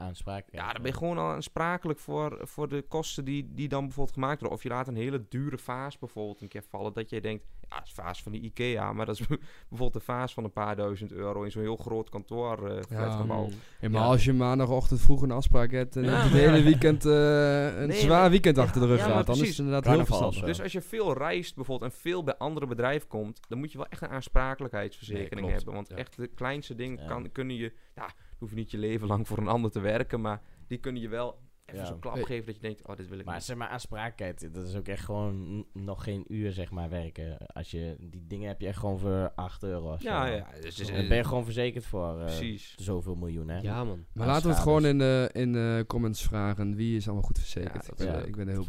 Ja, 0.53 0.63
aanspraak. 0.63 0.73
dan 0.73 0.83
ben 0.83 0.91
je 0.91 0.99
gewoon 0.99 1.19
al 1.19 1.31
aansprakelijk 1.31 1.99
voor, 1.99 2.39
voor 2.43 2.69
de 2.69 2.83
kosten 2.83 3.25
die, 3.25 3.55
die 3.55 3.69
dan 3.69 3.85
bijvoorbeeld 3.85 4.15
gemaakt 4.15 4.41
worden. 4.41 4.59
Of 4.59 4.63
je 4.63 4.69
laat 4.69 4.89
een 4.89 4.97
hele 4.97 5.29
dure 5.29 5.59
vaas 5.59 5.99
bijvoorbeeld 5.99 6.41
een 6.41 6.49
keer 6.49 6.65
vallen. 6.69 6.93
Dat 6.93 7.11
je 7.11 7.21
denkt, 7.21 7.47
ja, 7.71 7.83
is 7.83 7.89
een 7.97 8.05
vaas 8.05 8.23
van 8.23 8.33
de 8.33 8.39
Ikea. 8.41 8.93
Maar 8.93 9.07
dat 9.07 9.21
is 9.21 9.27
bijvoorbeeld 9.69 9.95
een 9.95 10.01
vaas 10.15 10.33
van 10.33 10.45
een 10.45 10.53
paar 10.53 10.77
duizend 10.77 11.13
euro 11.13 11.43
in 11.43 11.51
zo'n 11.51 11.63
heel 11.63 11.77
groot 11.77 12.09
kantoor. 12.09 12.83
Ja, 12.91 13.25
maar 13.25 13.47
Ja. 13.81 14.01
als 14.05 14.25
je 14.25 14.33
maandagochtend 14.33 15.01
vroeg 15.01 15.23
een 15.23 15.31
afspraak 15.31 15.71
hebt 15.71 15.97
en 15.97 16.05
Ja, 16.05 16.11
het 16.23 16.33
hele 16.33 16.63
weekend 16.63 17.05
eh, 17.05 17.81
een 17.81 17.89
Nee, 17.89 18.01
zwaar 18.01 18.31
weekend 18.31 18.59
achter 18.59 18.81
de 18.81 18.87
rug 18.87 19.01
gaat, 19.03 19.27
dan 19.27 19.35
is 19.41 19.49
het 19.49 19.59
inderdaad 19.59 19.95
heel 19.95 20.05
verstandig. 20.05 20.45
Dus 20.45 20.63
als 20.63 20.73
je 20.73 20.81
veel 20.81 21.13
reist 21.19 21.55
bijvoorbeeld 21.55 21.93
en 21.93 21.99
veel 21.99 22.25
bij 22.25 22.37
andere 22.37 22.67
bedrijven 22.67 23.09
komt, 23.09 23.41
dan 23.49 23.59
moet 23.59 23.73
je 23.73 23.79
wel 23.79 23.87
echt 23.89 24.03
een 24.03 24.09
aansprakelijkheidsverzekering 24.09 25.47
Nee, 25.47 25.55
hebben. 25.57 25.75
Want 25.75 25.89
Ja. 25.89 25.97
echt 25.97 26.17
de 26.17 26.27
kleinste 26.27 26.75
dingen 26.75 26.99
Ja. 27.03 27.07
kan, 27.09 27.33
kunnen 27.33 27.57
je, 27.57 27.73
ja, 27.95 28.03
dan 28.03 28.13
hoef 28.39 28.51
je 28.51 28.57
niet 28.57 28.71
je 28.71 28.79
leven 28.79 29.07
lang 29.09 29.27
voor 29.27 29.39
een 29.39 29.49
ander 29.49 29.71
te 29.71 29.81
werken, 29.81 30.21
maar 30.21 30.41
die 30.67 30.79
kunnen 30.79 31.03
je 31.03 31.09
wel 31.09 31.39
even 31.69 31.81
Ja. 31.81 31.87
zo'n 31.87 31.99
klap 31.99 32.23
geven 32.23 32.47
dat 32.47 32.55
je 32.55 32.61
denkt, 32.61 32.87
oh, 32.89 32.97
dit 32.97 33.09
wil 33.09 33.19
ik 33.19 33.25
Maar 33.25 33.35
niet. 33.35 33.45
zeg 33.45 33.57
maar, 33.57 33.69
aansprakelijkheid, 33.69 34.55
dat 34.55 34.67
is 34.67 34.77
ook 34.77 34.89
echt 34.89 35.05
gewoon 35.05 35.65
nog 35.73 36.05
geen 36.05 36.25
uur, 36.29 36.53
zeg 36.53 36.71
maar, 36.71 36.89
werken. 36.89 37.37
Als 37.47 37.71
je, 37.71 37.97
die 38.01 38.27
dingen 38.27 38.49
heb 38.49 38.61
je 38.61 38.67
echt 38.67 38.79
gewoon 38.79 38.99
voor 38.99 39.33
8 39.35 39.63
euro 39.63 39.93
of 39.93 40.01
zo. 40.01 40.09
Ja, 40.09 40.27
ja, 40.27 40.47
dus, 40.61 40.75
dus, 40.77 40.87
Daar 40.91 41.07
ben 41.09 41.17
je 41.17 41.25
gewoon 41.25 41.45
verzekerd 41.45 41.85
voor 41.87 42.19
eh, 42.19 42.25
precies. 42.25 42.75
zoveel 42.77 43.15
miljoen, 43.15 43.49
hè? 43.49 43.59
Ja, 43.59 43.85
man. 43.85 44.05
Maar 44.13 44.27
Aan 44.27 44.33
laten 44.33 44.47
we 44.49 44.53
het 44.55 44.63
gewoon 44.63 44.85
in 44.87 44.99
de, 44.99 45.31
in 45.33 45.53
de 45.53 45.85
comments 45.87 46.23
vragen. 46.23 46.75
Wie 46.75 46.97
is 46.97 47.05
allemaal 47.07 47.25
goed 47.25 47.39
verzekerd? 47.39 47.75
Ja, 47.75 47.81
dat 47.81 47.89
Ik 47.91 47.97
ben- 48.07 48.07
ja, 48.07 48.21
ik 48.27 48.37
ben 48.37 48.47
er 48.49 48.53
heel 48.53 48.65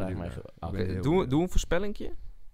benieuwd 0.72 1.04
doe, 1.04 1.28
doe 1.28 1.42
een 1.42 1.50
voorspellingje. 1.50 2.12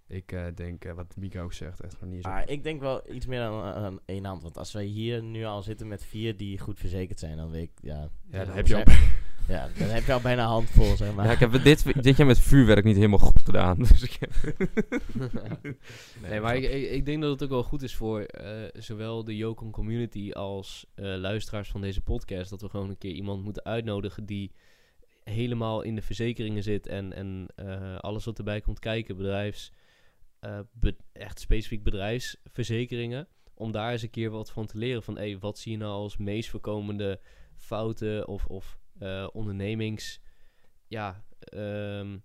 Ik 0.08 0.32
eh, 0.32 0.46
denk, 0.56 0.86
eh, 0.86 0.94
wat 0.94 1.16
Mika 1.18 1.42
ook 1.42 1.54
zegt, 1.54 1.82
echt 1.82 2.02
nog 2.02 2.10
niet 2.10 2.24
zo. 2.24 2.30
Ah, 2.30 2.42
ik 2.46 2.64
denk 2.64 2.82
wel 2.82 3.14
iets 3.14 3.26
meer 3.26 3.40
dan 3.40 3.62
aan 3.62 4.00
één 4.06 4.26
hand. 4.26 4.42
Want 4.44 4.58
als 4.58 4.72
wij 4.72 4.86
hier 4.86 5.24
nu 5.24 5.44
al 5.44 5.62
zitten 5.62 5.88
met 5.88 6.06
vier 6.06 6.38
die 6.38 6.60
goed 6.60 6.80
verzekerd 6.80 7.20
zijn, 7.20 7.38
dan 7.38 7.52
weet 7.52 7.64
ik, 7.64 7.72
ja... 7.82 7.94
ja, 7.94 8.10
dan 8.30 8.46
dan 8.46 8.56
heb 8.56 8.68
je 8.68 8.76
al... 8.76 8.84
Ja, 9.48 9.70
dan 9.78 9.88
heb 9.88 10.06
je 10.06 10.14
al 10.14 10.22
bijna 10.22 10.42
een 10.44 10.50
handvol, 10.50 10.96
zeg 10.96 11.14
maar. 11.14 11.26
Ja, 11.26 11.32
ik 11.32 11.40
heb 11.40 11.64
dit, 11.64 12.04
dit 12.04 12.18
jaar 12.18 12.28
met 12.28 12.40
vuurwerk 12.40 12.84
niet 12.84 12.96
helemaal 12.96 13.20
goed 13.20 13.42
gedaan. 13.42 13.78
Dus 13.78 14.04
ik 14.04 14.18
heb- 14.20 14.56
nee, 16.30 16.40
maar 16.40 16.56
ik, 16.56 16.64
ik, 16.64 16.92
ik 16.92 17.06
denk 17.06 17.22
dat 17.22 17.32
het 17.32 17.44
ook 17.44 17.50
wel 17.50 17.64
goed 17.64 17.82
is 17.82 17.96
voor 17.96 18.22
eh, 18.22 18.64
zowel 18.74 19.24
de 19.24 19.36
Yokon 19.36 19.72
community 19.72 20.32
als 20.32 20.86
eh, 20.96 21.06
luisteraars 21.06 21.70
van 21.70 21.82
deze 21.82 22.02
podcast. 22.02 22.50
Dat 22.50 22.62
we 22.62 22.70
gewoon 22.70 22.90
een 22.90 22.98
keer 22.98 23.12
iemand 23.12 23.44
moeten 23.44 23.66
uitnodigen 23.66 24.26
die 24.26 24.52
helemaal 25.24 25.82
in 25.82 25.96
de 25.96 26.02
verzekeringen 26.02 26.64
zit 26.64 26.88
en, 26.88 27.14
en 27.14 27.48
eh, 27.56 27.98
alles 27.98 28.26
wat 28.26 28.38
erbij 28.38 28.62
komt 28.62 28.80
kijken, 28.80 29.18
bedrijfs, 29.18 29.72
eh, 30.40 30.60
echt 31.14 31.40
specifiek 31.40 31.84
bedrijfsverzekeringen. 31.84 33.28
Om 33.54 33.72
daar 33.72 33.92
eens 33.92 34.02
een 34.02 34.10
keer 34.10 34.30
wat 34.30 34.52
van 34.52 34.66
te 34.66 34.78
leren. 34.78 35.04
Van 35.04 35.18
hey, 35.18 35.38
wat 35.40 35.60
zie 35.60 35.72
je 35.72 35.78
nou 35.78 35.92
als 35.92 36.18
meest 36.18 36.50
voorkomende 36.50 37.20
fouten 37.56 38.28
of, 38.28 38.46
of 38.46 38.80
eh, 39.00 39.28
ondernemings. 39.34 40.20
Ja, 40.88 41.26
ehm, 41.40 42.18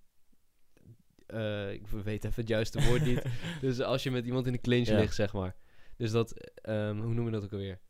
eh, 1.27 1.73
ik 1.73 1.87
weet 1.87 2.25
even 2.25 2.41
het 2.41 2.49
juiste 2.49 2.83
woord 2.85 3.05
niet. 3.05 3.23
Dus 3.61 3.81
als 3.81 4.03
je 4.03 4.11
met 4.11 4.27
iemand 4.27 4.47
in 4.47 4.53
de 4.53 4.61
clinch 4.61 4.87
Ja. 4.89 4.99
ligt, 4.99 5.15
zeg 5.15 5.33
maar. 5.33 5.57
Dus 5.97 6.11
dat, 6.11 6.51
ehm, 6.55 6.97
hoe 6.97 7.15
noemen 7.15 7.25
we 7.25 7.31
dat 7.31 7.45
ook 7.45 7.53
alweer? 7.53 7.81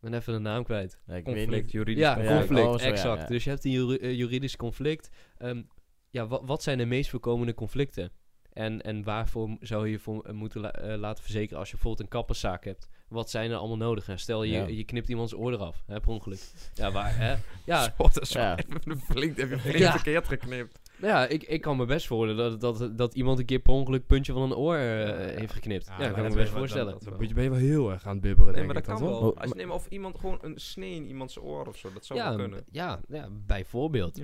Ik 0.00 0.10
ben 0.10 0.14
even 0.14 0.32
de 0.32 0.38
naam 0.38 0.64
kwijt. 0.64 1.00
Ja, 1.06 1.14
ik 1.14 1.24
weet 1.24 1.34
conflict, 1.34 1.62
niet. 1.62 1.72
juridisch 1.72 2.02
Ja, 2.04 2.14
conflict, 2.14 2.66
oh, 2.66 2.78
zo, 2.78 2.84
exact. 2.86 3.20
ja. 3.20 3.26
Dus 3.26 3.44
je 3.44 3.50
hebt 3.50 3.64
een 3.64 3.70
juri- 3.70 4.14
juridisch 4.16 4.56
conflict. 4.56 5.08
Ehm, 5.36 5.62
ja, 6.10 6.26
wa- 6.26 6.44
wat 6.44 6.62
zijn 6.62 6.78
de 6.78 6.84
meest 6.84 7.10
voorkomende 7.10 7.54
conflicten? 7.54 8.12
En, 8.54 8.82
en 8.82 9.04
waarvoor 9.04 9.56
zou 9.60 9.84
je 9.86 9.90
je 9.90 9.98
voor, 9.98 10.22
eh, 10.24 10.32
moeten 10.32 10.60
la- 10.60 10.72
eh, 10.72 10.98
laten 10.98 11.22
verzekeren 11.22 11.58
als 11.58 11.68
je 11.68 11.74
bijvoorbeeld 11.74 12.04
een 12.06 12.18
kapperszaak 12.18 12.64
hebt? 12.64 12.88
Wat 13.08 13.30
zijn 13.30 13.50
er 13.50 13.56
allemaal 13.56 13.76
nodig? 13.76 14.06
Hè? 14.06 14.16
Stel, 14.16 14.42
je, 14.42 14.52
Ja. 14.52 14.66
je 14.66 14.84
knipt 14.84 15.08
iemands 15.08 15.34
oor 15.34 15.52
eraf, 15.52 15.82
hè, 15.86 16.00
per 16.00 16.10
ongeluk. 16.10 16.40
Ja, 16.74 16.92
waar, 16.92 17.16
hè? 17.16 17.34
Ja, 17.72 17.92
Ja. 18.22 18.56
even 18.78 18.98
flink, 18.98 19.36
heb 19.36 19.50
je 19.50 19.58
flink 19.58 19.76
Ja. 19.78 19.90
verkeerd 19.92 20.28
geknipt. 20.28 20.80
nou 20.96 21.12
ja 21.12 21.26
ik, 21.26 21.42
ik 21.42 21.60
kan 21.60 21.76
me 21.76 21.84
best 21.84 22.06
voorstellen 22.06 22.60
dat, 22.60 22.78
dat, 22.78 22.98
dat 22.98 23.14
iemand 23.14 23.38
een 23.38 23.44
keer 23.44 23.58
per 23.58 23.72
ongeluk 23.72 24.06
puntje 24.06 24.32
van 24.32 24.42
een 24.42 24.54
oor 24.54 24.76
eh, 24.76 25.06
Ja. 25.08 25.14
heeft 25.38 25.52
geknipt. 25.52 25.86
Ja, 25.86 25.96
dat 25.98 26.12
kan 26.12 26.24
ik 26.24 26.30
me 26.30 26.36
best 26.36 26.52
voorstellen. 26.52 26.92
dat- 26.92 27.02
Dan 27.02 27.14
moet 27.16 27.28
je- 27.28 27.34
ben 27.34 27.44
je 27.44 27.50
wel 27.50 27.58
heel 27.58 27.90
erg 27.92 28.04
aan 28.06 28.12
het 28.12 28.20
bibberen, 28.20 28.44
Nee, 28.52 28.54
denk 28.62 28.66
maar 28.72 28.82
dat 28.82 28.92
ik 28.92 28.98
kan 28.98 29.08
wel. 29.10 29.20
toch? 29.20 29.34
Als 29.40 29.48
je, 29.50 29.54
nee, 29.56 29.66
maar 29.66 29.76
of 29.76 29.86
iemand 29.88 30.18
gewoon 30.18 30.38
een 30.42 30.58
snee 30.58 30.94
in 30.94 31.06
iemands 31.06 31.38
oor 31.38 31.66
of 31.66 31.76
zo, 31.76 31.92
dat 31.92 32.04
zou 32.04 32.18
ja, 32.18 32.28
wel 32.28 32.36
kunnen. 32.38 32.64
ja, 32.70 33.00
ja, 33.08 33.28
bijvoorbeeld. 33.46 34.20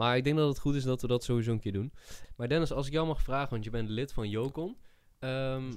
Maar 0.00 0.16
ik 0.16 0.24
denk 0.24 0.36
dat 0.36 0.48
het 0.48 0.58
goed 0.58 0.74
is 0.74 0.82
dat 0.84 1.00
we 1.00 1.06
dat 1.06 1.24
sowieso 1.24 1.52
een 1.52 1.60
keer 1.60 1.72
doen. 1.72 1.92
Maar 2.36 2.48
Dennis, 2.48 2.72
als 2.72 2.86
ik 2.86 2.92
jou 2.92 3.06
mag 3.06 3.22
vragen, 3.22 3.50
want 3.50 3.64
je 3.64 3.70
bent 3.70 3.88
lid 3.88 4.12
van 4.12 4.28
Jocon. 4.28 4.76
ehm, 5.18 5.72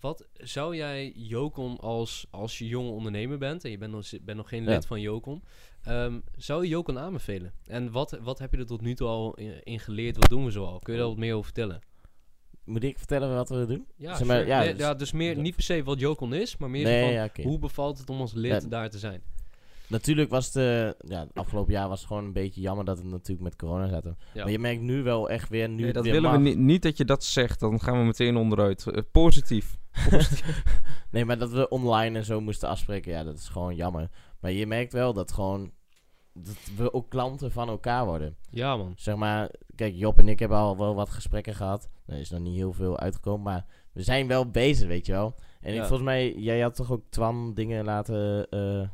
wat 0.00 0.28
zou 0.32 0.76
jij 0.76 1.12
Jocon 1.16 1.76
als, 1.78 2.26
als 2.30 2.58
je 2.58 2.66
jonge 2.66 2.90
ondernemer 2.90 3.38
bent 3.38 3.64
en 3.64 3.70
je 3.70 3.78
bent 3.78 3.92
nog, 3.92 4.08
bent 4.22 4.36
nog 4.36 4.48
geen 4.48 4.64
Ja. 4.64 4.70
lid 4.70 4.86
van 4.86 5.00
Jocon, 5.00 5.42
ehm, 5.82 6.20
zou 6.36 6.62
je 6.62 6.68
Jocon 6.68 6.98
aanbevelen? 6.98 7.52
En 7.66 7.90
wat, 7.90 8.18
wat 8.22 8.38
heb 8.38 8.52
je 8.52 8.58
er 8.58 8.66
tot 8.66 8.80
nu 8.80 8.94
toe 8.94 9.08
al 9.08 9.34
in, 9.34 9.64
in 9.64 9.80
geleerd? 9.80 10.16
Wat 10.16 10.28
doen 10.28 10.44
we 10.44 10.50
zo 10.50 10.64
al? 10.64 10.78
Kun 10.78 10.92
je 10.92 10.98
daar 10.98 11.08
wat 11.08 11.18
meer 11.18 11.32
over 11.32 11.44
vertellen? 11.44 11.80
Moet 12.64 12.84
ik 12.84 12.98
vertellen 12.98 13.34
wat 13.34 13.48
we 13.48 13.66
doen? 13.66 13.86
Ja, 13.96 14.16
Zeg 14.16 14.26
maar, 14.26 14.36
sure. 14.36 14.48
ja, 14.48 14.58
Nee, 14.58 14.70
dus- 14.72 14.80
ja, 14.80 14.94
dus 14.94 15.12
meer 15.12 15.36
niet 15.38 15.54
per 15.54 15.64
se 15.64 15.82
wat 15.82 16.00
Jocon 16.00 16.34
is, 16.34 16.56
maar 16.56 16.70
meer 16.70 16.84
Nee, 16.84 17.02
van, 17.02 17.12
ja, 17.12 17.48
hoe 17.50 17.58
bevalt 17.58 17.98
het 17.98 18.10
om 18.10 18.20
als 18.20 18.32
lid 18.32 18.70
daar 18.70 18.90
te 18.90 18.98
zijn? 18.98 19.22
Natuurlijk 19.88 20.30
was 20.30 20.46
het, 20.46 20.56
eh, 20.56 21.10
ja, 21.10 21.20
het 21.20 21.34
afgelopen 21.34 21.72
jaar 21.72 21.88
was 21.88 21.98
het 21.98 22.08
gewoon 22.08 22.24
een 22.24 22.32
beetje 22.32 22.60
jammer 22.60 22.84
dat 22.84 22.96
het 22.96 23.06
natuurlijk 23.06 23.40
met 23.40 23.56
corona 23.56 23.88
zat. 23.88 24.04
Ja. 24.04 24.14
Maar 24.42 24.50
je 24.50 24.58
merkt 24.58 24.80
nu 24.80 25.02
wel 25.02 25.30
echt 25.30 25.48
weer, 25.48 25.68
nu 25.68 25.82
Nee, 25.82 25.92
dat 25.92 26.04
weer 26.04 26.12
willen 26.12 26.32
we 26.32 26.38
niet, 26.38 26.58
niet 26.58 26.82
dat 26.82 26.96
je 26.96 27.04
dat 27.04 27.24
zegt, 27.24 27.60
dan 27.60 27.80
gaan 27.80 27.98
we 27.98 28.04
meteen 28.04 28.36
onderuit. 28.36 28.86
Eh, 28.86 29.02
positief. 29.12 29.78
Nee, 31.10 31.24
maar 31.24 31.38
dat 31.38 31.50
we 31.50 31.68
online 31.68 32.18
en 32.18 32.24
zo 32.24 32.40
moesten 32.40 32.68
afspreken, 32.68 33.12
ja, 33.12 33.24
dat 33.24 33.38
is 33.38 33.48
gewoon 33.48 33.74
jammer. 33.76 34.10
Maar 34.40 34.52
je 34.52 34.66
merkt 34.66 34.92
wel 34.92 35.12
dat 35.12 35.32
gewoon, 35.32 35.70
dat 36.32 36.56
we 36.76 36.92
ook 36.92 37.10
klanten 37.10 37.52
van 37.52 37.68
elkaar 37.68 38.04
worden. 38.04 38.36
Ja, 38.50 38.76
man. 38.76 38.92
Zeg 38.96 39.16
maar, 39.16 39.50
kijk, 39.74 39.94
Job 39.94 40.18
en 40.18 40.28
ik 40.28 40.38
hebben 40.38 40.58
al 40.58 40.76
wel 40.76 40.94
wat 40.94 41.10
gesprekken 41.10 41.54
gehad. 41.54 41.88
Er 42.06 42.18
is 42.18 42.30
nog 42.30 42.40
niet 42.40 42.56
heel 42.56 42.72
veel 42.72 42.98
uitgekomen, 42.98 43.42
maar 43.42 43.66
we 43.92 44.02
zijn 44.02 44.26
wel 44.26 44.50
bezig, 44.50 44.88
weet 44.88 45.06
je 45.06 45.12
wel. 45.12 45.34
En 45.60 45.74
ik, 45.74 45.78
volgens 45.80 46.02
mij, 46.02 46.34
jij 46.34 46.60
had 46.60 46.74
toch 46.74 46.92
ook 46.92 47.02
Twan 47.08 47.54
dingen 47.54 47.84
laten... 47.84 48.48
eh, 48.50 48.88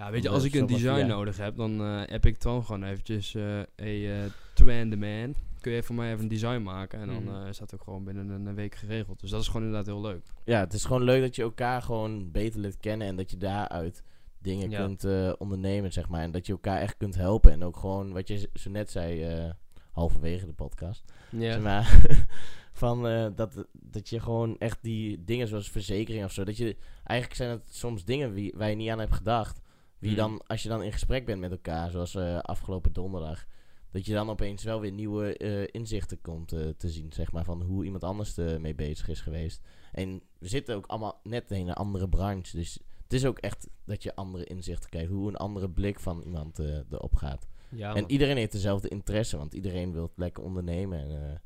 Ja, 0.00 0.10
weet 0.10 0.22
je, 0.22 0.28
als 0.28 0.44
ik 0.44 0.54
een 0.54 0.66
design 0.66 1.06
nodig 1.06 1.36
heb, 1.36 1.56
dan 1.56 1.80
eh 1.80 2.00
heb 2.06 2.26
ik 2.26 2.40
dan 2.42 2.64
gewoon 2.64 2.82
eventjes 2.84 3.34
een 3.34 3.66
eh 3.76 4.24
Twan 4.54 4.90
the 4.90 4.96
Man. 4.96 5.34
Kun 5.60 5.72
je 5.72 5.82
voor 5.82 5.94
mij 5.94 6.08
even 6.10 6.22
een 6.22 6.28
design 6.28 6.62
maken 6.62 7.00
en 7.00 7.06
dan 7.06 7.22
Mhm. 7.24 7.42
eh, 7.42 7.48
is 7.48 7.58
dat 7.58 7.74
ook 7.74 7.82
gewoon 7.82 8.04
binnen 8.04 8.28
een, 8.28 8.46
een 8.46 8.54
week 8.54 8.74
geregeld. 8.74 9.20
Dus 9.20 9.30
dat 9.30 9.40
is 9.40 9.46
gewoon 9.46 9.62
inderdaad 9.62 9.86
heel 9.86 10.00
leuk. 10.00 10.26
ja, 10.44 10.60
het 10.60 10.72
is 10.72 10.84
gewoon 10.84 11.02
leuk 11.02 11.20
dat 11.22 11.36
je 11.36 11.42
elkaar 11.42 11.82
gewoon 11.82 12.30
beter 12.30 12.60
leert 12.60 12.76
kennen 12.76 13.06
en 13.06 13.16
dat 13.16 13.30
je 13.30 13.36
daaruit 13.36 14.02
dingen 14.38 14.70
Ja. 14.70 14.78
kunt 14.86 15.04
ondernemen, 15.38 15.92
zeg 15.92 16.08
maar. 16.08 16.22
En 16.22 16.30
dat 16.30 16.46
je 16.46 16.52
elkaar 16.52 16.80
echt 16.80 16.96
kunt 16.96 17.14
helpen. 17.14 17.52
En 17.52 17.64
ook 17.64 17.76
gewoon, 17.76 18.12
wat 18.12 18.28
je 18.28 18.48
zo 18.54 18.70
net 18.70 18.90
zei, 18.90 19.52
halverwege 19.92 20.46
de 20.46 20.52
podcast. 20.52 21.04
Ja. 21.30 21.52
Zeg 21.52 21.62
maar, 21.62 22.00
van 22.72 23.02
dat, 23.34 23.64
dat 23.72 24.08
je 24.08 24.20
gewoon 24.20 24.58
echt 24.58 24.78
die 24.82 25.24
dingen 25.24 25.48
zoals 25.48 25.70
verzekering 25.70 26.24
of 26.24 26.32
zo, 26.32 26.44
dat 26.44 26.56
je, 26.56 26.76
eigenlijk 27.04 27.38
zijn 27.40 27.50
het 27.50 27.74
soms 27.74 28.04
dingen 28.04 28.32
wie, 28.32 28.54
waar 28.56 28.70
je 28.70 28.76
niet 28.76 28.90
aan 28.90 28.98
hebt 28.98 29.14
gedacht. 29.14 29.60
Wie 30.00 30.10
Mhm. 30.10 30.18
dan, 30.20 30.42
als 30.46 30.62
je 30.62 30.68
dan 30.68 30.82
in 30.82 30.92
gesprek 30.92 31.26
bent 31.26 31.40
met 31.40 31.50
elkaar, 31.50 31.90
zoals 31.90 32.14
eh, 32.14 32.38
afgelopen 32.38 32.92
donderdag, 32.92 33.46
dat 33.90 34.06
je 34.06 34.12
dan 34.12 34.30
opeens 34.30 34.62
wel 34.64 34.80
weer 34.80 34.92
nieuwe 34.92 35.36
eh, 35.36 35.66
inzichten 35.70 36.20
komt 36.20 36.52
eh, 36.52 36.68
te 36.76 36.88
zien, 36.88 37.12
zeg 37.12 37.32
maar, 37.32 37.44
van 37.44 37.62
hoe 37.62 37.84
iemand 37.84 38.04
anders 38.04 38.36
ermee 38.38 38.74
bezig 38.74 39.08
is 39.08 39.20
geweest. 39.20 39.60
En 39.92 40.22
we 40.38 40.48
zitten 40.48 40.74
ook 40.76 40.86
allemaal 40.86 41.20
net 41.22 41.50
in 41.50 41.68
een 41.68 41.74
andere 41.74 42.08
branche, 42.08 42.56
dus 42.56 42.78
het 43.02 43.12
is 43.12 43.24
ook 43.26 43.38
echt 43.38 43.68
dat 43.84 44.02
je 44.02 44.14
andere 44.14 44.44
inzichten 44.44 44.90
krijgt, 44.90 45.10
hoe 45.10 45.28
een 45.28 45.36
andere 45.36 45.70
blik 45.70 46.00
van 46.00 46.22
iemand 46.22 46.58
eh, 46.58 46.76
erop 46.90 47.16
gaat. 47.16 47.48
Ja, 47.68 47.94
en 47.94 48.10
iedereen 48.10 48.36
heeft 48.36 48.52
dezelfde 48.52 48.88
interesse, 48.88 49.36
want 49.36 49.54
iedereen 49.54 49.92
wil 49.92 50.12
lekker 50.16 50.42
ondernemen 50.42 50.98
en 50.98 51.10
eh, 51.30 51.36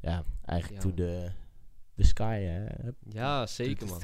ja, 0.00 0.24
eigenlijk 0.44 0.82
Ja. 0.82 0.88
to 0.90 0.94
the, 0.96 1.30
the 1.94 2.02
sky, 2.04 2.40
hè. 2.40 2.66
ja, 3.08 3.46
zeker, 3.46 3.86
man. 3.86 4.00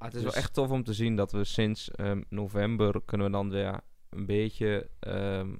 Ah, 0.00 0.06
het 0.06 0.14
is 0.14 0.22
Dus- 0.22 0.32
wel 0.32 0.42
echt 0.42 0.54
tof 0.54 0.70
om 0.70 0.84
te 0.84 0.92
zien 0.92 1.16
dat 1.16 1.32
we 1.32 1.44
sinds 1.44 1.90
ehm, 1.90 2.22
november 2.28 3.02
kunnen 3.04 3.26
we 3.26 3.32
dan 3.32 3.50
weer 3.50 3.80
een 4.10 4.26
beetje 4.26 4.90
ehm, 5.00 5.54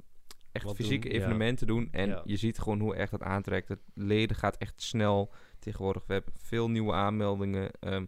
echt 0.53 0.65
Wat 0.65 0.77
fysieke 0.77 1.09
doen, 1.09 1.17
ja. 1.17 1.23
evenementen 1.25 1.67
doen. 1.67 1.89
En 1.91 2.09
Ja. 2.09 2.21
je 2.25 2.37
ziet 2.37 2.59
gewoon 2.59 2.81
hoe 2.81 2.95
echt 2.95 3.13
het 3.13 3.23
aantrekt. 3.23 3.69
Het 3.69 3.81
leden 3.95 4.37
gaat 4.37 4.57
echt 4.57 4.83
snel 4.83 5.33
tegenwoordig. 5.59 6.07
We 6.07 6.13
hebben 6.13 6.33
veel 6.39 6.71
nieuwe 6.71 6.93
aanmeldingen. 6.93 7.71
ehm, 7.81 8.07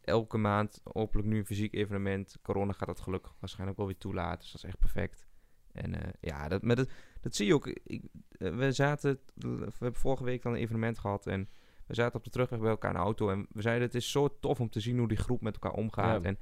elke 0.00 0.36
maand 0.38 0.80
hopelijk 0.92 1.28
nu 1.28 1.38
een 1.38 1.46
fysiek 1.46 1.74
evenement. 1.74 2.36
Corona 2.42 2.72
gaat 2.72 2.88
dat 2.88 3.00
gelukkig 3.00 3.34
waarschijnlijk 3.40 3.78
wel 3.78 3.86
weer 3.86 3.98
toelaten. 3.98 4.38
Dus 4.38 4.52
dat 4.52 4.62
is 4.62 4.68
echt 4.68 4.78
perfect. 4.78 5.26
En 5.72 6.02
eh, 6.02 6.12
ja, 6.20 6.48
dat, 6.48 6.62
met 6.62 6.78
het, 6.78 6.90
dat 7.20 7.34
zie 7.34 7.46
je 7.46 7.54
ook. 7.54 7.66
Ik, 7.66 8.04
eh, 8.30 8.56
we 8.56 8.72
zaten, 8.72 9.18
we 9.34 9.48
hebben 9.78 9.94
vorige 10.00 10.24
week 10.24 10.42
dan 10.42 10.52
een 10.52 10.58
evenement 10.58 10.98
gehad 10.98 11.26
en 11.26 11.48
we 11.86 11.94
zaten 11.94 12.16
op 12.18 12.24
de 12.24 12.30
terugweg 12.30 12.60
bij 12.60 12.70
elkaar 12.70 12.90
in 12.90 12.96
de 12.96 13.02
auto 13.02 13.30
en 13.30 13.46
we 13.50 13.62
zeiden 13.62 13.86
het 13.86 13.94
is 13.94 14.10
zo 14.10 14.36
tof 14.40 14.60
om 14.60 14.70
te 14.70 14.80
zien 14.80 14.98
hoe 14.98 15.08
die 15.08 15.16
groep 15.16 15.40
met 15.40 15.54
elkaar 15.54 15.72
omgaat. 15.78 16.22
Ja. 16.22 16.28
En 16.28 16.38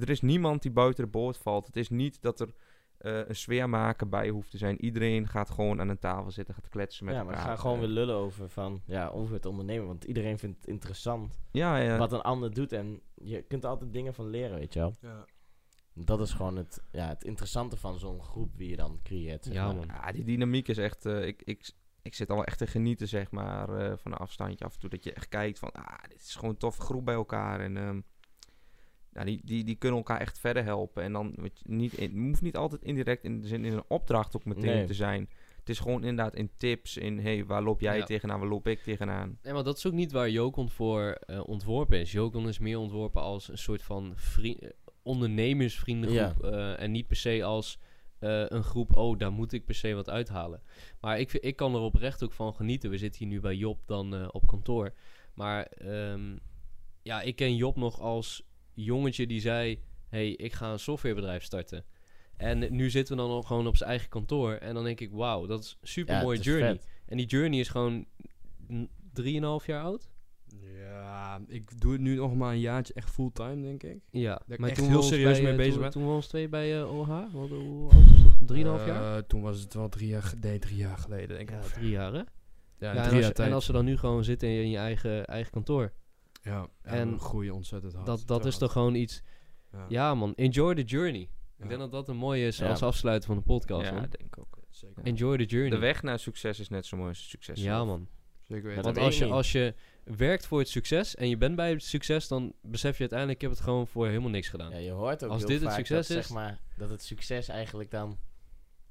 er 0.00 0.10
is 0.10 0.20
niemand 0.20 0.62
die 0.62 0.70
buiten 0.70 1.04
de 1.04 1.10
boot 1.10 1.36
valt. 1.38 1.66
Het 1.66 1.76
is 1.76 1.88
niet 1.88 2.22
dat 2.22 2.40
er 2.40 2.48
eh, 2.98 3.28
een 3.28 3.36
sfeermaker 3.36 4.08
bij 4.08 4.28
hoeft 4.28 4.50
te 4.50 4.58
zijn. 4.58 4.84
Iedereen 4.84 5.28
gaat 5.28 5.50
gewoon 5.50 5.80
aan 5.80 5.88
een 5.88 5.98
tafel 5.98 6.30
zitten, 6.30 6.54
gaat 6.54 6.68
kletsen 6.68 7.04
met 7.04 7.14
ja, 7.14 7.22
maar 7.22 7.28
elkaar. 7.32 7.44
we 7.46 7.50
gaan 7.52 7.60
gewoon 7.60 7.76
Eh, 7.76 7.82
weer 7.84 7.92
lullen 7.94 8.14
over, 8.16 8.48
van, 8.48 8.80
ja, 8.86 9.08
over 9.08 9.34
het 9.34 9.46
ondernemen, 9.46 9.86
want 9.86 10.04
iedereen 10.04 10.38
vindt 10.38 10.56
het 10.56 10.66
interessant 10.66 11.38
Ja, 11.50 11.76
ja. 11.76 11.98
wat 11.98 12.12
een 12.12 12.20
ander 12.20 12.54
doet 12.54 12.72
en 12.72 13.00
je 13.14 13.42
kunt 13.42 13.64
er 13.64 13.70
altijd 13.70 13.92
dingen 13.92 14.14
van 14.14 14.26
leren, 14.30 14.58
weet 14.58 14.72
je 14.72 14.78
wel. 14.78 14.94
Dat 15.94 16.20
is 16.20 16.32
gewoon 16.32 16.56
het, 16.56 16.82
ja, 16.90 17.08
het 17.08 17.24
interessante 17.24 17.76
van 17.76 17.98
zo'n 17.98 18.22
groep 18.22 18.56
wie 18.56 18.68
je 18.68 18.76
dan 18.76 19.00
creëert. 19.02 19.44
zeg 19.44 19.54
Ja, 19.54 19.66
maar. 19.66 19.74
man. 19.74 19.86
Ja, 19.86 20.12
die 20.12 20.24
dynamiek 20.24 20.68
is 20.68 20.78
echt... 20.78 21.06
eh, 21.06 21.26
ik, 21.26 21.42
ik, 21.44 21.70
ik 22.02 22.14
zit 22.14 22.30
al 22.30 22.36
wel 22.36 22.44
echt 22.44 22.58
te 22.58 22.66
genieten, 22.66 23.08
zeg 23.08 23.30
maar, 23.30 23.68
eh, 23.78 23.92
van 23.96 24.12
een 24.12 24.18
afstandje 24.18 24.64
af 24.64 24.74
en 24.74 24.80
toe. 24.80 24.90
Dat 24.90 25.04
je 25.04 25.12
echt 25.12 25.28
kijkt 25.28 25.58
van, 25.58 25.72
ah, 25.72 26.02
dit 26.08 26.20
is 26.20 26.34
gewoon 26.34 26.50
een 26.50 26.56
toffe 26.56 26.80
groep 26.82 27.04
bij 27.04 27.14
elkaar. 27.14 27.60
En 27.60 28.04
ja, 29.12 29.24
die, 29.24 29.40
die, 29.44 29.64
die 29.64 29.74
kunnen 29.76 29.98
elkaar 29.98 30.20
echt 30.20 30.38
verder 30.38 30.64
helpen. 30.64 31.02
En 31.02 31.12
dan 31.12 31.34
je, 31.42 31.50
niet, 31.64 31.92
in- 31.92 32.10
het 32.16 32.26
hoeft 32.26 32.42
niet 32.42 32.56
altijd 32.56 32.82
indirect 32.82 33.24
in 33.24 33.40
de 33.40 33.46
zin 33.46 33.64
in 33.64 33.72
een 33.72 33.84
opdracht 33.88 34.36
ook 34.36 34.44
meteen 34.44 34.74
Nee. 34.76 34.84
te 34.86 34.94
zijn. 34.94 35.28
Het 35.58 35.68
is 35.68 35.78
gewoon 35.78 36.04
inderdaad 36.04 36.34
in 36.36 36.50
tips, 36.56 36.96
in 36.96 37.18
hey, 37.18 37.44
waar 37.44 37.62
loop 37.62 37.80
jij 37.80 37.96
Ja. 37.96 38.04
tegenaan, 38.04 38.40
waar 38.40 38.48
loop 38.48 38.66
ik 38.66 38.80
tegenaan. 38.82 39.38
Nee, 39.42 39.52
maar 39.52 39.64
dat 39.64 39.76
is 39.76 39.86
ook 39.86 39.92
niet 39.92 40.12
waar 40.12 40.30
Jokon 40.30 40.70
voor 40.70 41.02
eh, 41.10 41.48
ontworpen 41.48 42.00
is. 42.00 42.12
Jokon 42.12 42.48
is 42.48 42.58
meer 42.58 42.78
ontworpen 42.78 43.22
als 43.22 43.48
een 43.48 43.58
soort 43.58 43.82
van 43.82 44.12
vri- 44.14 44.56
eh, 44.60 44.70
ondernemersvriendengroep. 45.02 46.44
eh, 46.44 46.80
en 46.80 46.90
niet 46.90 47.06
per 47.06 47.16
se 47.16 47.44
als 47.44 47.78
eh, 48.20 48.44
een 48.48 48.62
groep, 48.64 48.96
oh, 48.96 49.18
daar 49.18 49.32
moet 49.32 49.52
ik 49.52 49.64
per 49.64 49.74
se 49.74 49.94
wat 49.94 50.08
uithalen. 50.10 50.62
Maar 51.00 51.20
ik, 51.20 51.32
ik 51.32 51.56
kan 51.56 51.74
er 51.74 51.80
oprecht 51.80 52.22
ook 52.24 52.32
van 52.32 52.54
genieten. 52.54 52.90
We 52.90 52.98
zitten 52.98 53.20
hier 53.20 53.30
nu 53.30 53.40
bij 53.40 53.54
Job 53.56 53.80
dan 53.86 54.14
eh, 54.14 54.28
op 54.30 54.46
kantoor. 54.46 54.92
Maar 55.34 55.62
ehm, 55.66 56.36
ja, 57.02 57.20
ik 57.20 57.36
ken 57.36 57.56
Job 57.56 57.76
nog 57.76 58.00
als 58.00 58.42
jongetje 58.74 59.26
die 59.26 59.40
zei... 59.40 59.82
hey, 60.08 60.30
ik 60.30 60.52
ga 60.52 60.72
een 60.72 60.78
softwarebedrijf 60.78 61.42
starten. 61.42 61.84
En 62.36 62.74
nu 62.74 62.90
zitten 62.90 63.16
we 63.16 63.22
dan 63.22 63.30
al 63.30 63.42
gewoon 63.42 63.66
op 63.66 63.76
zijn 63.76 63.90
eigen 63.90 64.08
kantoor. 64.08 64.52
En 64.52 64.74
dan 64.74 64.84
denk 64.84 65.00
ik, 65.00 65.10
wauw, 65.12 65.46
dat 65.46 65.62
is 65.64 65.78
een 65.80 65.88
super 65.88 66.14
mooie 66.22 66.38
journey. 66.40 66.68
vet. 66.76 66.88
En 67.06 67.16
die 67.16 67.26
journey 67.26 67.58
is 67.58 67.68
gewoon 67.68 68.06
n- 68.72 68.90
drieënhalf 69.12 69.66
jaar 69.66 69.82
oud. 69.82 70.09
Ja, 70.78 71.40
ik 71.46 71.80
doe 71.80 71.92
het 71.92 72.00
nu 72.00 72.14
nog 72.14 72.34
maar 72.34 72.52
een 72.52 72.60
jaartje 72.60 72.94
echt 72.94 73.10
fulltime, 73.10 73.62
denk 73.62 73.82
ik. 73.82 73.98
Ja, 74.10 74.40
ik 74.48 74.58
maar 74.58 74.68
echt 74.68 74.78
toen 74.78 74.88
heel 74.88 75.02
serieus 75.02 75.32
bij, 75.32 75.42
mee 75.42 75.50
eh, 75.50 75.56
bezig 75.56 75.72
toen, 75.72 75.82
ben. 75.82 75.90
Toen 75.90 76.06
we 76.06 76.10
ons 76.10 76.26
twee 76.26 76.48
bij 76.48 76.80
eh, 76.80 76.98
OH, 76.98 77.08
wat, 77.32 77.48
hoe 77.48 77.90
oud 77.90 77.92
was? 77.92 78.32
Drieënhalf 78.46 78.86
jaar? 78.86 79.16
Eh, 79.16 79.22
toen 79.22 79.42
was 79.42 79.60
het 79.60 79.74
wel 79.74 79.88
drie 79.88 80.08
jaar, 80.08 80.32
nee, 80.40 80.58
drie 80.58 80.76
jaar 80.76 80.98
geleden, 80.98 81.36
denk 81.36 81.50
ik. 81.50 81.62
Ja, 81.62 81.68
drie 81.68 81.90
jaar 81.90 82.12
hè? 82.12 82.18
Ja, 82.18 82.24
Ja, 82.78 82.90
drie 82.92 82.98
en, 82.98 82.98
als 83.02 83.10
jaar 83.10 83.22
je, 83.28 83.32
tijd. 83.32 83.48
en 83.48 83.54
als 83.54 83.66
we 83.66 83.72
dan 83.72 83.84
nu 83.84 83.96
gewoon 83.96 84.24
zitten 84.24 84.48
in 84.48 84.54
je, 84.54 84.62
in 84.62 84.70
je 84.70 84.76
eigen, 84.78 85.24
eigen 85.26 85.52
kantoor. 85.52 85.92
ja, 86.42 86.68
en 86.82 86.98
en 86.98 87.20
groeien 87.20 87.54
ontzettend 87.54 87.92
hard. 87.92 88.06
Dat, 88.06 88.22
dat 88.26 88.44
is 88.44 88.58
toch 88.58 88.72
gewoon 88.72 88.94
iets... 88.94 89.22
Ja. 89.72 89.84
Ja 89.88 90.14
man, 90.14 90.34
enjoy 90.34 90.74
the 90.74 90.82
journey. 90.82 91.20
Ja. 91.56 91.62
Ik 91.62 91.68
denk 91.68 91.80
dat 91.80 91.90
dat 91.92 92.08
een 92.08 92.16
mooie 92.16 92.46
is 92.46 92.58
Ja. 92.58 92.68
als 92.68 92.82
afsluiten 92.82 93.26
van 93.28 93.36
de 93.36 93.42
podcast 93.42 93.84
ja, 93.84 93.92
man. 93.92 94.00
denk 94.00 94.14
ik 94.36 94.38
ook. 94.38 94.58
Zeker. 94.70 95.02
Enjoy 95.04 95.36
the 95.36 95.44
journey. 95.44 95.70
De 95.70 95.78
weg 95.78 96.02
naar 96.02 96.18
succes 96.18 96.60
is 96.60 96.68
net 96.68 96.86
zo 96.86 96.96
mooi 96.96 97.08
als 97.08 97.28
succes 97.30 97.58
Ja 97.62 97.64
zelf. 97.74 97.86
man. 97.86 98.08
Zeker 98.50 98.68
weten. 98.68 98.82
dat 98.82 98.94
Want 98.94 99.06
als 99.06 99.18
je, 99.18 99.24
als 99.26 99.52
je 99.52 99.74
werkt 100.04 100.46
voor 100.46 100.58
het 100.58 100.68
succes 100.68 101.14
en 101.14 101.28
je 101.28 101.36
bent 101.36 101.56
bij 101.56 101.70
het 101.70 101.82
succes, 101.82 102.28
dan 102.28 102.52
besef 102.62 102.94
je 102.94 103.00
uiteindelijk, 103.00 103.40
ik 103.42 103.48
heb 103.48 103.56
het 103.56 103.64
gewoon 103.66 103.86
voor 103.86 104.06
helemaal 104.06 104.30
niks 104.30 104.48
gedaan. 104.48 104.70
Ja, 104.70 104.76
je 104.76 104.90
hoort 104.90 105.24
ook 105.24 105.30
Als 105.30 105.38
heel 105.40 105.48
dit 105.48 105.60
het 105.60 105.72
succes 105.72 106.08
dat, 106.08 106.16
is- 106.16 106.26
zeg 106.26 106.36
maar, 106.36 106.58
dat 106.76 106.90
het 106.90 107.02
succes 107.02 107.48
eigenlijk 107.48 107.90
dan... 107.90 108.18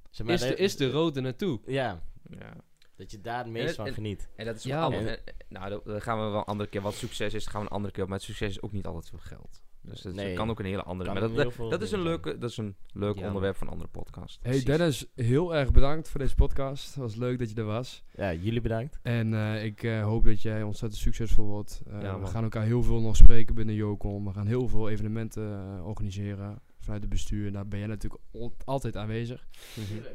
Zeg 0.10 0.26
maar, 0.26 0.36
is, 0.36 0.42
de, 0.42 0.56
is 0.56 0.76
de 0.76 0.90
road 0.92 1.16
er 1.16 1.22
naartoe? 1.22 1.60
Ja, 1.66 2.04
Ja. 2.40 2.54
dat 2.96 3.12
je 3.12 3.22
daar 3.22 3.38
het 3.38 3.48
meest 3.48 3.70
En- 3.70 3.76
van 3.76 3.88
en- 3.88 3.94
geniet. 3.94 4.30
En 4.36 4.46
dat 4.46 4.56
is 4.56 4.64
Ja, 4.64 4.90
man. 4.90 5.18
Nou, 5.50 5.82
dat 5.84 6.04
gaan 6.04 6.18
we 6.18 6.24
wel 6.30 6.40
een 6.40 6.44
andere 6.46 6.70
keer. 6.70 6.82
Wat 6.82 6.94
succes 6.94 7.34
is, 7.34 7.46
gaan 7.48 7.62
we 7.62 7.68
een 7.68 7.74
andere 7.74 7.94
keer 7.94 8.04
op. 8.04 8.10
Maar 8.10 8.18
het 8.18 8.28
succes 8.28 8.50
is 8.50 8.62
ook 8.62 8.72
niet 8.72 8.86
altijd 8.86 9.10
veel 9.10 9.20
geld. 9.20 9.62
Dus 9.90 10.02
dat 10.02 10.14
Nee. 10.14 10.34
kan 10.34 10.50
ook 10.50 10.60
een 10.60 10.66
hele 10.66 10.84
andere. 10.84 11.12
Maar 11.14 11.22
dat, 11.22 11.54
dat, 11.70 11.82
is 11.82 11.92
een 11.92 12.02
leuke, 12.02 12.38
dat 12.38 12.50
is 12.50 12.58
een 12.58 12.76
leuk 12.94 13.18
Ja, 13.20 13.28
onderwerp 13.28 13.56
van 13.56 13.68
een 13.68 13.74
andere 13.74 13.90
podcast. 13.92 14.40
Hey 14.42 14.50
Precies. 14.52 14.66
Dennis, 14.66 15.06
heel 15.16 15.56
erg 15.56 15.72
bedankt 15.72 16.10
voor 16.10 16.20
deze 16.20 16.36
podcast. 16.36 16.86
Het 16.86 16.96
was 16.96 17.16
leuk 17.16 17.40
dat 17.40 17.50
je 17.50 17.56
er 17.56 17.64
was. 17.66 18.04
Ja, 18.16 18.34
jullie 18.34 18.62
bedankt. 18.62 19.00
En 19.02 19.34
eh, 19.34 19.64
ik 19.66 19.84
eh, 19.84 20.04
hoop 20.04 20.24
dat 20.26 20.42
jij 20.42 20.64
ontzettend 20.64 21.02
succesvol 21.02 21.46
wordt. 21.46 21.82
Eh, 21.88 22.02
Ja, 22.02 22.20
we 22.20 22.26
gaan 22.26 22.44
elkaar 22.44 22.64
heel 22.66 22.84
veel 22.84 23.02
nog 23.02 23.16
spreken 23.16 23.56
binnen 23.56 23.76
Jocom. 23.76 24.26
We 24.26 24.34
gaan 24.34 24.48
heel 24.48 24.68
veel 24.68 24.90
evenementen 24.90 25.80
organiseren 25.84 26.62
vanuit 26.80 27.02
het 27.02 27.10
bestuur. 27.12 27.48
En 27.48 27.54
daar 27.54 27.68
ben 27.68 27.80
jij 27.80 27.88
natuurlijk 27.88 28.24
al- 28.34 28.54
altijd 28.66 28.96
aanwezig. 28.98 29.48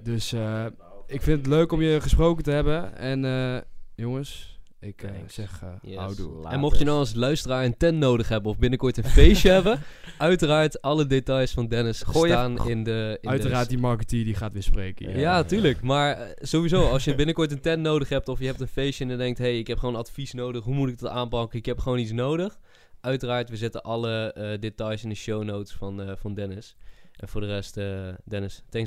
Dus 0.03 0.33
eh, 0.33 0.66
ik 1.07 1.22
vind 1.22 1.39
het 1.39 1.47
leuk 1.47 1.72
om 1.72 1.83
je 1.83 2.01
gesproken 2.01 2.45
te 2.45 2.51
hebben. 2.51 2.97
En 2.97 3.25
eh, 3.25 3.61
jongens, 3.95 4.54
ik 4.85 5.03
eh, 5.03 5.11
zeg 5.26 5.62
eh 5.62 5.68
Yes. 5.82 6.18
En 6.49 6.61
mocht 6.61 6.78
je 6.78 6.85
nou 6.85 6.99
als 6.99 7.14
luisteraar 7.14 7.64
een 7.64 7.76
tent 7.76 7.99
nodig 7.99 8.28
hebben 8.28 8.51
of 8.51 8.59
binnenkort 8.59 8.97
een 8.97 9.05
feestje 9.05 9.51
hebben, 9.59 9.80
uiteraard 10.18 10.82
alle 10.82 11.07
details 11.07 11.53
van 11.53 11.68
Dennis 11.68 12.03
Gooi 12.03 12.30
staan 12.30 12.68
in 12.68 12.85
de... 12.85 13.18
In 13.20 13.28
Uiteraard 13.28 13.64
de 13.64 13.68
die 13.68 13.78
marketeer 13.78 14.24
die 14.24 14.35
gaat 14.35 14.53
weer 14.53 14.62
spreken. 14.62 15.11
Ja. 15.11 15.18
ja, 15.18 15.43
tuurlijk. 15.45 15.82
Maar 15.82 16.16
eh, 16.16 16.26
sowieso, 16.41 16.89
als 16.91 17.05
je 17.05 17.14
binnenkort 17.24 17.53
een 17.53 17.61
tent 17.61 17.82
nodig 17.82 18.09
hebt 18.09 18.28
of 18.28 18.39
je 18.39 18.47
hebt 18.47 18.61
een 18.61 18.68
feestje 18.68 19.05
en 19.05 19.11
je 19.11 19.16
denkt, 19.16 19.39
hey, 19.39 19.59
ik 19.59 19.66
heb 19.66 19.78
gewoon 19.78 19.97
advies 19.97 20.32
nodig, 20.32 20.64
hoe 20.64 20.74
moet 20.74 20.89
ik 20.89 20.99
dat 20.99 21.11
aanpakken? 21.11 21.59
Ik 21.59 21.66
heb 21.66 21.78
gewoon 21.78 21.99
iets 21.99 22.12
nodig. 22.12 22.59
Uiteraard, 23.05 23.51
we 23.51 23.57
zetten 23.57 23.82
alle 23.82 24.32
eh, 24.32 24.61
details 24.61 25.03
in 25.03 25.09
de 25.09 25.14
show 25.14 25.43
notes 25.43 25.72
van, 25.72 26.03
eh, 26.03 26.12
van 26.16 26.35
Dennis. 26.35 26.76
En 27.16 27.28
voor 27.28 27.41
de 27.41 27.47
rest, 27.47 27.76
eh, 27.76 28.09
Dennis, 28.24 28.62
thanks 28.68 28.82